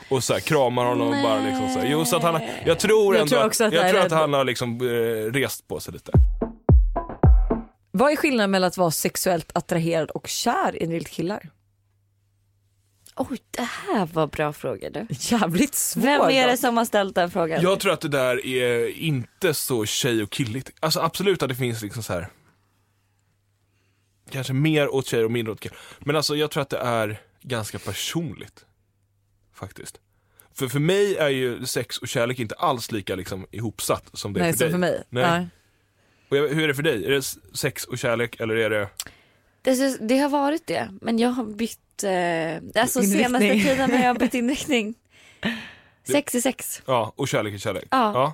och 0.10 0.24
så 0.24 0.34
här, 0.34 0.40
kramar 0.40 0.86
honom 0.86 1.08
och 1.08 1.24
bara 1.24 1.40
liksom 1.40 1.70
så 1.70 1.80
här. 1.80 1.88
Jo, 1.88 2.06
så 2.06 2.16
att 2.16 2.24
han, 2.24 2.42
jag 2.66 2.80
tror 2.80 3.16
Jag 3.16 3.22
ändå, 3.22 3.36
tror 3.36 3.46
också 3.46 3.64
att 3.64 3.74
jag 3.74 3.90
tror 3.90 4.02
att 4.02 4.12
han 4.12 4.34
har 4.34 4.46
liksom 4.46 4.82
eh, 4.82 5.32
rest 5.32 5.68
på 5.68 5.80
sig 5.80 5.94
lite. 5.94 6.12
Vad 7.92 8.12
är 8.12 8.16
skillnaden 8.16 8.52
mellan 8.52 8.68
att 8.68 8.78
vara 8.78 8.92
sexuellt 8.92 9.52
attraherad 9.54 10.12
och 10.12 10.28
kär 10.28 10.78
enligt 10.82 11.10
killar? 11.10 11.50
Oj 13.16 13.38
det 13.52 13.62
här 13.62 14.06
var 14.06 14.28
bra 14.28 14.54
frågor 14.54 14.90
du. 14.90 15.08
Jävligt 15.10 15.76
svårt. 15.76 16.04
Vem 16.04 16.22
är 16.22 16.48
det 16.48 16.58
som 16.58 16.78
har 16.78 16.86
ställt 16.86 17.16
den 17.16 17.32
frågan? 17.32 17.62
Jag 17.62 17.80
tror 17.80 17.94
att 17.94 18.02
det 18.02 18.08
där 18.08 18.46
är 18.46 18.88
inte 18.88 19.54
så 19.54 19.86
tjej 19.86 20.24
och 20.24 20.30
killigt. 20.30 20.72
Alltså 20.80 21.00
absolut 21.00 21.44
att 21.44 21.50
det 21.50 21.56
finns 21.56 21.82
liksom 21.82 22.04
så 22.04 22.14
här. 22.14 22.28
Kanske 24.32 24.54
mer 24.54 24.96
åt 24.96 25.08
tjejer 25.08 25.26
och 25.26 25.32
mindre 25.32 25.52
åt 25.52 25.60
killar. 25.60 25.78
Men 26.00 26.16
alltså 26.16 26.36
jag 26.36 26.52
tror 26.52 26.62
att 26.62 26.70
det 26.70 26.78
är 26.78 27.22
ganska 27.42 27.80
personligt. 27.80 28.66
Faktiskt. 29.54 30.00
För 30.54 30.68
för 30.68 30.80
mig 30.80 31.16
är 31.18 31.30
ju 31.30 31.66
sex 31.66 31.98
och 31.98 32.08
kärlek 32.08 32.40
inte 32.40 32.56
alls 32.56 32.92
lika 32.92 33.16
liksom 33.16 33.48
ihopsatt 33.52 34.10
som 34.14 34.34
det 34.34 34.40
är 34.40 34.44
Nej, 34.44 34.52
för 34.54 34.58
som 34.58 34.64
dig. 34.66 34.72
för 34.72 34.78
mig. 34.80 35.04
Nej. 35.10 35.40
Nej. 35.40 35.48
Och 36.30 36.38
jag, 36.38 36.48
hur 36.56 36.64
är 36.64 36.68
det 36.68 36.76
för 36.76 36.84
dig? 36.84 37.06
Är 37.06 37.10
det 37.10 37.22
sex 37.58 37.84
och 37.84 37.98
kärlek 37.98 38.40
eller 38.40 38.56
är 38.56 38.70
det? 38.70 38.90
Det, 39.62 39.98
det 40.08 40.18
har 40.18 40.30
varit 40.30 40.68
det, 40.68 40.90
men 41.02 41.20
jag 41.20 41.30
har 41.30 41.44
bytt, 41.44 42.04
eh, 42.04 42.82
alltså 42.82 43.00
Inriktning. 43.02 43.26
senaste 43.26 43.70
tiden 43.70 43.92
har 43.92 44.00
jag 44.06 44.18
bytt 44.18 44.34
inriktning. 44.34 44.96
Sex 46.08 46.36
är 46.36 46.42
sex. 46.42 46.82
Ja, 46.86 47.14
och 47.16 47.28
kärlek 47.28 47.54
är 47.54 47.58
kärlek? 47.58 47.88
Ja. 47.92 48.12
ja. 48.14 48.34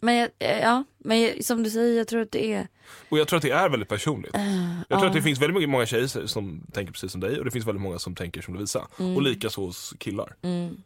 Men, 0.00 0.28
eh, 0.38 0.58
ja, 0.58 0.84
men 0.98 1.42
som 1.42 1.62
du 1.62 1.70
säger, 1.70 1.98
jag 1.98 2.08
tror 2.08 2.20
att 2.22 2.32
det 2.32 2.52
är... 2.52 2.68
Och 3.08 3.18
jag 3.18 3.28
tror 3.28 3.36
att 3.36 3.42
det 3.42 3.50
är 3.50 3.68
väldigt 3.68 3.88
personligt. 3.88 4.30
Jag 4.34 4.88
tror 4.88 5.00
ja. 5.00 5.06
att 5.06 5.12
det 5.12 5.22
finns 5.22 5.40
väldigt 5.40 5.54
mycket- 5.54 5.68
många 5.70 5.86
tjejer 5.86 6.26
som 6.26 6.66
tänker 6.72 6.92
precis 6.92 7.12
som 7.12 7.20
dig 7.20 7.38
och 7.38 7.44
det 7.44 7.50
finns 7.50 7.66
väldigt 7.66 7.82
många 7.82 7.98
som 7.98 8.14
tänker 8.14 8.42
som 8.42 8.54
Lovisa. 8.54 8.88
Och 8.98 9.22
likaså 9.22 9.60
hos 9.60 9.94
killar. 9.98 10.36
Mm. 10.42 10.76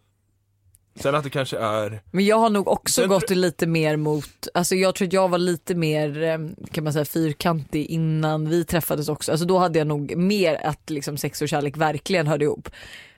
Sen 0.95 1.15
att 1.15 1.25
det 1.25 1.31
kanske 1.31 1.59
är, 1.59 2.03
Men 2.11 2.25
jag 2.27 2.37
har 2.39 2.51
nog 2.51 2.69
också 2.69 3.01
Sen- 3.01 3.09
gått 3.09 3.31
lite 3.31 3.67
mer 3.67 3.97
mot, 3.97 4.49
alltså 4.55 4.75
jag 4.75 4.95
tror 4.95 5.07
att 5.09 5.13
jag 5.13 5.29
var 5.29 5.39
lite 5.39 5.75
mer 5.75 6.23
eh, 6.23 6.39
kan 6.73 6.85
man 6.85 6.93
säga 6.93 7.05
fyrkantig 7.05 7.87
innan 7.87 8.49
vi 8.49 8.65
träffades 8.65 9.09
också. 9.09 9.33
Alltså 9.33 9.47
då 9.47 9.59
hade 9.59 9.79
jag 9.79 9.87
nog 9.87 10.17
mer 10.17 10.55
att 10.67 10.91
liksom 10.91 11.17
sex 11.17 11.43
och 11.43 11.49
kärlek 11.49 11.77
verkligen 11.77 12.27
hörde 12.27 12.45
ihop. 12.45 12.69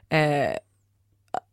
Eh, 0.09 0.51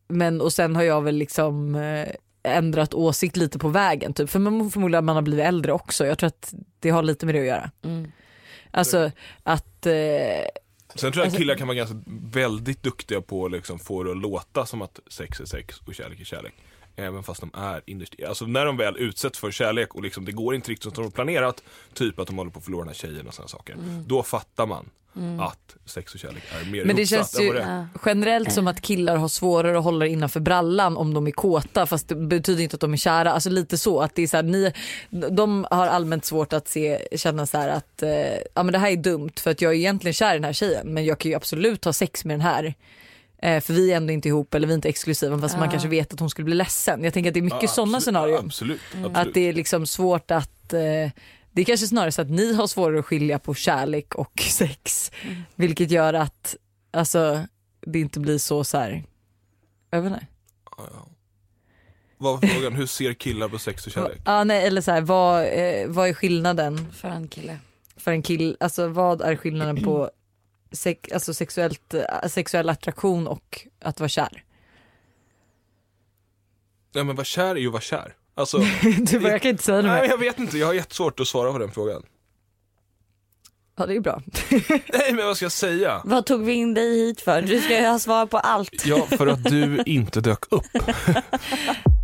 men 0.08 0.42
och 0.42 0.54
sen 0.54 0.76
har 0.76 0.84
jag 0.84 1.02
väl 1.02 1.16
liksom 1.16 1.76
eh, 1.76 2.08
ändrat 2.44 2.94
åsikt 2.94 3.38
lite 3.38 3.60
på 3.60 3.68
vägen 3.68 4.14
typ. 4.14 4.30
För 4.30 4.40
man 4.40 4.72
förmodligen 4.72 5.06
man 5.06 5.16
har 5.16 5.22
blivit 5.22 5.46
äldre 5.46 5.72
också. 5.74 6.06
Jag 6.06 6.18
tror 6.18 6.28
att 6.28 6.54
det 6.80 6.90
har 6.90 7.04
lite 7.04 7.26
med 7.26 7.36
det 7.36 7.40
att 7.40 7.48
göra. 7.48 7.72
Mm. 7.84 8.12
Alltså 8.72 9.12
att 9.44 9.86
eh, 9.86 9.92
sen 9.92 9.98
tror 11.00 11.04
jag 11.04 11.10
att 11.10 11.18
Alltså- 11.26 11.38
killar 11.38 11.56
kan 11.56 11.68
vara 11.68 11.78
ganska 11.78 11.96
väldigt 12.34 12.84
duktiga 12.84 13.22
på 13.22 13.46
att 13.46 13.52
liksom 13.52 13.80
få 13.80 14.04
det 14.04 14.12
att 14.12 14.18
låta 14.18 14.66
som 14.66 14.82
att 14.82 15.00
sex 15.08 15.40
är 15.40 15.46
sex 15.46 15.78
och 15.86 15.96
kärlek 15.96 16.20
är 16.20 16.26
kärlek. 16.26 16.54
Även 17.00 17.24
fast 17.24 17.42
de 17.42 17.52
är 17.54 17.82
innerst 17.86 18.16
Alltså 18.28 18.46
när 18.46 18.66
de 18.66 18.78
väl 18.78 18.98
utsätts 18.98 19.40
för 19.40 19.52
kärlek 19.52 19.96
och 19.96 20.04
liksom 20.04 20.26
det 20.26 20.32
går 20.32 20.56
inte 20.56 20.72
riktigt 20.72 20.84
som 20.84 20.94
de 20.94 21.04
har 21.04 21.12
planerat, 21.12 21.64
typ 21.94 22.20
att 22.20 22.28
de 22.28 22.38
håller 22.38 22.52
på 22.52 22.60
att 22.60 22.66
förlora 22.66 22.82
den 22.82 22.88
här 22.88 22.96
tjejen 22.96 23.28
och 23.28 23.34
sådana 23.34 23.48
saker. 23.48 23.76
Då 24.06 24.24
fattar 24.24 24.66
man 24.66 24.90
att 25.40 25.76
sex 25.86 26.14
och 26.14 26.20
kärlek 26.20 26.44
är 26.62 26.72
mer 26.72 26.86
Men 26.86 26.96
det 26.96 27.06
känns 27.06 27.40
än 27.40 27.46
ju 27.46 27.54
det 27.54 27.62
är. 27.62 27.88
generellt 28.06 28.54
som 28.54 28.68
att 28.68 28.82
killar 28.82 29.16
har 29.16 29.28
svårare 29.28 29.78
att 29.78 29.84
hålla 29.84 30.06
det 30.06 30.12
innanför 30.12 30.40
brallan 30.40 30.98
om 30.98 31.14
de 31.14 31.28
är 31.28 31.32
kåta 31.32 31.86
fast 31.86 32.08
det 32.08 32.16
betyder 32.16 32.64
inte 32.64 32.76
att 32.76 32.82
de 32.82 32.94
är 32.94 32.98
kära. 32.98 33.32
Alltså 33.32 33.50
lite 33.50 33.78
så 33.78 34.02
att 34.02 34.16
det 34.16 34.22
är 34.22 34.28
så 34.28 34.38
här, 34.38 34.44
ni, 34.44 34.74
de 35.10 35.68
har 35.72 35.88
allmänt 35.88 36.26
svårt 36.26 36.54
att 36.54 36.68
se, 36.68 37.08
känna 37.18 37.46
så 37.46 37.58
här 37.58 37.70
att 37.70 38.04
eh, 38.04 38.10
ja, 38.56 38.64
men 38.64 38.68
det 38.68 38.78
här 38.78 38.92
är 38.92 38.96
dumt 38.96 39.32
för 39.40 39.52
att 39.52 39.62
jag 39.62 39.72
är 39.72 39.78
egentligen 39.78 40.14
kär 40.14 40.32
i 40.32 40.38
den 40.38 40.44
här 40.44 40.54
tjejen 40.54 40.94
men 40.94 41.06
jag 41.06 41.20
kan 41.20 41.32
ju 41.32 41.36
absolut 41.38 41.86
ha 41.86 41.94
sex 41.94 42.26
med 42.26 42.34
den 42.34 42.42
här. 42.42 42.74
Eh, 43.42 43.62
för 43.62 43.74
vi 43.74 43.92
är 43.92 43.98
ändå 43.98 44.14
inte 44.14 44.28
ihop 44.28 44.54
eller 44.54 44.68
vi 44.68 44.74
är 44.74 44.76
inte 44.76 44.90
exklusiva 44.90 45.40
fast 45.40 45.58
man 45.58 45.70
kanske 45.70 45.88
vet 45.90 46.14
att 46.14 46.20
hon 46.20 46.30
skulle 46.30 46.46
bli 46.46 46.56
ledsen. 46.56 47.04
Jag 47.04 47.14
tänker 47.14 47.30
att 47.30 47.34
det 47.34 47.40
är 47.40 47.42
mycket 47.42 47.62
Ja, 47.64 47.68
sådana 47.68 47.98
absolut. 47.98 48.04
scenarier. 48.04 48.36
Ja, 48.36 48.42
Absolut, 48.46 48.82
absolut. 48.94 49.18
Att 49.18 49.34
det 49.34 49.40
är 49.40 49.54
liksom 49.54 49.86
svårt 49.86 50.32
att 50.32 50.74
eh, 50.74 50.80
det 51.52 51.62
är 51.62 51.66
kanske 51.66 51.88
snarare 51.88 52.12
så 52.12 52.22
att 52.22 52.30
ni 52.30 52.54
har 52.54 52.68
svårare 52.68 53.00
att 53.00 53.06
skilja 53.06 53.40
på 53.40 53.54
kärlek 53.54 54.16
och 54.16 54.40
sex. 54.50 55.12
Vilket 55.56 55.92
gör 55.92 56.14
att 56.14 56.56
alltså, 56.92 57.44
det 57.82 58.00
inte 58.00 58.20
blir 58.20 58.38
så 58.38 58.64
så 58.64 58.78
här. 58.78 59.04
Jag 59.92 60.02
vet 60.02 60.14
inte. 60.14 60.26
Ja, 60.78 60.88
ja. 60.94 61.06
Vad 62.18 62.42
var 62.42 62.48
frågan, 62.48 62.74
hur 62.74 62.86
ser 62.86 63.14
killar 63.14 63.48
på 63.50 63.60
sex 63.60 63.86
och 63.86 63.92
kärlek? 63.92 64.22
Ja, 64.26 64.44
nej, 64.44 64.68
eller 64.68 64.82
så 64.82 64.92
här, 64.92 65.02
vad, 65.02 65.42
eh, 65.44 65.88
vad 65.88 66.10
är 66.10 66.14
skillnaden 66.14 66.92
För 66.94 67.08
en 67.10 67.28
kille. 67.28 67.58
för 67.98 68.12
en 68.12 68.22
kill? 68.22 68.58
Alltså 68.60 68.88
vad 68.88 69.22
är 69.22 69.36
skillnaden 69.36 69.84
på 69.84 70.10
sex, 70.72 71.12
alltså 71.12 71.34
sexuellt, 71.34 71.94
eh, 71.94 72.28
sexuell 72.28 72.70
attraktion 72.70 73.28
och 73.28 73.68
att 73.82 74.00
vara 74.00 74.10
kär? 74.10 74.44
Nej 76.96 77.04
men 77.04 77.16
vara 77.16 77.26
kär 77.26 77.56
är 77.56 77.60
ju 77.60 77.68
att 77.68 77.74
vara 77.74 77.82
kär. 77.82 78.16
Alltså, 78.36 78.58
du 78.98 79.20
bara, 79.20 79.32
jag 79.32 79.42
kan 79.42 79.52
inte 79.52 79.64
säga 79.64 79.82
det 79.82 79.88
nej 79.88 80.10
jag 80.10 80.18
vet 80.18 80.40
inte, 80.40 80.58
jag 80.58 80.68
har 80.68 80.74
jättesvårt 80.74 81.20
att 81.20 81.28
svara 81.28 81.52
på 81.52 81.58
den 81.58 81.72
frågan. 81.72 82.04
Ja 83.78 83.86
det 83.86 83.96
är 83.96 84.00
bra. 84.00 84.22
Nej 84.94 85.14
men 85.14 85.26
vad 85.26 85.36
ska 85.36 85.46
jag 85.46 85.52
säga? 85.52 86.02
Vad 86.06 86.26
tog 86.26 86.46
vi 86.46 86.54
in 86.54 86.74
dig 86.74 86.98
hit 86.98 87.22
för? 87.22 87.42
Du 87.42 87.62
ska 87.62 87.80
ju 87.82 87.88
ha 87.88 88.00
svar 88.00 88.26
på 88.26 88.38
allt. 88.38 88.86
Ja, 88.86 89.06
för 89.06 89.28
att 89.28 89.44
du 89.44 89.84
inte 89.86 90.22
dök 90.22 90.52
upp. 90.52 90.64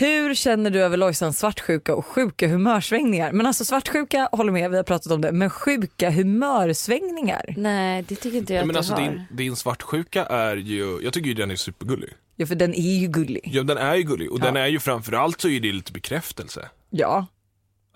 Hur 0.00 0.34
känner 0.34 0.70
du 0.70 0.80
över 0.82 0.96
Lojsans 0.96 1.38
svartsjuka 1.38 1.94
och 1.94 2.06
sjuka 2.06 2.48
humörsvängningar? 2.48 3.32
Men 3.32 3.46
alltså 3.46 3.64
svartsjuka, 3.64 4.28
håller 4.32 4.52
med, 4.52 4.70
vi 4.70 4.76
har 4.76 4.84
pratat 4.84 5.12
om 5.12 5.20
det, 5.20 5.32
men 5.32 5.50
sjuka 5.50 6.10
humörsvängningar? 6.10 7.54
Nej 7.56 8.04
det 8.08 8.14
tycker 8.16 8.38
inte 8.38 8.54
jag 8.54 8.60
Nej, 8.60 8.66
men 8.66 8.76
att 8.76 8.78
alltså 8.78 8.94
du 8.94 9.00
har. 9.02 9.08
din, 9.10 9.26
din 9.30 9.56
svartsjuka 9.56 10.24
är 10.26 10.56
ju, 10.56 11.00
jag 11.02 11.12
tycker 11.12 11.28
ju 11.28 11.34
den 11.34 11.50
är 11.50 11.56
supergullig. 11.56 12.10
Ja 12.36 12.46
för 12.46 12.54
den 12.54 12.74
är 12.74 12.98
ju 13.00 13.08
gullig. 13.08 13.40
Ja 13.52 13.62
den 13.62 13.78
är 13.78 13.94
ju 13.94 14.02
gullig 14.02 14.30
och 14.32 14.38
Ja. 14.40 14.44
den 14.44 14.56
är 14.56 14.66
ju 14.66 14.78
framförallt 14.80 15.40
så 15.40 15.48
är 15.48 15.60
det 15.60 15.72
lite 15.72 15.92
bekräftelse. 15.92 16.68
Ja. 16.90 17.26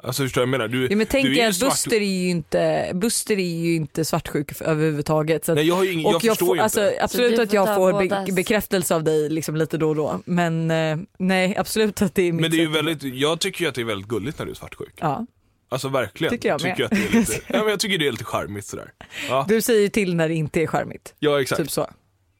Alltså 0.04 0.22
förstår 0.22 0.42
jag 0.42 0.48
menar? 0.48 0.68
Du, 0.68 0.86
Ja, 0.90 0.96
men 0.96 1.06
tänk 1.06 1.26
du 1.26 1.38
är 1.38 1.48
att 1.48 1.56
svart... 1.56 1.70
Buster 1.70 1.96
är 1.96 2.22
ju 2.22 2.28
inte, 2.28 2.90
Buster 2.94 3.38
är 3.38 3.62
ju 3.64 3.74
inte 3.74 4.04
svartsjuk 4.04 4.60
överhuvudtaget. 4.60 5.44
Så 5.44 5.52
att, 5.52 5.56
Nej 5.56 5.66
jag, 5.66 5.74
har 5.74 5.84
ju 5.84 5.92
ingen, 5.92 6.02
jag 6.02 6.16
och 6.16 6.24
jag 6.24 6.32
förstår 6.32 6.46
får, 6.46 6.58
alltså, 6.58 6.90
absolut 7.00 7.38
att 7.38 7.52
jag 7.52 7.74
får 7.74 8.08
be, 8.26 8.32
bekräftelse 8.32 8.94
av 8.94 9.04
dig 9.04 9.28
liksom 9.28 9.56
lite 9.56 9.76
då 9.76 9.88
och 9.88 9.96
då. 9.96 10.20
Men 10.26 10.70
eh, 10.70 10.96
nej 11.18 11.56
absolut 11.56 12.02
att 12.02 12.14
det 12.14 12.22
är 12.22 12.32
mitt 12.32 12.40
Men 12.40 12.50
det 12.50 12.56
är 12.56 12.60
ju 12.60 12.70
väldigt, 12.70 13.02
jag 13.02 13.40
tycker 13.40 13.62
ju 13.62 13.68
att 13.68 13.74
det 13.74 13.80
är 13.80 13.84
väldigt 13.84 14.08
gulligt 14.08 14.38
när 14.38 14.46
du 14.46 14.50
är 14.52 14.56
svartsjuk. 14.56 14.94
Ja. 15.00 15.26
Alltså 15.68 15.88
verkligen. 15.88 16.30
Tycker 16.34 16.48
jag 16.48 16.62
med. 16.62 16.72
att 16.72 16.90
det 16.90 16.96
är 16.96 17.12
lite, 17.12 17.32
ja, 17.46 17.58
men 17.58 17.68
jag 17.68 17.80
tycker 17.80 17.98
det 17.98 18.06
är 18.06 18.12
lite 18.12 18.24
charmigt 18.24 18.66
sådär. 18.66 18.92
Ja, 19.28 19.44
Du 19.48 19.62
säger 19.62 19.80
ju 19.80 19.88
till 19.88 20.14
när 20.16 20.28
det 20.28 20.34
inte 20.34 20.62
är 20.62 20.66
charmigt. 20.66 21.14
ja 21.18 21.40
exakt. 21.40 21.62
Typ 21.62 21.70
så. 21.70 21.90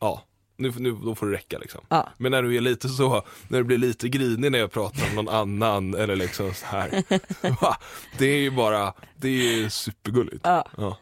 Ja, 0.00 0.22
nu, 0.56 0.72
nu, 0.78 0.92
då 0.92 1.14
får 1.14 1.26
det 1.26 1.32
räcka 1.32 1.58
liksom. 1.58 1.80
Ja. 1.88 2.08
Men 2.18 2.32
när 2.32 2.42
du 2.42 2.56
är 2.56 2.60
lite 2.60 2.88
så, 2.88 3.22
när 3.48 3.58
du 3.58 3.64
blir 3.64 3.78
lite 3.78 4.08
grinig 4.08 4.52
när 4.52 4.58
jag 4.58 4.72
pratar 4.72 5.08
om 5.08 5.14
någon 5.24 5.28
annan 5.34 5.94
eller 5.94 6.16
liksom 6.16 6.54
så 6.54 6.66
här. 6.66 7.02
Det 8.18 8.26
är 8.26 8.38
ju 8.38 8.50
bara, 8.50 8.92
det 9.16 9.28
är 9.28 9.32
ju 9.56 9.70
supergulligt. 9.70 10.40
Ja. 10.44 10.68
Ja. 10.76 10.98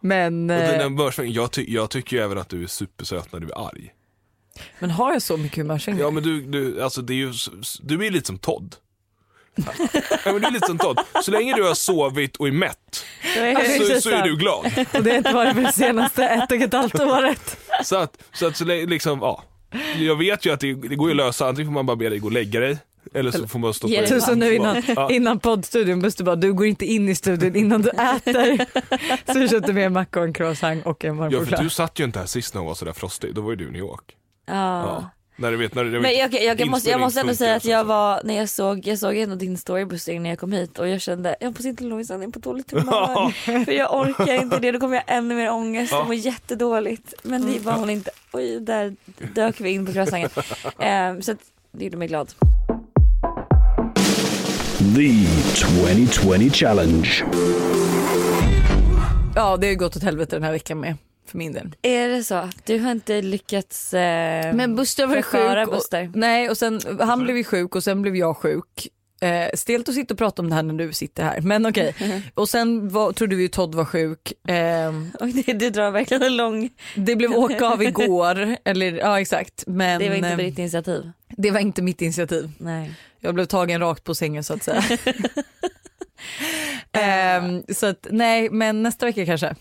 Men, 0.00 0.50
Och 0.50 0.56
den 0.56 0.74
eh, 0.74 0.78
där 0.78 0.90
börsvängen, 0.90 1.32
jag, 1.32 1.52
ty, 1.52 1.64
jag 1.68 1.90
tycker 1.90 2.16
ju 2.16 2.22
även 2.22 2.38
att 2.38 2.48
du 2.48 2.62
är 2.62 2.66
supersöt 2.66 3.32
när 3.32 3.40
du 3.40 3.46
är 3.50 3.68
arg. 3.68 3.92
men 4.78 4.90
har 4.90 5.12
jag 5.12 5.22
så 5.22 5.36
mycket 5.36 5.58
humörsvängningar? 5.58 6.06
Ja 6.06 6.10
men 6.10 6.22
du, 6.22 6.40
du, 6.42 6.82
alltså 6.82 7.02
det 7.02 7.12
är 7.12 7.16
ju, 7.16 7.32
du 7.82 8.06
är 8.06 8.10
lite 8.10 8.26
som 8.26 8.38
Todd. 8.38 8.76
Ja, 9.54 9.64
men 10.24 10.40
du 10.40 10.46
är 10.46 10.50
lite 10.50 10.66
som 10.66 10.78
Todd. 10.78 11.00
Så 11.22 11.30
länge 11.30 11.54
du 11.56 11.62
har 11.62 11.74
sovit 11.74 12.36
och 12.36 12.48
är 12.48 12.52
mätt 12.52 13.04
är- 13.36 13.78
det 13.88 13.94
så, 13.94 14.00
så 14.00 14.10
är 14.10 14.22
du 14.22 14.36
glad. 14.36 14.64
Och 14.94 15.02
det 15.02 15.10
har 15.10 15.16
inte 15.18 15.32
varit 15.32 15.54
för 15.54 15.62
det 15.62 15.72
senaste 15.72 16.24
ett 16.24 16.52
och 16.52 16.58
ett 16.58 16.72
halvt 16.72 17.00
året. 17.00 17.58
Så 17.84 17.96
att, 17.96 18.22
så 18.32 18.46
att 18.46 18.56
så 18.56 18.64
liksom, 18.64 19.18
ja. 19.22 19.42
Jag 19.98 20.16
vet 20.16 20.46
ju 20.46 20.52
att 20.52 20.60
det, 20.60 20.74
det 20.74 20.96
går 20.96 21.08
ju 21.08 21.12
att 21.12 21.26
lösa, 21.26 21.48
antingen 21.48 21.68
får 21.68 21.74
man 21.74 21.86
bara 21.86 21.96
be 21.96 22.08
dig 22.08 22.18
gå 22.18 22.26
och 22.26 22.32
lägga 22.32 22.60
dig. 22.60 22.78
Eller 23.14 23.30
så 23.30 23.48
får 23.48 23.58
man 23.58 23.74
stå 23.74 23.88
Ge 23.88 23.96
på 23.96 24.00
dig 24.00 24.10
Typ 24.10 24.22
som 24.22 24.38
nu 24.38 24.54
innan, 24.54 24.82
Ja. 24.96 25.10
innan 25.10 25.38
poddstudion, 25.38 26.00
Buster 26.00 26.24
bara 26.24 26.36
du 26.36 26.52
går 26.52 26.66
inte 26.66 26.86
in 26.86 27.08
i 27.08 27.14
studion 27.14 27.56
innan 27.56 27.82
du 27.82 27.90
äter. 27.90 28.66
Så 29.32 29.38
vi 29.38 29.48
köpte 29.48 29.72
med 29.72 29.86
en 29.86 29.92
macka 29.92 30.20
och 30.20 30.26
en 30.26 30.32
croissant 30.32 30.86
och 30.86 31.04
en 31.04 31.16
varm 31.16 31.32
Ja 31.32 31.44
för 31.44 31.56
du 31.56 31.70
satt 31.70 31.98
ju 32.00 32.04
inte 32.04 32.18
här 32.18 32.26
sist 32.26 32.54
när 32.54 32.60
hon 32.60 32.68
var 32.68 32.74
sådär 32.74 32.92
frostig, 32.92 33.34
då 33.34 33.40
var 33.40 33.50
ju 33.50 33.56
du 33.56 33.64
i 33.64 33.70
New 33.70 33.80
York. 33.80 34.16
Ja. 34.46 34.54
Ja. 34.54 35.10
När 35.36 35.50
du 35.50 35.56
vet, 35.56 35.74
när 35.74 35.84
du, 35.84 36.00
Men 36.00 36.16
jag, 36.16 36.34
jag, 36.34 36.60
jag, 36.60 36.68
måste, 36.68 36.90
jag 36.90 37.00
måste 37.00 37.20
ändå 37.20 37.34
säga 37.34 37.54
att 37.54 37.62
funkar 37.62 37.78
jag 37.78 37.84
var, 37.84 38.20
när 38.24 38.34
jag 38.34 38.48
såg, 38.48 38.86
jag 38.86 38.98
såg 38.98 39.16
ändå 39.16 39.34
din 39.34 39.58
story 39.58 39.84
Buster 39.84 40.20
när 40.20 40.30
jag 40.30 40.38
kom 40.38 40.52
hit 40.52 40.78
och 40.78 40.88
jag 40.88 41.00
kände, 41.00 41.36
jag 41.40 41.48
hoppas 41.48 41.66
inte 41.66 41.84
Lojsan 41.84 42.22
är 42.22 42.28
på 42.28 42.38
dåligt 42.38 42.70
humör. 42.72 43.30
för 43.64 43.72
jag 43.72 43.94
orkar 43.94 44.42
inte 44.42 44.58
det, 44.58 44.72
då 44.72 44.80
kommer 44.80 44.94
jag 44.94 45.04
ännu 45.06 45.34
mer 45.34 45.50
ångest 45.50 45.92
och 45.92 46.06
mår 46.06 46.14
jättedåligt. 46.14 47.14
Men 47.22 47.52
det 47.52 47.58
var 47.58 47.72
hon 47.72 47.90
inte. 47.90 48.10
Oj, 48.32 48.60
där 48.60 48.96
dök 49.34 49.60
vi 49.60 49.70
in 49.70 49.86
på 49.86 49.92
croissanten. 49.92 50.42
um, 51.16 51.22
så 51.22 51.32
att, 51.32 51.38
det 51.72 51.84
gjorde 51.84 51.96
mig 51.96 52.08
glad. 52.08 52.34
The 54.96 55.26
2020 55.54 56.50
Challenge. 56.50 57.24
Ja 59.34 59.56
det 59.56 59.66
har 59.66 59.74
gått 59.74 59.96
åt 59.96 60.02
helvete 60.02 60.36
den 60.36 60.42
här 60.42 60.52
veckan 60.52 60.80
med, 60.80 60.96
för 61.32 61.38
min 61.38 61.52
del. 61.52 61.74
Är 61.82 62.08
det 62.08 62.24
så? 62.24 62.48
Du 62.64 62.78
har 62.78 62.90
inte 62.90 63.22
lyckats 63.22 63.94
eh, 63.94 64.54
Men 64.54 64.76
Buster 64.76 65.06
var 65.06 65.22
sjuk. 65.22 65.68
Och, 65.68 65.74
Buster? 65.74 66.10
nej 66.14 66.50
och 66.50 66.56
sen, 66.58 66.80
han 67.00 67.24
blev 67.24 67.36
ju 67.36 67.44
sjuk 67.44 67.74
och 67.76 67.84
sen 67.84 68.02
blev 68.02 68.16
jag 68.16 68.36
sjuk. 68.36 68.88
Eh, 69.20 69.48
stelt 69.54 69.88
att 69.88 69.94
sitta 69.94 70.14
och 70.14 70.18
prata 70.18 70.42
om 70.42 70.48
det 70.48 70.54
här 70.54 70.62
när 70.62 70.74
du 70.74 70.92
sitter 70.92 71.22
här 71.22 71.40
men 71.40 71.66
okej. 71.66 71.94
Och 72.34 72.48
sen 72.48 72.88
var, 72.88 73.12
trodde 73.12 73.36
vi 73.36 73.42
ju 73.42 73.48
Todd 73.48 73.74
var 73.74 73.84
sjuk. 73.84 74.32
Eh, 74.48 74.88
Och 75.20 75.28
det, 75.28 75.52
du 75.52 75.70
drar 75.70 75.90
verkligen 75.90 76.22
en 76.22 76.36
lång, 76.36 76.70
det 76.96 77.16
blev 77.16 77.32
åka 77.32 77.66
av 77.66 77.82
igår, 77.88 78.56
eller 78.64 78.92
ja 78.92 79.20
exakt. 79.20 79.64
Men 79.66 80.00
det 80.00 80.08
var 80.08 80.16
inte 80.16 80.28
eh, 80.28 80.36
ditt 80.36 80.58
initiativ. 80.58 81.10
det 81.28 81.50
var 81.50 81.60
inte 81.60 81.82
mitt 81.82 82.02
initiativ. 82.02 82.50
Nej. 82.58 82.92
Jag 83.20 83.34
blev 83.34 83.44
tagen 83.44 83.80
rakt 83.80 84.04
på 84.04 84.14
sängen 84.14 84.44
så 84.44 84.54
att 84.54 84.62
säga. 84.62 84.82
Ehm, 86.92 87.62
så 87.74 87.86
att 87.86 88.06
nej 88.10 88.50
men 88.50 88.82
nästa 88.82 89.06
vecka 89.06 89.26
kanske. 89.26 89.54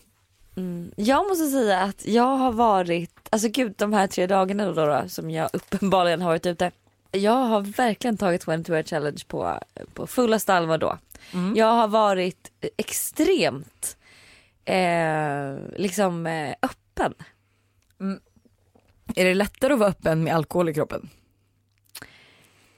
Mm. 0.61 0.91
Jag 0.95 1.27
måste 1.27 1.47
säga 1.47 1.79
att 1.79 2.05
jag 2.05 2.37
har 2.37 2.51
varit, 2.51 3.11
alltså 3.29 3.47
gud 3.47 3.73
de 3.77 3.93
här 3.93 4.07
tre 4.07 4.27
dagarna 4.27 4.71
då, 4.71 4.85
då 4.85 5.03
som 5.07 5.31
jag 5.31 5.49
uppenbarligen 5.53 6.21
har 6.21 6.29
varit 6.29 6.45
ute. 6.45 6.71
Jag 7.11 7.31
har 7.45 7.61
verkligen 7.61 8.17
tagit 8.17 8.45
22 8.45 8.83
challenge 8.83 9.21
på, 9.27 9.59
på 9.93 10.07
fullaste 10.07 10.53
allvar 10.53 10.77
då. 10.77 10.97
Jag 11.55 11.73
har 11.73 11.87
varit 11.87 12.51
extremt 12.77 13.97
eh, 14.65 15.55
liksom 15.75 16.27
eh, 16.27 16.55
öppen. 16.61 17.13
Är 19.15 19.25
det 19.25 19.33
lättare 19.33 19.73
att 19.73 19.79
vara 19.79 19.89
öppen 19.89 20.23
med 20.23 20.35
alkohol 20.35 20.69
i 20.69 20.73
kroppen? 20.73 21.09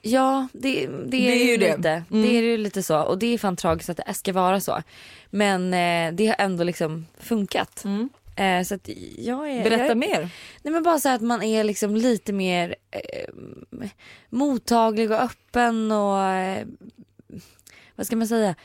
Ja 0.06 0.48
det, 0.54 0.88
det, 0.88 1.04
Det 1.06 1.32
är, 1.32 1.36
är 1.42 1.52
ju 1.52 1.58
det. 1.58 1.78
lite. 1.78 1.89
Mm. 1.89 2.22
Det 2.22 2.38
är 2.38 2.42
ju 2.42 2.58
lite 2.58 2.84
så 2.84 3.00
och 3.02 3.18
det 3.18 3.34
är 3.34 3.38
fan 3.38 3.56
tragiskt 3.56 3.89
att 3.89 4.00
det 4.08 4.13
ska 4.13 4.34
vara 4.34 4.60
så. 4.60 4.82
Men 5.30 5.74
eh, 5.74 6.13
det 6.16 6.28
har 6.28 6.36
ändå 6.39 6.63
liksom 6.63 7.06
funkat. 7.20 7.84
Eh, 8.36 8.63
så 8.63 8.76
att 8.76 8.89
jag 9.18 9.50
är, 9.52 9.63
Berätta 9.63 9.84
jag 9.84 9.92
är, 9.92 9.96
mer. 9.96 10.30
Nej 10.62 10.74
men 10.74 10.84
bara 10.84 11.00
så 11.00 11.10
att 11.10 11.22
man 11.22 11.44
är 11.44 11.63
liksom 11.63 11.96
lite 11.96 12.34
mer 12.34 12.76
eh, 12.92 13.34
mottaglig 14.30 15.12
och 15.12 15.22
öppen 15.22 15.92
och 15.92 16.24
eh, 16.24 16.66
vad 17.96 18.06
ska 18.06 18.16
man 18.16 18.28
säga? 18.28 18.56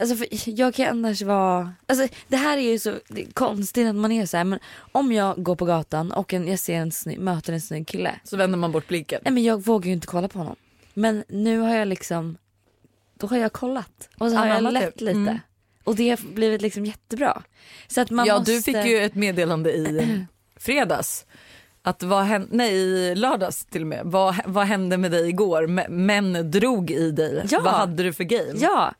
Alltså 0.00 0.16
för 0.16 0.26
jag 0.60 0.74
kan 0.74 0.86
annars 0.88 1.22
vara, 1.22 1.72
alltså 1.86 2.08
det 2.28 2.36
här 2.36 2.58
är 2.58 2.70
ju 2.70 2.78
så 2.78 2.90
är 2.90 3.32
konstigt 3.32 3.86
att 3.88 3.94
man 3.94 4.12
är 4.12 4.26
så 4.26 4.36
här 4.36 4.44
men 4.44 4.58
om 4.92 5.12
jag 5.12 5.42
går 5.42 5.56
på 5.56 5.64
gatan 5.64 6.12
och 6.12 6.34
en, 6.34 6.48
jag 6.48 6.58
ser 6.58 6.74
en 6.74 6.92
snygg, 6.92 7.18
möter 7.18 7.52
en 7.52 7.60
snygg 7.60 7.88
kille. 7.88 8.14
Så 8.24 8.36
vänder 8.36 8.58
man 8.58 8.72
bort 8.72 8.88
blicken. 8.88 9.20
Nej 9.24 9.32
men 9.32 9.42
jag 9.42 9.64
vågar 9.64 9.86
ju 9.86 9.92
inte 9.92 10.06
kolla 10.06 10.28
på 10.28 10.38
honom. 10.38 10.56
Men 10.98 11.24
nu 11.28 11.58
har 11.58 11.74
jag 11.74 11.88
liksom, 11.88 12.38
då 13.14 13.26
har 13.26 13.36
jag 13.36 13.52
kollat 13.52 14.08
och 14.18 14.30
så 14.30 14.36
har 14.36 14.46
jag 14.46 14.72
lett 14.72 15.00
lite. 15.00 15.18
Mm. 15.18 15.38
Och 15.84 15.96
det 15.96 16.10
har 16.10 16.34
blivit 16.34 16.62
liksom 16.62 16.86
jättebra. 16.86 17.42
Så 17.86 18.00
att 18.00 18.10
man 18.10 18.26
ja 18.26 18.38
måste... 18.38 18.52
du 18.52 18.62
fick 18.62 18.84
ju 18.84 18.98
ett 18.98 19.14
meddelande 19.14 19.72
i 19.72 20.26
fredags. 20.56 21.26
Att 21.82 22.02
vad 22.02 22.24
hände, 22.24 22.48
nej 22.50 22.74
i 22.74 23.14
lördags 23.14 23.64
till 23.64 23.80
och 23.80 23.86
med. 23.86 24.02
Vad, 24.04 24.36
vad 24.44 24.66
hände 24.66 24.96
med 24.98 25.10
dig 25.10 25.28
igår? 25.28 25.88
Män 25.88 26.50
drog 26.50 26.90
i 26.90 27.10
dig. 27.10 27.44
Ja. 27.50 27.60
Vad 27.60 27.74
hade 27.74 28.02
du 28.02 28.12
för 28.12 28.24
game? 28.24 28.52
Ja. 28.54 28.94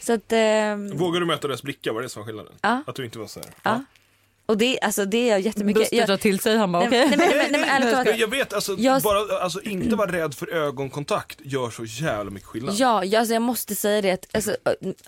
Så 0.00 0.12
att, 0.12 0.32
ehm, 0.32 0.96
Vågar 0.96 1.20
du 1.20 1.26
möta 1.26 1.48
deras 1.48 1.62
blickar, 1.62 1.92
var 1.92 2.02
det 2.02 2.08
som 2.08 2.22
var 2.22 2.26
skillnaden? 2.26 2.52
Ja. 2.60 2.82
Att 2.86 2.94
du 2.94 3.04
inte 3.04 3.18
var 3.18 3.26
så 3.26 3.40
här. 3.40 3.48
Ja. 3.62 3.84
Och 4.46 4.58
det, 4.58 4.80
alltså, 4.80 5.04
det 5.04 5.16
är 5.16 5.30
jag 5.30 5.40
jättemycket. 5.40 5.80
Buster 5.82 5.96
Jag, 5.96 6.06
tar 6.06 6.16
till 6.16 6.40
sig, 6.40 6.56
han 6.56 6.72
bara 6.72 6.88
nej, 6.88 6.88
okej. 7.06 7.16
nej, 7.18 7.48
nej, 7.52 7.64
nej, 7.80 7.92
talat. 7.92 8.18
jag 8.18 8.28
vet, 8.28 8.52
alltså, 8.52 8.74
Jag- 8.78 9.02
bara, 9.02 9.38
alltså 9.42 9.60
inte 9.62 9.96
vara 9.96 10.12
rädd 10.12 10.34
för 10.34 10.52
ögonkontakt 10.54 11.38
gör 11.42 11.70
så 11.70 11.84
jävla 11.84 12.30
mycket 12.30 12.48
skillnad. 12.48 12.74
Ja, 12.74 13.04
jag, 13.04 13.18
alltså, 13.20 13.34
jag 13.34 13.42
måste 13.42 13.74
säga 13.74 14.02
det 14.02 14.10
att 14.10 14.26
alltså, 14.34 14.56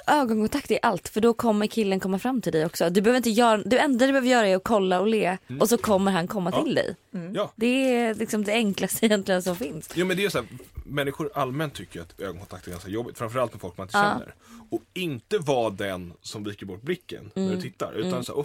ögonkontakt 0.07 0.71
är 0.71 0.79
allt 0.83 1.09
för 1.09 1.21
då 1.21 1.35
kommer 1.35 1.67
killen 1.67 2.01
komma 2.01 2.19
fram 2.19 2.41
till 2.43 2.53
dig 2.53 2.67
också. 2.67 2.91
Du 2.91 3.01
behöver 3.01 3.17
inte 3.17 3.31
göra, 3.31 3.57
det 3.57 3.79
enda 3.79 4.07
du 4.07 4.13
behöver 4.13 4.29
göra 4.29 4.49
är 4.49 4.57
att 4.57 4.65
kolla 4.65 5.01
och 5.01 5.07
le 5.07 5.39
och 5.61 5.69
så 5.69 5.79
kommer 5.79 6.13
han 6.13 6.29
komma 6.29 6.51
Ja. 6.55 6.63
till 6.65 6.75
dig. 6.75 6.97
Ja. 7.35 7.53
Det 7.57 7.97
är 7.97 8.15
liksom 8.15 8.45
det 8.45 8.53
enklaste 8.53 9.07
egentligen 9.07 9.43
som 9.43 9.57
finns. 9.57 9.91
Ja 9.95 10.05
men 10.05 10.17
det 10.17 10.25
är 10.25 10.29
så 10.29 10.39
här, 10.39 10.47
människor 10.85 11.31
allmänt 11.35 11.75
tycker 11.75 12.01
att 12.01 12.21
ögonkontakt 12.21 12.67
är 12.67 12.71
ganska 12.71 12.91
jobbigt, 12.91 13.19
framförallt 13.19 13.53
med 13.53 13.61
folk 13.61 13.77
man 13.79 13.85
inte 13.87 13.99
Ja. 13.99 14.03
känner. 14.13 14.35
Och 14.71 14.83
inte 14.95 15.39
vara 15.39 15.71
den 15.71 16.13
som 16.23 16.45
viker 16.45 16.67
bort 16.67 16.83
blicken 16.83 17.31
när 17.35 17.43
Mm. 17.43 17.57
du 17.57 17.63
tittar, 17.63 17.93
utan 17.93 18.25
så 18.25 18.33
här, 18.33 18.41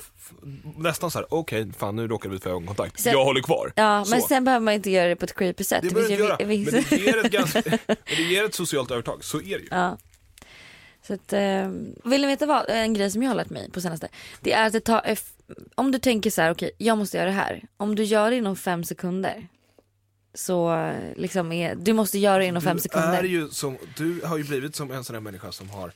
nästan 0.81 1.11
så 1.11 1.19
här: 1.19 1.27
okej 1.29 1.71
fan 1.77 1.95
nu 1.95 2.07
råkade 2.07 2.29
vi 2.29 2.35
ut 2.35 2.43
för 2.43 2.49
ögonkontakt, 2.49 2.99
Sen- 2.99 3.13
jag 3.13 3.23
håller 3.25 3.41
kvar. 3.41 3.73
Ja, 3.75 4.05
men 4.09 4.21
Så. 4.21 4.27
sen 4.27 4.43
behöver 4.45 4.63
man 4.63 4.73
inte 4.73 4.89
göra 4.91 5.07
det 5.07 5.15
på 5.15 5.25
ett 5.25 5.35
creepy 5.35 5.63
sätt. 5.63 5.81
det 5.83 5.89
behöver 5.93 6.11
inte 6.11 6.23
göra, 6.23 6.37
vi- 6.37 6.65
men 6.71 6.83
det 6.89 6.97
ger, 6.97 7.25
ett 7.25 7.31
ganska, 7.31 7.61
men 7.65 7.95
det 8.05 8.23
ger 8.23 8.45
ett 8.45 8.55
socialt 8.55 8.91
övertag, 8.91 9.23
så 9.23 9.37
är 9.37 9.41
det 9.41 9.63
ju. 9.63 9.67
Ja. 9.71 9.97
Så 11.07 11.13
att, 11.13 11.33
eh, 11.33 11.69
vill 12.03 12.21
ni 12.21 12.27
veta 12.27 12.45
vad, 12.45 12.65
en 12.69 12.93
grej 12.93 13.11
som 13.11 13.23
jag 13.23 13.29
har 13.29 13.35
lärt 13.35 13.49
mig 13.49 13.71
på 13.71 13.81
senaste? 13.81 14.07
Det 14.41 14.53
är 14.53 14.67
att 14.67 14.73
det 14.73 14.79
tar, 14.79 15.15
om 15.75 15.91
du 15.91 15.99
tänker 15.99 16.29
så 16.29 16.41
här, 16.41 16.51
okej 16.51 16.71
jag 16.77 16.97
måste 16.97 17.17
göra 17.17 17.25
det 17.27 17.35
här. 17.35 17.61
Om 17.77 17.95
du 17.95 18.03
gör 18.03 18.29
det 18.31 18.37
inom 18.37 18.55
fem 18.55 18.83
sekunder. 18.83 19.47
Så 20.33 20.91
liksom 21.15 21.51
är, 21.51 21.75
du 21.75 21.93
måste 21.93 22.19
göra 22.19 22.37
det 22.37 22.45
inom 22.45 22.61
fem 22.61 22.75
Du, 22.75 22.81
sekunder. 22.81 23.19
är 23.19 23.23
ju 23.23 23.49
som, 23.49 23.77
du 23.97 24.21
har 24.25 24.37
ju 24.37 24.43
blivit 24.43 24.75
som 24.75 24.91
en 24.91 25.03
sån 25.03 25.15
här 25.15 25.21
människa 25.21 25.51
som 25.51 25.69
har 25.69 25.91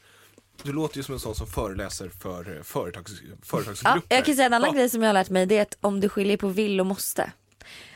du 0.63 0.73
låter 0.73 0.97
ju 0.97 1.03
som 1.03 1.13
en 1.13 1.19
sån 1.19 1.35
som 1.35 1.47
föreläser 1.47 2.11
för 2.21 2.57
eh, 2.57 2.63
företags, 2.63 3.11
Ja, 3.11 3.35
företagsgrupper. 3.43 4.15
jag 4.15 4.25
kan 4.25 4.35
säga 4.35 4.45
en 4.45 4.53
annan 4.53 4.69
Ja. 4.69 4.77
grej 4.79 4.89
som 4.89 5.01
jag 5.01 5.09
har 5.09 5.13
lärt 5.13 5.29
mig 5.29 5.45
det 5.45 5.57
är 5.57 5.61
att 5.61 5.77
om 5.81 5.99
du 5.99 6.09
skiljer 6.09 6.37
på 6.37 6.47
vill 6.47 6.79
och 6.79 6.85
måste. 6.85 7.31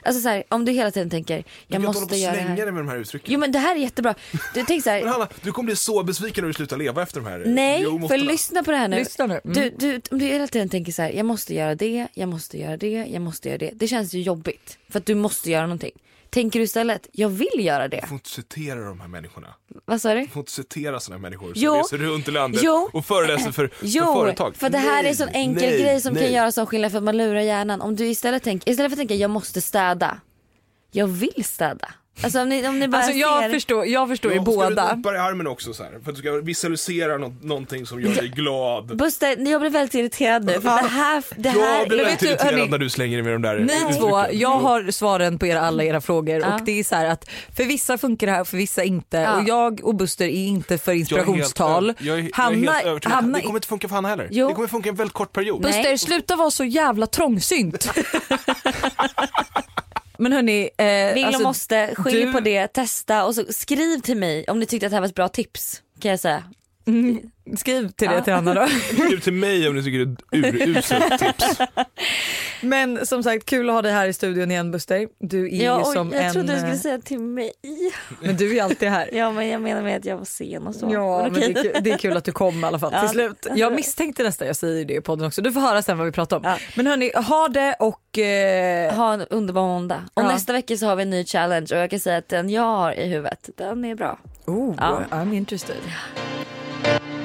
Alltså 0.03 0.22
så 0.22 0.30
här, 0.30 0.43
om 0.49 0.66
du 0.66 0.72
hela 0.72 0.91
tiden 0.91 1.10
tänker 1.10 1.38
Du 1.38 1.43
jag 1.68 1.72
kan 1.72 1.76
inte 1.82 1.88
hålla 1.88 1.93
på 1.93 1.99
måste 2.01 2.16
och 2.16 2.20
göra 2.20 2.32
det 2.32 2.38
slänga 2.38 2.49
här. 2.49 2.55
dig 2.66 2.72
med 2.72 2.84
de 2.84 2.89
här 2.89 2.97
uttrycken. 2.97 3.34
Jo 3.34 3.39
men 3.39 3.51
det 3.51 3.60
här 3.60 3.76
är 3.76 3.80
jättebra. 3.80 4.16
Du 4.53 4.64
tänker 4.66 4.82
så 4.82 4.89
Men 4.99 5.03
här, 5.03 5.12
Hanna, 5.12 5.28
du 5.41 5.51
kommer 5.51 5.66
bli 5.66 5.76
så 5.76 6.03
besviken 6.03 6.43
när 6.43 6.47
du 6.47 6.53
slutar 6.53 6.78
leva 6.78 7.01
efter 7.03 7.20
de 7.22 7.30
här 7.30 7.39
eh, 7.39 7.51
nej 7.51 7.82
jo, 7.84 8.07
för 8.07 8.18
lyssna 8.18 8.64
på 8.64 8.72
det 8.72 8.78
här 8.78 8.88
nu. 8.88 8.95
Lyssna 8.97 9.26
nu. 9.26 9.41
Mm. 9.43 9.53
Du, 9.53 9.70
du, 9.70 10.01
om 10.12 10.20
du 10.20 10.26
hela 10.26 10.47
tiden 10.47 10.70
tänker 10.70 10.91
så 10.91 11.01
här, 11.01 11.10
jag 11.12 11.26
måste 11.26 11.53
göra 11.53 11.76
det, 11.76 12.07
jag 12.14 12.30
måste 12.30 12.57
göra 12.57 12.78
det, 12.78 13.05
jag 13.12 13.22
måste 13.22 13.47
göra 13.49 13.57
det. 13.57 13.72
Det 13.74 13.88
känns 13.88 14.14
ju 14.14 14.22
jobbigt 14.22 14.78
för 14.89 14.99
att 14.99 15.05
du 15.05 15.16
måste 15.16 15.51
göra 15.51 15.62
någonting. 15.64 15.91
Tänker 16.30 16.60
du 16.60 16.64
istället, 16.64 17.08
jag 17.12 17.30
vill 17.30 17.48
göra 17.66 17.88
det. 17.88 18.00
Du 18.02 18.08
får 18.08 18.16
inte 18.16 18.30
citera 18.30 18.80
de 18.86 19.00
här 19.00 19.08
människorna. 19.08 19.48
Vad 19.86 20.02
sa 20.02 20.14
du? 20.14 20.22
Du 20.22 20.28
får 20.28 20.40
inte 20.40 20.52
citera 20.52 21.00
sådana 21.00 21.22
människor 21.22 21.46
som 21.54 21.54
Jo. 21.56 21.74
reser 21.76 21.98
runt 21.98 22.28
i 22.28 22.32
landet 22.32 22.62
Jo. 22.64 22.90
och 22.94 23.06
föreläser 23.06 23.52
för, 23.52 23.70
Jo, 23.82 24.06
för 24.06 24.14
företag. 24.14 24.56
för 24.56 24.70
det 24.70 24.78
här 24.78 25.00
är 25.00 25.04
Nej, 25.04 25.10
en 25.12 25.18
sån 25.18 25.28
enkel 25.30 25.70
nej, 25.70 25.82
grej 25.82 26.02
som 26.02 26.14
nej. 26.14 26.24
kan 26.24 26.34
göra 26.34 26.52
sån 26.52 26.66
skillnad 26.66 26.92
för 26.92 26.98
att 26.98 27.04
man 27.04 27.18
lurar 27.18 27.42
hjärnan. 27.42 27.82
Om 27.82 27.96
du 27.96 28.08
istället 28.08 28.44
tänker, 28.44 28.70
istället 28.72 28.92
för 28.92 28.96
att 28.96 29.00
tänka 29.00 29.16
jag 29.16 29.30
måste 29.32 29.62
städa. 29.62 30.20
Jag 30.92 31.08
vill 31.08 31.44
städa. 31.46 31.94
Alltså 32.24 32.41
om 32.41 32.49
ni, 32.49 32.67
om 32.67 32.80
ni 32.80 32.88
bara 32.88 32.97
Alltså 32.97 33.13
jag 33.13 33.43
ser. 33.43 33.49
förstår, 33.49 33.86
jag 33.86 34.07
förstår 34.09 34.32
ju 34.32 34.38
Ja, 34.38 34.43
Ska 34.43 34.51
båda. 34.51 34.89
du 34.91 34.95
nypa 34.97 35.15
i 35.15 35.17
armen 35.17 35.47
också 35.47 35.74
så 35.74 35.84
här, 35.84 35.91
för 36.03 36.09
att 36.11 36.15
du 36.15 36.22
ska 36.22 36.32
visualisera 36.32 37.17
något, 37.17 37.43
någonting 37.43 37.86
som 37.86 38.01
gör 38.01 38.15
dig 38.15 38.28
glad. 38.28 38.86
Buster, 38.97 39.49
jag 39.51 39.61
blir 39.61 39.70
väldigt 39.70 39.93
irriterad 39.95 40.45
nu 40.45 40.53
för 40.53 40.61
det 40.61 40.70
här, 40.70 41.24
det 41.36 41.49
här 41.49 41.80
Jag 41.80 41.88
blir 41.88 41.97
väldigt 41.97 42.20
du, 42.20 42.28
irriterad 42.28 42.53
hörni, 42.53 42.67
när 42.70 42.78
du 42.78 42.89
slänger 42.89 43.22
med 43.24 43.32
de 43.34 43.41
där 43.41 43.59
Ni 43.59 43.93
två, 43.99 44.26
jag 44.32 44.49
har 44.49 44.91
svaren 44.91 45.39
på 45.39 45.45
era, 45.47 45.61
alla 45.61 45.84
era 45.84 46.01
frågor 46.01 46.39
Ja. 46.39 46.53
och 46.55 46.61
det 46.65 46.80
är 46.80 46.84
så 46.84 46.95
här 46.95 47.05
att 47.05 47.30
för 47.55 47.63
vissa 47.65 47.97
funkar 47.97 48.28
det 48.28 48.34
här, 48.34 48.43
för 48.43 48.57
vissa 48.57 48.84
inte. 48.84 49.17
Ja. 49.17 49.38
Och 49.41 49.47
jag 49.49 49.82
och 49.84 49.95
Buster 49.95 50.26
är 50.26 50.30
inte 50.30 50.78
för 50.78 50.91
Jag 50.91 50.95
är 50.95 51.05
helt 51.05 51.09
inspirationstal. 51.11 51.89
över- 51.89 51.95
Jag 52.07 52.17
är, 52.20 52.22
jag 52.22 52.28
är 52.30 52.34
Hanna, 52.34 52.72
helt 52.72 52.86
övertygad. 52.86 53.15
Hanna, 53.15 53.38
Det 53.38 53.43
kommer 53.43 53.57
inte 53.57 53.67
funka 53.67 53.88
för 53.88 53.95
Hanna 53.95 54.09
heller. 54.09 54.28
Jo. 54.32 54.47
Det 54.47 54.53
kommer 54.53 54.67
funka 54.67 54.89
en 54.89 54.95
väldigt 54.95 55.13
kort 55.13 55.34
period. 55.34 55.61
Nej. 55.61 55.72
Buster, 55.74 55.97
sluta 55.97 56.36
vara 56.36 56.51
så 56.51 56.63
jävla 56.65 57.07
trångsynt. 57.07 57.89
Men 60.20 60.34
hörni, 60.34 60.70
eh, 60.78 61.13
Vill 61.13 61.26
alltså, 61.26 61.41
och 61.41 61.47
måste, 61.47 61.95
skilj 61.95 62.26
du- 62.26 62.32
på 62.32 62.39
det, 62.39 62.67
testa 62.67 63.26
och 63.26 63.36
så 63.36 63.45
skriv 63.49 63.99
till 63.99 64.17
mig 64.17 64.45
om 64.47 64.59
ni 64.59 64.65
tyckte 64.65 64.86
att 64.86 64.91
det 64.91 64.95
här 64.95 65.01
var 65.01 65.07
ett 65.07 65.15
bra 65.15 65.28
tips 65.28 65.82
kan 66.01 66.11
jag 66.11 66.20
säga. 66.20 66.43
Mm, 66.90 67.20
skriv 67.58 67.90
till 67.90 68.08
det 68.08 68.14
Ja. 68.16 68.22
till 68.24 68.34
Hanna 68.34 68.54
då. 68.54 68.68
Skriv 68.94 69.20
till 69.20 69.34
mig 69.34 69.70
om 69.70 69.76
ni 69.76 69.84
tycker 69.84 70.06
det 70.06 70.38
är 70.48 70.50
ett 70.56 70.68
uruselt 70.68 71.20
tips. 71.20 71.60
Men 72.62 73.06
som 73.06 73.24
sagt 73.24 73.46
kul 73.46 73.70
att 73.70 73.76
ha 73.76 73.82
dig 73.82 73.92
här 73.92 74.08
i 74.08 74.14
studion 74.14 74.52
igen 74.52 74.72
Buster. 74.72 75.08
Du 75.20 75.46
är 75.56 75.64
Ja, 75.66 75.84
oj, 75.86 75.94
som 75.94 76.12
jag 76.12 76.26
en... 76.26 76.34
trodde 76.34 76.54
du 76.54 76.58
skulle 76.60 76.74
eh, 76.74 76.78
säga 76.80 77.00
till 77.00 77.20
mig. 77.20 77.52
Men 78.22 78.36
du 78.38 78.58
är 78.58 78.64
alltid 78.64 78.90
här. 78.90 79.10
Ja 79.14 79.32
men 79.32 79.48
jag 79.48 79.62
menar 79.62 79.82
med 79.82 79.98
att 79.98 80.06
jag 80.06 80.18
var 80.18 80.26
sen 80.26 80.68
och 80.68 80.76
så. 80.76 80.90
Ja 80.94 81.24
men 81.24 81.32
okej. 81.32 81.54
det 81.54 81.60
är, 81.60 81.64
kul, 81.64 81.84
det 81.84 81.92
är 81.92 81.98
kul 81.98 82.18
att 82.18 82.24
du 82.24 82.32
kom 82.32 82.64
i 82.64 82.68
alla 82.68 82.80
fall 82.80 82.92
Ja. 82.94 83.00
till 83.02 83.10
slut. 83.10 83.48
Jag 83.56 83.74
misstänkte 83.74 84.24
nästan, 84.24 84.48
jag 84.48 84.56
säger 84.56 84.86
det 84.86 84.94
i 84.94 85.02
podden 85.02 85.28
också. 85.28 85.42
Du 85.42 85.52
får 85.52 85.62
höra 85.62 85.82
sen 85.82 85.98
vad 85.98 86.06
vi 86.06 86.12
pratar 86.12 86.38
om. 86.38 86.44
Ja. 86.46 86.58
Men 86.76 86.88
hörni, 86.88 87.12
ha 87.16 87.48
det 87.48 87.76
och... 87.80 88.18
Eh, 88.18 88.94
Ha 88.96 89.14
en 89.14 89.22
underbar 89.22 89.62
måndag. 89.68 90.02
Och 90.14 90.24
Ja. 90.24 90.28
nästa 90.28 90.54
vecka 90.54 90.78
så 90.78 90.86
har 90.86 90.96
vi 90.96 91.04
en 91.04 91.10
ny 91.10 91.26
challenge 91.26 91.68
och 91.72 91.78
jag 91.78 91.90
kan 91.90 92.00
säga 92.00 92.18
att 92.18 92.30
den 92.30 92.50
jag 92.50 92.62
har 92.62 92.94
i 93.00 93.08
huvudet, 93.08 93.50
den 93.58 93.86
är 93.86 93.96
bra. 93.96 94.20
oh, 94.46 94.76
Ja. 94.78 95.02
I'm 95.12 95.34
interested. 95.36 95.76
thank 96.90 97.04
you 97.14 97.18